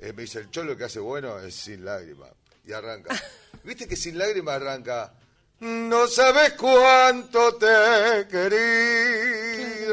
eh, 0.00 0.12
me 0.12 0.22
dice, 0.22 0.40
el 0.40 0.50
cholo 0.50 0.76
que 0.76 0.84
hace 0.84 0.98
bueno 1.00 1.38
es 1.40 1.54
sin 1.54 1.84
lágrimas. 1.84 2.30
Y 2.64 2.72
arranca. 2.72 3.14
¿Viste 3.64 3.86
que 3.86 3.96
sin 3.96 4.18
lágrimas 4.18 4.56
arranca? 4.56 5.12
No 5.60 6.06
sabes 6.06 6.54
cuánto 6.54 7.56
te 7.56 7.66
he 7.66 8.28
querido. 8.28 9.90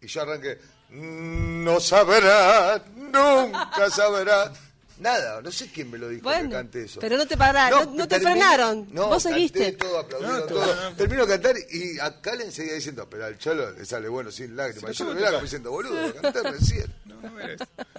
Y 0.00 0.06
yo 0.06 0.22
arranqué, 0.22 0.58
no 0.90 1.80
sabrás, 1.80 2.82
nunca 2.94 3.90
sabrás. 3.90 4.52
Nada, 4.98 5.42
no 5.42 5.50
sé 5.50 5.68
quién 5.72 5.90
me 5.90 5.98
lo 5.98 6.08
dijo 6.08 6.22
Bueno, 6.22 6.48
que 6.50 6.54
cante 6.54 6.84
eso. 6.84 7.00
pero 7.00 7.16
no 7.16 7.26
te 7.26 7.36
pararon, 7.36 7.96
no 7.96 8.06
te 8.06 8.20
frenaron, 8.20 8.86
No, 8.92 9.08
vos 9.08 9.22
seguiste. 9.24 9.72
todo, 9.72 9.98
aplaudieron 9.98 10.38
No, 10.40 10.46
todo. 10.46 10.66
no. 10.90 10.96
Termino 10.96 11.26
de 11.26 11.32
cantar 11.32 11.56
y 11.70 11.98
acá 11.98 12.36
le 12.36 12.50
seguía 12.52 12.74
diciendo, 12.74 13.08
pero 13.10 13.24
al 13.26 13.36
cholo 13.36 13.72
le 13.72 13.84
sale 13.84 14.08
bueno 14.08 14.30
sin 14.30 14.54
lágrimas. 14.56 14.96
Yo 14.96 15.04
me 15.06 15.14
miraba 15.16 15.40
diciendo, 15.40 15.70
boludo, 15.72 16.14
canté 16.22 16.42
recién. 16.44 16.94
Me 17.24 17.56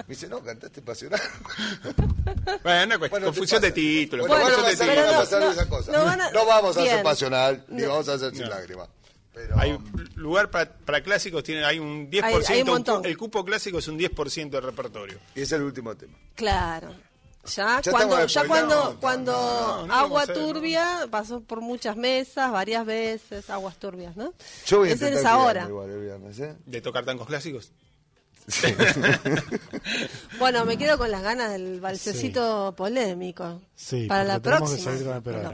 dice, 0.07 0.27
no, 0.29 0.41
cantaste 0.41 0.81
pasional. 0.81 1.19
Bueno, 2.63 2.83
una 2.85 2.97
cuestión, 2.97 3.09
Bueno, 3.09 3.25
confusión 3.27 3.61
de 3.61 3.71
títulos. 3.71 4.27
Bueno, 4.27 4.43
Bueno, 4.45 4.57
van 4.57 4.65
a 4.65 4.77
confusión 4.77 4.87
pasar, 4.87 4.95
de 4.95 4.95
pero 4.95 5.05
van 5.05 5.15
a 5.15 5.17
no, 5.17 5.23
títulos. 5.23 5.29
pasar 5.29 5.41
no, 5.41 5.51
esas 5.51 5.65
cosas. 5.67 6.31
no 6.31 6.39
No 6.39 6.45
vamos 6.45 6.77
a 6.77 6.81
hacer 6.81 7.03
pasional, 7.03 7.65
ni 7.69 7.81
No. 7.81 7.89
vamos 7.89 8.09
a 8.09 8.13
hacer 8.13 8.31
sin 8.31 8.41
No. 8.43 8.49
lágrimas. 8.49 8.89
Pero, 9.36 9.59
Hay 9.59 9.77
lugar 10.15 10.49
para, 10.49 10.71
para 10.71 11.03
clásicos, 11.03 11.43
tiene, 11.43 11.63
hay 11.65 11.77
un 11.77 12.09
10%. 12.09 12.23
Hay- 12.23 12.55
hay 12.55 12.61
un 12.61 12.67
cu- 12.67 12.73
montón. 12.73 13.05
el 13.05 13.17
cupo 13.17 13.43
clásico 13.45 13.77
es 13.79 13.88
un 13.89 13.97
10% 13.99 14.49
del 14.57 14.63
repertorio. 14.63 15.19
y 15.36 15.41
es 15.41 15.51
el 15.51 15.61
último 15.61 15.93
tema. 15.95 16.17
Claro. 16.36 16.95
Ya, 17.53 17.79
Ya 17.79 17.91
cuando, 17.91 18.25
ya 18.25 18.47
cuando, 18.47 18.75
No, 18.93 18.99
cuando 18.99 19.31
no, 19.31 19.77
no, 19.81 19.88
no 19.88 19.93
agua 19.93 20.25
turbia 20.25 21.07
pasó 21.11 21.41
por 21.41 21.61
muchas 21.61 21.95
mesas, 21.95 22.51
varias 22.51 22.83
veces, 22.88 23.47
aguas 23.51 23.75
turbias, 23.77 24.15
¿no? 24.17 24.33
Yo 24.65 24.79
voy 24.79 24.89
a 24.89 24.93
Ese 24.93 25.09
intentar 25.09 25.19
es 25.19 25.25
ahora. 25.39 25.65
igual 25.67 25.89
el 25.91 26.01
viernes, 26.01 26.39
¿eh? 26.39 26.55
¿De 26.65 26.81
tocar 26.81 27.05
tangos 27.05 27.27
clásicos? 27.27 27.71
Bueno, 30.39 30.65
me 30.65 30.77
quedo 30.77 30.97
con 30.97 31.09
las 31.11 31.21
ganas 31.23 31.51
del 31.51 31.79
balsecito 31.79 32.73
polémico. 32.75 33.61
Sí, 33.75 34.05
para 34.07 34.23
la 34.23 34.39
próxima. 34.39 34.91
el 34.91 35.05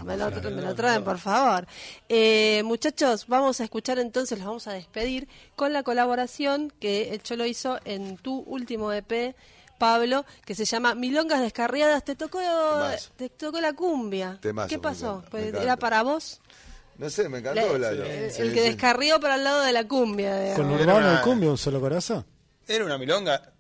Me 0.04 0.18
lo- 0.18 0.32
me, 0.52 0.74
traen, 0.74 1.04
por 1.04 1.18
favor. 1.20 1.66
Eh, 2.10 2.62
muchachos, 2.66 3.26
vamos 3.28 3.62
a 3.62 3.64
escuchar 3.64 4.00
entonces, 4.00 4.38
los 4.40 4.48
vamos 4.48 4.68
a 4.68 4.74
despedir 4.74 5.28
con 5.56 5.72
la 5.74 5.84
colaboración 5.84 6.72
que 6.80 7.14
el 7.14 7.22
Cholo 7.22 7.46
hizo 7.46 7.80
en 7.86 8.18
tu 8.18 8.40
último 8.40 8.92
EP. 8.92 9.36
Pablo, 9.78 10.26
que 10.46 10.54
se 10.54 10.64
llama 10.66 10.94
Milongas 10.94 11.42
Descarriadas, 11.42 12.06
te 12.06 12.16
tocó, 12.16 12.38
Temazo. 12.40 13.10
te 13.16 13.30
tocó 13.30 13.60
la 13.60 13.74
cumbia. 13.74 14.38
Temazo, 14.40 14.68
¿Qué 14.70 14.78
me 14.78 14.84
pasó? 14.84 15.08
encanta, 15.14 15.30
Pues, 15.32 15.52
me 15.54 15.60
¿Era 15.60 15.76
para 15.76 16.04
vos? 16.04 16.40
No 17.00 17.10
sé, 17.10 17.28
me 17.30 17.42
La- 17.42 17.52
encantó 17.52 17.76
el, 17.78 18.32
Sí, 18.32 18.42
el 18.44 18.54
que 18.54 18.60
sí. 18.60 18.66
descarrió 18.68 19.20
para 19.20 19.36
el 19.38 19.44
lado 19.44 19.62
de 19.62 19.72
la 19.74 19.88
cumbia. 19.88 20.40
digamos. 20.40 20.58
Con 20.60 20.72
Urbano 20.72 21.14
y 21.20 21.24
Cumbia, 21.24 21.50
un 21.50 21.58
solo 21.58 21.82
corazón. 21.82 22.24
Era 22.72 22.86
una 22.86 22.98
milonga. 22.98 23.52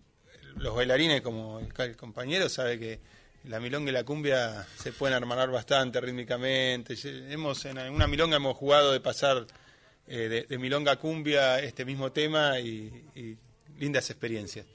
Los 0.55 0.74
bailarines, 0.74 1.20
como 1.20 1.59
el, 1.59 1.97
compañero, 1.97 2.47
sabe 2.47 2.80
que 2.80 3.01
la 3.43 3.59
milonga 3.59 3.89
y 3.89 3.93
la 3.93 4.05
cumbia 4.05 4.66
se 4.78 4.93
pueden 4.93 5.18
armar 5.18 5.51
bastante 5.51 5.99
rítmicamente. 5.99 6.95
Hemos, 7.30 7.66
en 7.66 7.78
una 7.78 8.07
milonga 8.07 8.38
hemos 8.38 8.55
jugado 8.55 8.93
de 8.93 9.01
pasar 9.01 9.45
eh, 10.07 10.45
de, 10.47 10.57
milonga 10.57 10.93
a 10.93 10.95
cumbia 10.95 11.59
este 11.59 11.84
mismo 11.84 12.14
tema 12.14 12.57
y 12.62 13.38
lindas 13.78 14.09
experiencias. 14.09 14.66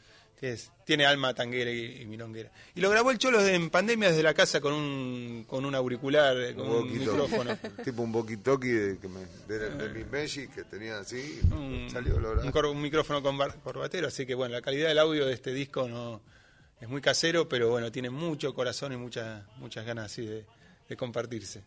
Es- 0.40 0.70
tiene 0.84 1.04
alma 1.06 1.32
tanguera 1.34 1.70
y, 1.70 2.02
y 2.02 2.06
milonguera. 2.06 2.50
Y 2.74 2.80
lo 2.80 2.90
grabó 2.90 3.10
el 3.10 3.18
Cholo 3.18 3.44
en 3.44 3.70
pandemia 3.70 4.10
desde 4.10 4.22
la 4.22 4.34
casa 4.34 4.60
con 4.60 4.72
un, 4.74 5.44
con 5.48 5.64
un 5.64 5.74
auricular, 5.74 6.36
eh, 6.40 6.54
con 6.54 6.68
un 6.68 6.76
walkie-talkie. 6.84 6.98
micrófono. 7.00 7.58
tipo 7.84 8.02
un 8.02 8.12
boquitoqui 8.12 8.68
de, 8.68 8.98
que 8.98 9.08
me- 9.08 9.26
de, 9.48 9.70
de 9.70 9.88
mis 9.88 10.06
Messi 10.10 10.46
que 10.48 10.64
tenía 10.64 10.98
así. 10.98 11.40
un, 11.50 11.88
salió, 11.90 12.20
lo 12.20 12.40
un 12.42 12.50
cor- 12.52 12.66
un 12.66 12.80
micrófono 12.82 13.22
con 13.22 13.36
bar- 13.38 13.56
corbatero, 13.64 14.08
así 14.08 14.26
que 14.26 14.34
bueno, 14.34 14.54
la 14.54 14.62
calidad 14.62 14.88
del 14.88 14.98
audio 14.98 15.26
de 15.26 15.32
este 15.32 15.52
disco 15.52 15.88
no 15.88 16.20
es 16.80 16.88
muy 16.88 17.00
casero, 17.00 17.48
pero 17.48 17.70
bueno, 17.70 17.90
tiene 17.90 18.10
mucho 18.10 18.54
corazón 18.54 18.92
y 18.92 18.96
muchas 18.96 19.42
muchas 19.56 19.86
ganas 19.86 20.06
así 20.12 20.26
de, 20.26 20.44
de 20.88 20.96
compartirse. 20.96 21.64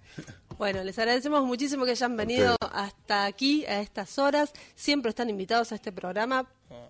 Bueno, 0.58 0.84
les 0.84 0.98
agradecemos 1.00 1.44
muchísimo 1.46 1.86
que 1.86 1.92
hayan 1.92 2.18
venido 2.18 2.56
hasta 2.60 3.26
aquí 3.26 3.66
a 3.66 3.82
estas 3.82 4.20
horas. 4.20 4.52
Siempre 4.76 5.10
están 5.10 5.30
invitados 5.30 5.72
a 5.72 5.76
este 5.76 5.92
programa 5.92 6.48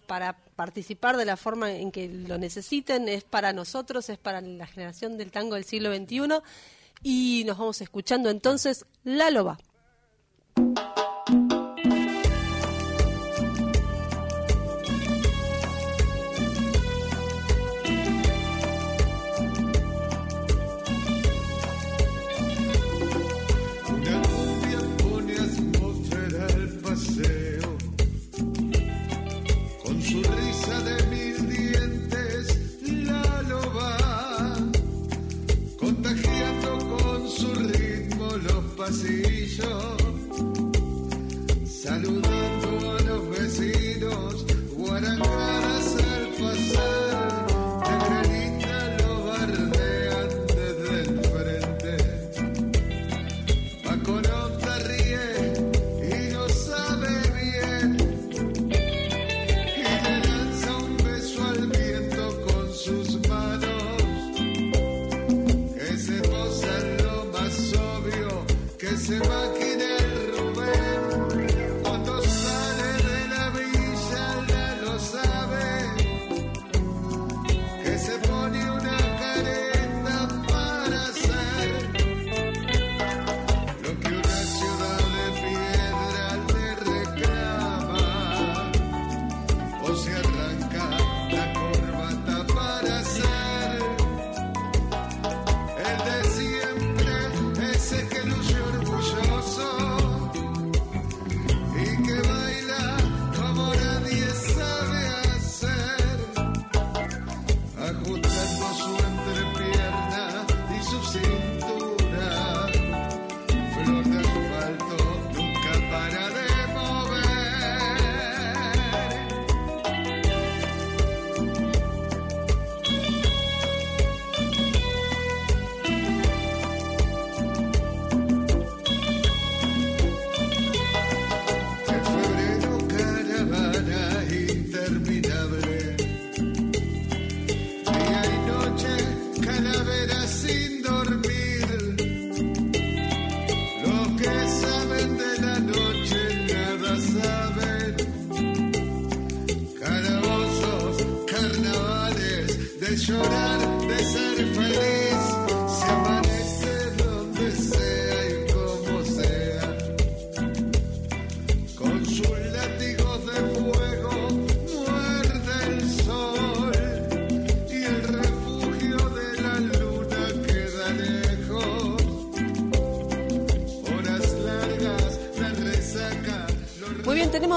para 0.08 0.34
participar 0.56 1.18
de 1.18 1.26
la 1.26 1.38
forma 1.38 1.72
en 1.72 1.92
que 1.92 2.08
lo 2.08 2.38
necesiten. 2.38 3.08
Es 3.08 3.24
para 3.24 3.54
nosotros, 3.54 4.10
es 4.10 4.18
para 4.18 4.42
la 4.42 4.66
generación 4.66 5.18
del 5.18 5.32
tango 5.32 5.56
del 5.56 5.66
siglo 5.66 5.96
XXI. 5.96 6.42
Y 7.04 7.44
nos 7.46 7.58
vamos 7.58 7.82
escuchando 7.82 8.30
entonces 8.30 8.86
La 9.04 9.30
Loba. 9.30 9.58
Los 38.90 38.98
pasillos, 38.98 40.00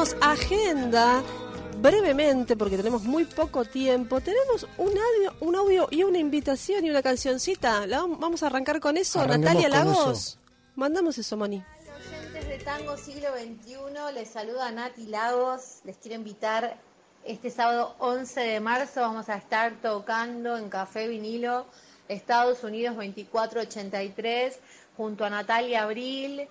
tenemos 0.03 0.17
agenda 0.21 1.23
brevemente, 1.81 2.57
porque 2.57 2.77
tenemos 2.77 3.03
muy 3.05 3.25
poco 3.25 3.65
tiempo, 3.65 4.21
tenemos 4.21 4.67
un 4.77 4.89
audio, 4.89 5.35
un 5.41 5.55
audio 5.55 5.89
y 5.91 6.03
una 6.03 6.19
invitación 6.19 6.85
y 6.85 6.91
una 6.91 7.03
cancioncita. 7.03 7.87
La, 7.87 8.01
vamos 8.01 8.43
a 8.43 8.47
arrancar 8.47 8.81
con 8.81 8.97
eso. 8.97 9.25
Natalia 9.25 9.69
Lagos, 9.69 10.39
mandamos 10.75 11.19
eso, 11.19 11.37
Moni. 11.37 11.63
Oyentes 11.97 12.49
de 12.49 12.59
Tango 12.59 12.97
Siglo 12.97 13.29
XXI, 13.33 14.15
les 14.15 14.29
saluda 14.29 14.73
Nati 14.73 15.07
Lagos. 15.07 15.81
Les 15.85 15.97
quiero 15.99 16.17
invitar 16.17 16.77
este 17.25 17.51
sábado 17.51 17.95
11 18.01 18.41
de 18.41 18.61
marzo. 18.61 19.03
Vamos 19.03 19.29
a 19.29 19.37
estar 19.37 19.81
tocando 19.81 20.57
en 20.57 20.69
Café 20.69 21.07
Vinilo, 21.07 21.67
Estados 22.09 22.65
Unidos 22.65 22.97
2483, 22.97 24.59
junto 24.97 25.25
a 25.25 25.31
Natalia 25.31 25.85
Abril. 25.85 26.49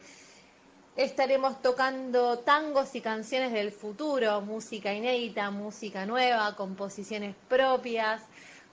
Estaremos 0.97 1.61
tocando 1.61 2.39
tangos 2.39 2.93
y 2.95 3.01
canciones 3.01 3.53
del 3.53 3.71
futuro, 3.71 4.41
música 4.41 4.93
inédita, 4.93 5.49
música 5.49 6.05
nueva, 6.05 6.53
composiciones 6.57 7.33
propias, 7.47 8.21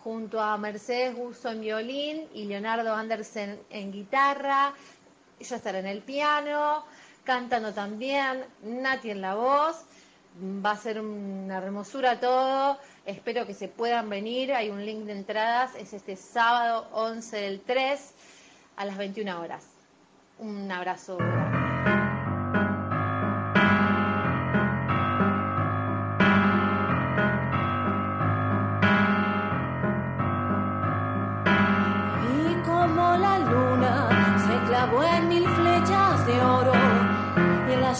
junto 0.02 0.40
a 0.40 0.58
Mercedes 0.58 1.14
Gusso 1.14 1.50
en 1.50 1.60
violín 1.60 2.28
y 2.34 2.46
Leonardo 2.46 2.92
Andersen 2.92 3.60
en 3.70 3.92
guitarra. 3.92 4.74
Yo 5.38 5.54
estaré 5.54 5.78
en 5.78 5.86
el 5.86 6.02
piano, 6.02 6.84
cantando 7.22 7.72
también, 7.72 8.44
Nati 8.64 9.10
en 9.10 9.20
la 9.20 9.36
voz. 9.36 9.84
Va 10.42 10.72
a 10.72 10.76
ser 10.76 11.00
una 11.00 11.58
hermosura 11.58 12.18
todo. 12.18 12.78
Espero 13.06 13.46
que 13.46 13.54
se 13.54 13.68
puedan 13.68 14.08
venir. 14.10 14.52
Hay 14.54 14.70
un 14.70 14.84
link 14.84 15.04
de 15.04 15.12
entradas. 15.12 15.76
Es 15.76 15.92
este 15.92 16.16
sábado 16.16 16.88
11 16.92 17.36
del 17.36 17.60
3 17.60 18.14
a 18.76 18.84
las 18.84 18.96
21 18.96 19.40
horas. 19.40 19.64
Un 20.38 20.70
abrazo. 20.70 21.18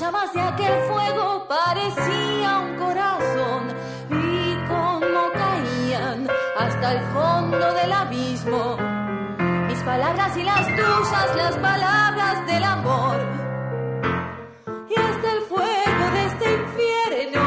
Llamas 0.08 0.32
de 0.32 0.40
aquel 0.40 0.80
fuego 0.88 1.46
parecía 1.48 2.60
un 2.60 2.76
corazón. 2.76 3.62
Vi 4.08 4.56
cómo 4.68 5.20
caían 5.34 6.26
hasta 6.58 6.92
el 6.92 7.02
fondo 7.12 7.74
del 7.74 7.92
abismo 7.92 8.76
mis 9.68 9.82
palabras 9.82 10.36
y 10.36 10.42
las 10.44 10.66
tuyas, 10.66 11.36
las 11.36 11.56
palabras 11.58 12.46
del 12.46 12.64
amor. 12.64 13.16
Y 14.88 14.98
hasta 14.98 15.32
el 15.36 15.40
fuego 15.42 16.04
de 16.14 16.26
este 16.26 16.54
infierno 16.60 17.44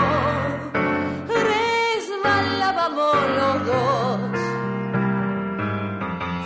resbalábamos 2.06 3.16
los 3.40 3.66
dos. 3.66 4.20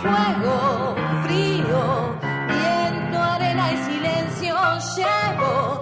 Fuego 0.02 0.96
llevo 4.96 5.75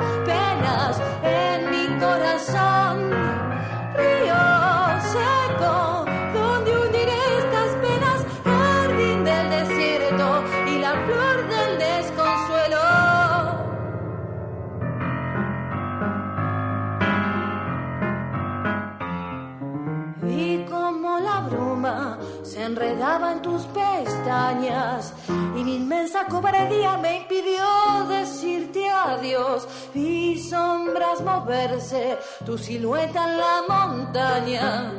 inmensa 26.24 26.28
cobardía 26.28 26.96
me 26.98 27.16
impidió 27.18 28.06
decirte 28.08 28.88
adiós. 28.88 29.66
Vi 29.94 30.38
sombras 30.38 31.20
moverse, 31.22 32.18
tu 32.44 32.58
silueta 32.58 33.24
en 33.24 33.38
la 33.38 33.62
montaña. 33.68 34.92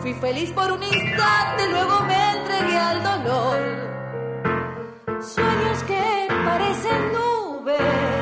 Fui 0.00 0.14
feliz 0.14 0.50
por 0.52 0.72
un 0.72 0.82
instante, 0.82 1.68
luego 1.70 2.00
me 2.06 2.30
entregué 2.32 2.78
al 2.78 3.02
dolor. 3.02 3.58
Sueños 5.22 5.82
que 5.86 6.28
parecen 6.44 7.12
nubes 7.12 8.19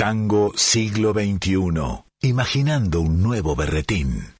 Tango 0.00 0.52
siglo 0.56 1.12
XXI. 1.12 2.02
Imaginando 2.22 3.02
un 3.02 3.22
nuevo 3.22 3.54
berretín. 3.54 4.39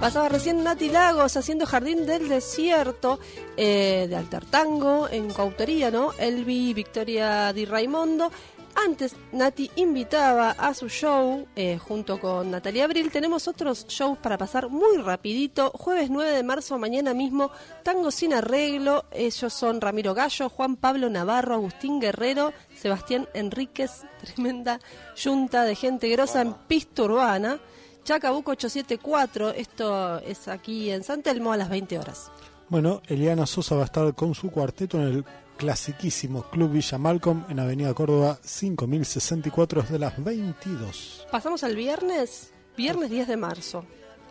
Pasaba 0.00 0.30
recién 0.30 0.64
Nati 0.64 0.88
Lagos 0.88 1.36
haciendo 1.36 1.66
Jardín 1.66 2.06
del 2.06 2.26
Desierto 2.26 3.20
eh, 3.54 4.06
de 4.08 4.16
Alter 4.16 4.46
Tango 4.46 5.06
en 5.10 5.30
coautoría, 5.30 5.90
¿no? 5.90 6.14
Elvi 6.18 6.72
Victoria 6.72 7.52
Di 7.52 7.66
Raimondo. 7.66 8.32
Antes 8.74 9.14
Nati 9.32 9.70
invitaba 9.76 10.52
a 10.52 10.72
su 10.72 10.88
show 10.88 11.46
eh, 11.54 11.76
junto 11.76 12.18
con 12.18 12.50
Natalia 12.50 12.84
Abril. 12.84 13.10
Tenemos 13.10 13.46
otros 13.46 13.86
shows 13.88 14.16
para 14.16 14.38
pasar 14.38 14.70
muy 14.70 14.96
rapidito. 14.96 15.70
Jueves 15.72 16.08
9 16.08 16.30
de 16.30 16.42
marzo, 16.44 16.78
mañana 16.78 17.12
mismo, 17.12 17.50
Tango 17.82 18.10
sin 18.10 18.32
arreglo. 18.32 19.04
Ellos 19.10 19.52
son 19.52 19.82
Ramiro 19.82 20.14
Gallo, 20.14 20.48
Juan 20.48 20.76
Pablo 20.76 21.10
Navarro, 21.10 21.56
Agustín 21.56 22.00
Guerrero, 22.00 22.54
Sebastián 22.74 23.28
Enríquez. 23.34 24.04
Tremenda 24.22 24.80
yunta 25.14 25.64
de 25.64 25.74
gente 25.74 26.08
grosa 26.08 26.40
en 26.40 26.54
pista 26.54 27.02
urbana. 27.02 27.60
Chacabuco 28.04 28.52
874, 28.52 29.50
esto 29.50 30.18
es 30.18 30.48
aquí 30.48 30.90
en 30.90 31.04
San 31.04 31.22
Telmo 31.22 31.52
a 31.52 31.56
las 31.56 31.68
20 31.68 31.98
horas. 31.98 32.30
Bueno, 32.68 33.02
Eliana 33.06 33.46
Sosa 33.46 33.74
va 33.74 33.82
a 33.82 33.84
estar 33.86 34.14
con 34.14 34.34
su 34.34 34.50
cuarteto 34.50 34.96
en 34.96 35.08
el 35.08 35.24
clasiquísimo 35.56 36.44
Club 36.44 36.72
Villa 36.72 36.96
Malcolm 36.98 37.44
en 37.48 37.60
Avenida 37.60 37.92
Córdoba 37.92 38.38
5064 38.42 39.82
de 39.82 39.98
las 39.98 40.22
22. 40.22 41.26
Pasamos 41.30 41.62
al 41.64 41.76
viernes, 41.76 42.52
viernes 42.76 43.10
10 43.10 43.28
de 43.28 43.36
marzo. 43.36 43.84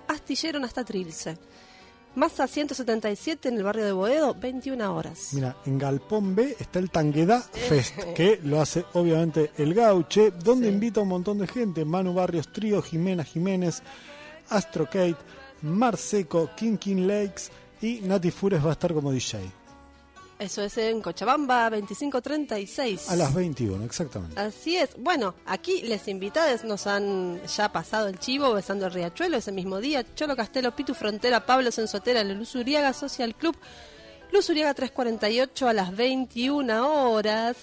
Astilleron 0.07 0.63
hasta 0.65 0.83
Trilce. 0.83 1.37
Masa 2.15 2.47
177 2.47 3.49
en 3.49 3.57
el 3.57 3.63
barrio 3.63 3.85
de 3.85 3.91
Boedo, 3.91 4.33
21 4.33 4.93
horas. 4.95 5.29
Mira, 5.33 5.55
en 5.65 5.77
Galpón 5.77 6.35
B 6.35 6.55
está 6.59 6.79
el 6.79 6.89
Tangueda 6.89 7.39
Fest, 7.41 7.95
que 8.15 8.39
lo 8.43 8.59
hace 8.59 8.83
obviamente 8.93 9.51
el 9.57 9.73
Gauche, 9.73 10.31
donde 10.31 10.67
Sí. 10.67 10.73
invita 10.73 10.99
a 10.99 11.03
un 11.03 11.09
montón 11.09 11.37
de 11.37 11.47
gente. 11.47 11.85
Manu 11.85 12.13
Barrios 12.13 12.51
Trío, 12.51 12.81
Jimena 12.81 13.23
Jiménez, 13.23 13.81
Astro 14.49 14.85
Kate, 14.85 15.15
Mar 15.61 15.97
Seco, 15.97 16.49
King 16.57 16.77
King 16.77 17.05
Lakes, 17.07 17.43
Y 17.81 18.01
Nati 18.01 18.29
Fures 18.31 18.63
va 18.65 18.69
a 18.69 18.73
estar 18.73 18.93
como 18.93 19.09
DJ. 19.11 19.39
Eso 20.39 20.61
es 20.61 20.77
en 20.77 21.01
Cochabamba 21.01 21.69
2536. 21.69 23.09
A 23.09 23.17
las 23.17 23.33
21, 23.33 23.83
exactamente. 23.83 24.39
Así 24.39 24.77
es. 24.77 24.91
Bueno, 24.97 25.35
aquí 25.45 25.81
les 25.81 26.07
invitadas 26.07 26.63
nos 26.63 26.87
han 26.87 27.41
ya 27.45 27.73
pasado 27.73 28.07
el 28.07 28.19
chivo 28.19 28.53
besando 28.53 28.85
el 28.85 28.93
riachuelo 28.93 29.35
ese 29.35 29.51
mismo 29.51 29.79
día. 29.79 30.05
Cholo 30.15 30.37
Castelo, 30.37 30.73
Pitu 30.73 30.93
Frontera, 30.93 31.45
Pablo 31.45 31.71
Sensotera, 31.71 32.23
Luz 32.23 32.55
Uriaga 32.55 32.93
Social 32.93 33.35
Club, 33.35 33.57
Luz 34.31 34.49
Uriaga 34.49 34.73
348 34.73 35.67
a 35.67 35.73
las 35.73 35.93
21 35.93 37.11
horas. 37.11 37.57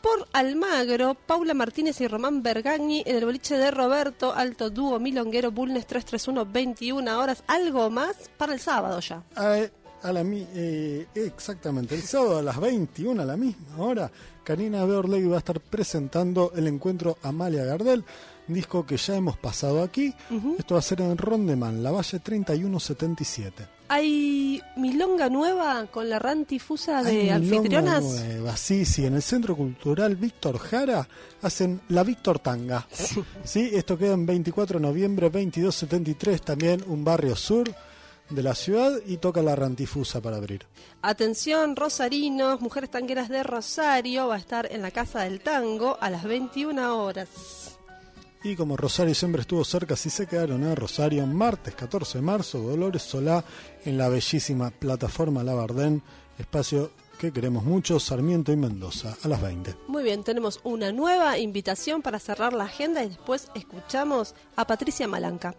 Por 0.00 0.28
Almagro, 0.32 1.14
Paula 1.14 1.54
Martínez 1.54 2.00
y 2.00 2.08
Román 2.08 2.42
Bergagni 2.42 3.02
en 3.04 3.16
el 3.16 3.24
boliche 3.24 3.56
de 3.56 3.70
Roberto, 3.72 4.32
Alto 4.32 4.70
Dúo, 4.70 5.00
Milonguero, 5.00 5.50
Bulnes 5.50 5.86
331, 5.86 6.46
21 6.46 7.18
horas. 7.18 7.42
Algo 7.48 7.90
más 7.90 8.30
para 8.36 8.52
el 8.52 8.60
sábado 8.60 9.00
ya. 9.00 9.22
Eh, 9.40 9.70
a 10.02 10.12
la 10.12 10.22
eh, 10.24 11.06
exactamente, 11.14 11.94
el 11.94 12.02
sábado 12.02 12.38
a 12.38 12.42
las 12.42 12.60
21 12.60 13.22
a 13.22 13.24
la 13.24 13.36
misma 13.36 13.78
hora, 13.78 14.10
Karina 14.42 14.84
Beorlegui 14.84 15.28
va 15.28 15.36
a 15.36 15.38
estar 15.38 15.60
presentando 15.60 16.52
el 16.56 16.66
encuentro 16.66 17.18
Amalia 17.22 17.64
Gardel, 17.64 18.04
disco 18.48 18.84
que 18.84 18.96
ya 18.96 19.16
hemos 19.16 19.36
pasado 19.36 19.82
aquí. 19.82 20.12
Esto 20.58 20.74
va 20.74 20.80
a 20.80 20.82
ser 20.82 21.00
en 21.00 21.16
Rondeman, 21.16 21.82
la 21.82 21.92
Valle 21.92 22.18
3177. 22.18 23.66
¿Hay 23.88 24.60
milonga 24.76 25.28
nueva 25.28 25.86
con 25.86 26.08
la 26.08 26.18
rantifusa 26.18 27.02
de 27.02 27.30
anfitrionas? 27.30 28.02
Nueva, 28.02 28.56
sí, 28.56 28.84
sí, 28.84 29.04
en 29.04 29.14
el 29.14 29.22
Centro 29.22 29.54
Cultural 29.54 30.16
Víctor 30.16 30.58
Jara 30.58 31.06
hacen 31.42 31.80
la 31.88 32.02
Víctor 32.02 32.38
Tanga. 32.38 32.86
sí, 33.44 33.70
esto 33.72 33.98
queda 33.98 34.14
en 34.14 34.26
24 34.26 34.78
de 34.78 34.82
noviembre 34.82 35.26
2273, 35.28 36.42
también 36.42 36.82
un 36.86 37.04
barrio 37.04 37.36
sur 37.36 37.72
de 38.34 38.42
la 38.42 38.54
ciudad 38.54 39.00
y 39.06 39.18
toca 39.18 39.42
la 39.42 39.56
rantifusa 39.56 40.20
para 40.20 40.36
abrir. 40.36 40.66
Atención, 41.02 41.76
Rosarinos, 41.76 42.60
Mujeres 42.60 42.90
Tangueras 42.90 43.28
de 43.28 43.42
Rosario 43.42 44.28
va 44.28 44.36
a 44.36 44.38
estar 44.38 44.70
en 44.70 44.82
la 44.82 44.90
Casa 44.90 45.20
del 45.20 45.40
Tango 45.40 45.98
a 46.00 46.10
las 46.10 46.24
21 46.24 47.02
horas. 47.02 47.78
Y 48.44 48.56
como 48.56 48.76
Rosario 48.76 49.14
siempre 49.14 49.42
estuvo 49.42 49.64
cerca, 49.64 49.94
si 49.94 50.10
se 50.10 50.26
quedaron 50.26 50.64
en 50.64 50.74
Rosario, 50.74 51.24
martes 51.26 51.74
14 51.76 52.18
de 52.18 52.22
marzo, 52.22 52.58
Dolores 52.58 53.02
Solá 53.02 53.44
en 53.84 53.96
la 53.96 54.08
bellísima 54.08 54.70
plataforma 54.70 55.44
Labardén, 55.44 56.02
espacio 56.38 56.90
que 57.18 57.32
queremos 57.32 57.62
mucho, 57.62 58.00
Sarmiento 58.00 58.50
y 58.50 58.56
Mendoza, 58.56 59.16
a 59.22 59.28
las 59.28 59.40
20. 59.40 59.76
Muy 59.86 60.02
bien, 60.02 60.24
tenemos 60.24 60.58
una 60.64 60.90
nueva 60.90 61.38
invitación 61.38 62.02
para 62.02 62.18
cerrar 62.18 62.52
la 62.52 62.64
agenda 62.64 63.04
y 63.04 63.10
después 63.10 63.48
escuchamos 63.54 64.34
a 64.56 64.66
Patricia 64.66 65.06
Malanca. 65.06 65.54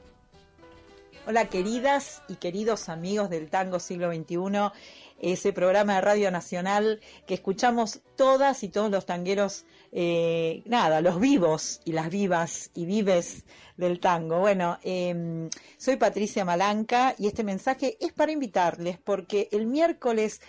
Hola 1.26 1.48
queridas 1.48 2.22
y 2.28 2.36
queridos 2.36 2.90
amigos 2.90 3.30
del 3.30 3.50
Tango 3.50 3.80
Siglo 3.80 4.14
XXI, 4.14 4.74
ese 5.22 5.54
programa 5.54 5.96
de 5.96 6.02
Radio 6.02 6.32
Nacional 6.32 7.00
que 7.26 7.36
escuchamos 7.36 8.02
todas 8.18 8.62
y 8.64 8.68
todos 8.68 8.92
los 8.92 9.06
tangueros, 9.06 9.66
eh, 9.94 10.64
nada, 10.66 11.00
los 11.00 11.22
vivos 11.22 11.80
y 11.86 11.94
las 11.94 12.10
vivas 12.10 12.72
y 12.76 12.86
vives 12.86 13.46
del 13.78 14.02
tango. 14.02 14.40
Bueno, 14.40 14.80
em, 14.84 15.50
soy 15.78 15.96
Patricia 15.96 16.44
Malanca 16.44 17.16
y 17.18 17.28
este 17.28 17.46
mensaje 17.46 17.96
es 18.02 18.12
para 18.12 18.34
invitarles 18.34 18.98
porque 18.98 19.48
el 19.54 19.66
miércoles 19.66 20.42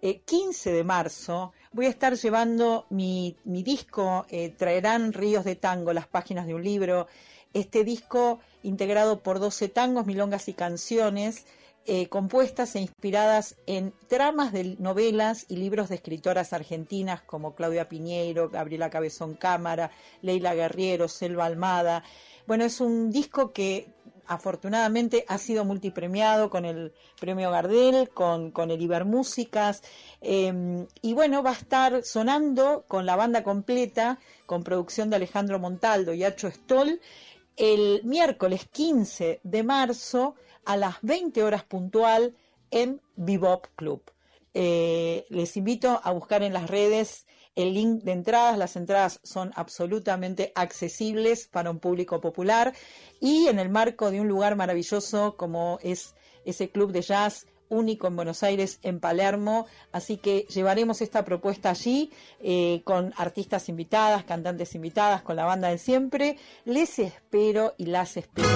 15 0.00 0.70
eh, 0.70 0.72
de 0.72 0.84
marzo 0.84 1.52
voy 1.72 1.86
a 1.86 1.90
estar 1.90 2.14
llevando 2.14 2.86
mi, 2.90 3.36
mi 3.42 3.64
disco, 3.64 4.26
eh, 4.30 4.50
Traerán 4.50 5.12
Ríos 5.12 5.44
de 5.44 5.56
Tango, 5.56 5.92
las 5.92 6.06
páginas 6.06 6.46
de 6.46 6.54
un 6.54 6.62
libro. 6.62 7.08
Este 7.52 7.84
disco 7.84 8.40
integrado 8.62 9.20
por 9.20 9.40
12 9.40 9.68
tangos, 9.68 10.06
milongas 10.06 10.48
y 10.48 10.54
canciones, 10.54 11.46
eh, 11.86 12.08
compuestas 12.08 12.76
e 12.76 12.80
inspiradas 12.80 13.56
en 13.66 13.92
tramas 14.06 14.52
de 14.52 14.76
novelas 14.78 15.46
y 15.48 15.56
libros 15.56 15.88
de 15.88 15.96
escritoras 15.96 16.52
argentinas 16.52 17.22
como 17.22 17.54
Claudia 17.54 17.88
Piñeiro, 17.88 18.50
Gabriela 18.50 18.90
Cabezón 18.90 19.34
Cámara, 19.34 19.90
Leila 20.20 20.54
Guerriero, 20.54 21.08
Selva 21.08 21.46
Almada. 21.46 22.04
Bueno, 22.46 22.64
es 22.64 22.80
un 22.80 23.10
disco 23.10 23.52
que 23.52 23.88
afortunadamente 24.26 25.24
ha 25.26 25.38
sido 25.38 25.64
multipremiado 25.64 26.50
con 26.50 26.64
el 26.64 26.92
premio 27.18 27.50
Gardel, 27.50 28.10
con, 28.10 28.52
el 28.70 28.80
Ibermúsicas, 28.80 29.82
eh, 30.20 30.86
y 31.02 31.12
bueno, 31.14 31.42
va 31.42 31.50
a 31.50 31.54
estar 31.54 32.04
sonando 32.04 32.84
con 32.86 33.06
la 33.06 33.16
banda 33.16 33.42
completa, 33.42 34.20
con 34.46 34.62
producción 34.62 35.10
de 35.10 35.16
Alejandro 35.16 35.58
Montaldo 35.58 36.14
y 36.14 36.22
Acho 36.22 36.48
Stoll, 36.48 37.00
el 37.60 38.00
miércoles 38.04 38.66
15 38.72 39.40
de 39.42 39.62
marzo 39.62 40.34
a 40.64 40.78
las 40.78 40.94
20 41.02 41.42
horas 41.42 41.62
puntual 41.62 42.34
en 42.70 43.02
Bebop 43.16 43.66
Club. 43.76 44.02
Eh, 44.54 45.26
les 45.28 45.58
invito 45.58 46.00
a 46.02 46.10
buscar 46.12 46.42
en 46.42 46.54
las 46.54 46.70
redes 46.70 47.26
el 47.54 47.74
link 47.74 48.02
de 48.02 48.12
entradas. 48.12 48.56
Las 48.56 48.76
entradas 48.76 49.20
son 49.24 49.52
absolutamente 49.56 50.52
accesibles 50.54 51.48
para 51.48 51.70
un 51.70 51.80
público 51.80 52.18
popular 52.18 52.72
y 53.20 53.48
en 53.48 53.58
el 53.58 53.68
marco 53.68 54.10
de 54.10 54.22
un 54.22 54.28
lugar 54.28 54.56
maravilloso 54.56 55.36
como 55.36 55.78
es 55.82 56.14
ese 56.46 56.70
club 56.70 56.92
de 56.92 57.02
jazz 57.02 57.46
único 57.70 58.06
en 58.06 58.16
Buenos 58.16 58.42
Aires, 58.42 58.78
en 58.82 59.00
Palermo, 59.00 59.66
así 59.92 60.18
que 60.18 60.46
llevaremos 60.52 61.00
esta 61.00 61.24
propuesta 61.24 61.70
allí 61.70 62.12
eh, 62.40 62.82
con 62.84 63.14
artistas 63.16 63.70
invitadas, 63.70 64.24
cantantes 64.24 64.74
invitadas, 64.74 65.22
con 65.22 65.36
la 65.36 65.46
banda 65.46 65.68
de 65.68 65.78
siempre. 65.78 66.36
Les 66.66 66.98
espero 66.98 67.74
y 67.78 67.86
las 67.86 68.18
espero. 68.18 68.48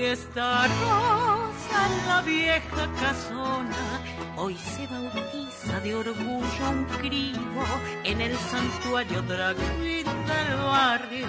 Fiesta 0.00 0.66
la 2.06 2.22
vieja 2.22 2.82
casona, 3.00 3.84
hoy 4.36 4.56
se 4.56 4.86
bautiza 4.86 5.80
de 5.80 5.94
orgullo 5.94 6.70
un 6.70 6.84
crío 6.98 7.64
en 8.04 8.20
el 8.20 8.36
santuario 8.36 9.22
drag 9.22 9.56
del 9.56 10.56
barrio. 10.64 11.28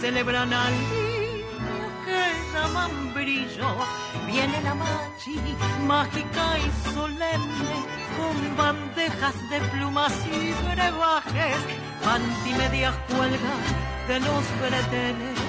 Celebran 0.00 0.52
al 0.52 0.72
niño 0.72 1.86
que 2.04 2.22
llaman 2.52 3.14
brillo. 3.14 3.68
Viene 4.26 4.60
la 4.62 4.74
machi 4.74 5.40
mágica 5.86 6.58
y 6.58 6.92
solemne 6.94 7.76
con 8.16 8.56
bandejas 8.56 9.36
de 9.50 9.60
plumas 9.72 10.12
y 10.26 10.52
brebajes. 10.74 11.56
Pantimedia 12.04 12.92
cuelga 13.08 13.54
de 14.08 14.20
los 14.20 14.44
bretenes 14.60 15.46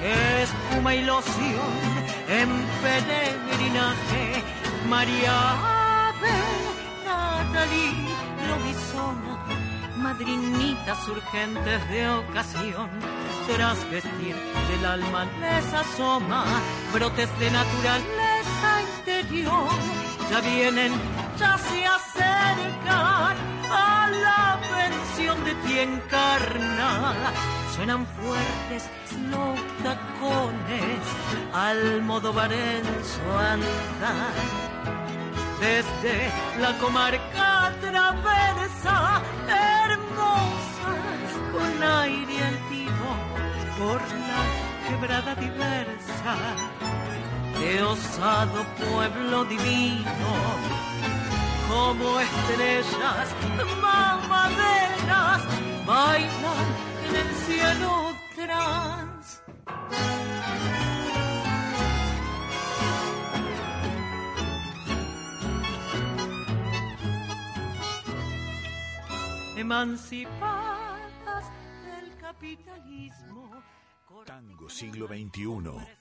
espuma 0.00 0.94
y 0.94 1.04
loción 1.04 1.97
en 2.28 2.48
peregrinaje 2.82 4.42
María 4.88 5.56
Lobizona, 8.48 9.44
madrinitas 9.96 11.08
urgentes 11.08 11.88
de 11.88 12.08
ocasión, 12.08 12.88
tras 13.46 13.90
vestir 13.90 14.36
del 14.68 14.84
alma 14.84 15.26
les 15.40 15.72
asoma 15.72 16.44
brotes 16.92 17.30
de 17.38 17.50
naturaleza 17.50 18.70
interior. 18.98 19.68
Ya 20.30 20.40
vienen, 20.40 20.92
ya 21.38 21.58
se 21.58 21.86
acercan 21.86 23.36
a 23.70 24.10
la 24.10 24.60
pensión 24.74 25.44
de 25.44 25.54
ti 25.54 25.78
encarnada. 25.78 27.32
Suenan 27.74 28.06
fuertes 28.06 28.90
los 29.30 29.58
tacones 29.84 31.00
al 31.52 32.02
modo 32.02 32.32
barenzo 32.32 33.38
andar 33.38 34.34
desde 35.60 36.30
la 36.60 36.72
comarca 36.78 37.72
traversa, 37.80 39.22
hermosas 39.48 41.30
con 41.52 41.82
aire 41.82 42.36
altivo 42.44 43.10
por 43.78 44.00
la 44.28 44.42
quebrada 44.88 45.34
diversa 45.34 46.36
de 47.58 47.82
osado 47.82 48.64
pueblo 48.92 49.44
divino, 49.44 50.30
como 51.68 52.20
estrellas 52.20 53.28
mamaderas 53.82 55.42
bailan 55.86 56.66
en 57.08 57.16
el 57.16 57.34
cielo 57.46 58.14
trans. 58.34 59.42
emancipadas 69.56 71.44
del 71.84 72.16
capitalismo. 72.16 73.50
Tango 74.24 74.70
siglo 74.70 75.06
XXI, 75.08 75.44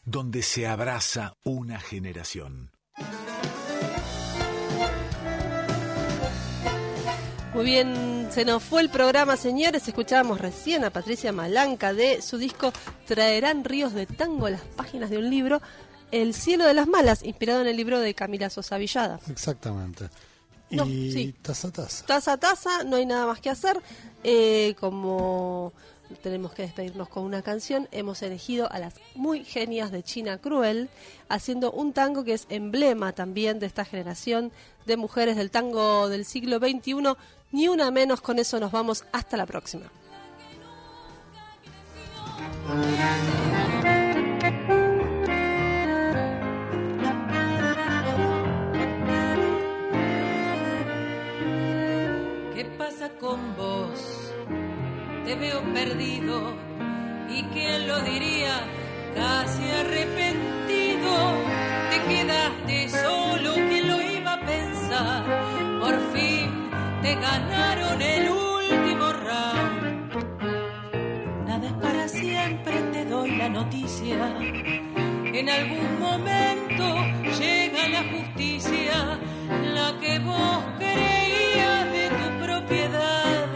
donde 0.05 0.41
se 0.41 0.67
abraza 0.67 1.33
una 1.43 1.79
generación. 1.79 2.71
Muy 7.57 7.65
bien, 7.65 8.27
Se 8.29 8.45
nos 8.45 8.61
fue 8.61 8.83
el 8.83 8.89
programa, 8.89 9.35
señores. 9.35 9.87
Escuchábamos 9.87 10.39
recién 10.39 10.85
a 10.85 10.91
Patricia 10.91 11.31
Malanca 11.31 11.91
de 11.91 12.21
su 12.21 12.37
disco 12.37 12.71
Traerán 13.07 13.63
ríos 13.63 13.95
de 13.95 14.05
tango 14.05 14.47
las 14.47 14.61
páginas 14.61 15.09
de 15.09 15.17
un 15.17 15.31
libro, 15.31 15.59
El 16.11 16.35
cielo 16.35 16.65
de 16.65 16.75
las 16.75 16.87
malas, 16.87 17.23
inspirado 17.23 17.61
en 17.61 17.67
el 17.67 17.75
libro 17.75 17.99
de 17.99 18.13
Camila 18.13 18.51
Sosa 18.51 18.77
Villada. 18.77 19.19
Exactamente. 19.31 20.07
No, 20.69 20.85
y 20.85 21.11
sí. 21.11 21.35
taza 21.41 21.71
taza. 21.71 22.05
Taza 22.05 22.33
a 22.33 22.37
taza, 22.37 22.83
no 22.83 22.97
hay 22.97 23.07
nada 23.07 23.25
más 23.25 23.41
que 23.41 23.49
hacer. 23.49 23.81
Eh, 24.23 24.75
como 24.79 25.73
tenemos 26.21 26.53
que 26.53 26.61
despedirnos 26.61 27.09
con 27.09 27.23
una 27.23 27.41
canción, 27.41 27.87
hemos 27.91 28.21
elegido 28.21 28.71
a 28.71 28.79
las 28.79 28.93
muy 29.15 29.43
genias 29.43 29.91
de 29.91 30.03
China 30.03 30.37
Cruel, 30.37 30.89
haciendo 31.27 31.71
un 31.71 31.93
tango 31.93 32.23
que 32.23 32.33
es 32.33 32.45
emblema 32.49 33.13
también 33.13 33.59
de 33.59 33.65
esta 33.65 33.83
generación 33.83 34.51
de 34.85 34.97
mujeres 34.97 35.35
del 35.35 35.51
tango 35.51 36.07
del 36.07 36.25
siglo 36.25 36.59
XXI. 36.59 37.15
Ni 37.51 37.67
una 37.67 37.91
menos, 37.91 38.21
con 38.21 38.39
eso 38.39 38.59
nos 38.59 38.71
vamos 38.71 39.05
hasta 39.11 39.37
la 39.37 39.45
próxima. 39.45 39.85
¿Qué 52.53 52.65
pasa 52.77 53.09
con 53.19 53.55
vos? 53.55 54.33
Te 55.25 55.35
veo 55.35 55.61
perdido 55.73 56.53
y 57.29 57.43
quién 57.53 57.87
lo 57.87 58.01
diría, 58.01 58.65
casi 59.15 59.63
arrepentido. 59.71 60.26
Te 67.07 67.15
ganaron 67.15 68.01
el 68.01 68.29
último 68.29 69.05
round. 69.27 70.13
Nada 71.47 71.67
es 71.67 71.73
para 71.85 72.07
siempre, 72.07 72.73
te 72.93 73.05
doy 73.05 73.31
la 73.37 73.47
noticia. 73.49 74.17
En 75.39 75.49
algún 75.49 75.89
momento 75.99 76.85
llega 77.39 77.81
la 77.97 78.03
justicia, 78.13 79.19
la 79.77 79.89
que 80.01 80.19
vos 80.19 80.59
creías 80.79 81.83
de 81.97 82.05
tu 82.19 82.27
propiedad, 82.45 83.47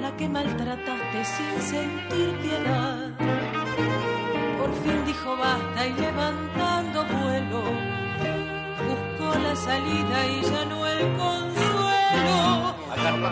la 0.00 0.16
que 0.16 0.26
maltrataste 0.28 1.20
sin 1.34 1.54
sentir 1.74 2.28
piedad. 2.44 3.10
Por 4.58 4.72
fin 4.82 5.04
dijo 5.04 5.36
basta 5.36 5.86
y 5.86 5.92
levantando 6.06 6.98
vuelo, 7.16 7.62
buscó 8.88 9.38
la 9.46 9.54
salida 9.54 10.16
y 10.34 10.42
ya 10.50 10.64
no 10.64 10.86
el 10.86 11.00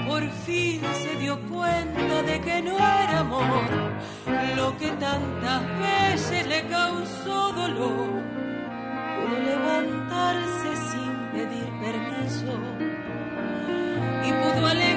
Por 0.07 0.29
fin 0.31 0.81
se 1.03 1.16
dio 1.16 1.39
cuenta 1.49 2.22
de 2.22 2.41
que 2.41 2.62
no 2.62 2.76
era 2.76 3.20
amor 3.20 3.68
lo 4.57 4.76
que 4.76 4.89
tantas 4.93 5.62
veces 5.81 6.47
le 6.47 6.62
causó 6.68 7.53
dolor. 7.53 8.22
Pudo 9.16 9.39
levantarse 9.45 10.76
sin 10.91 11.12
pedir 11.33 11.68
permiso 11.81 12.53
y 14.24 14.33
pudo 14.33 14.66
alejarse 14.66 14.88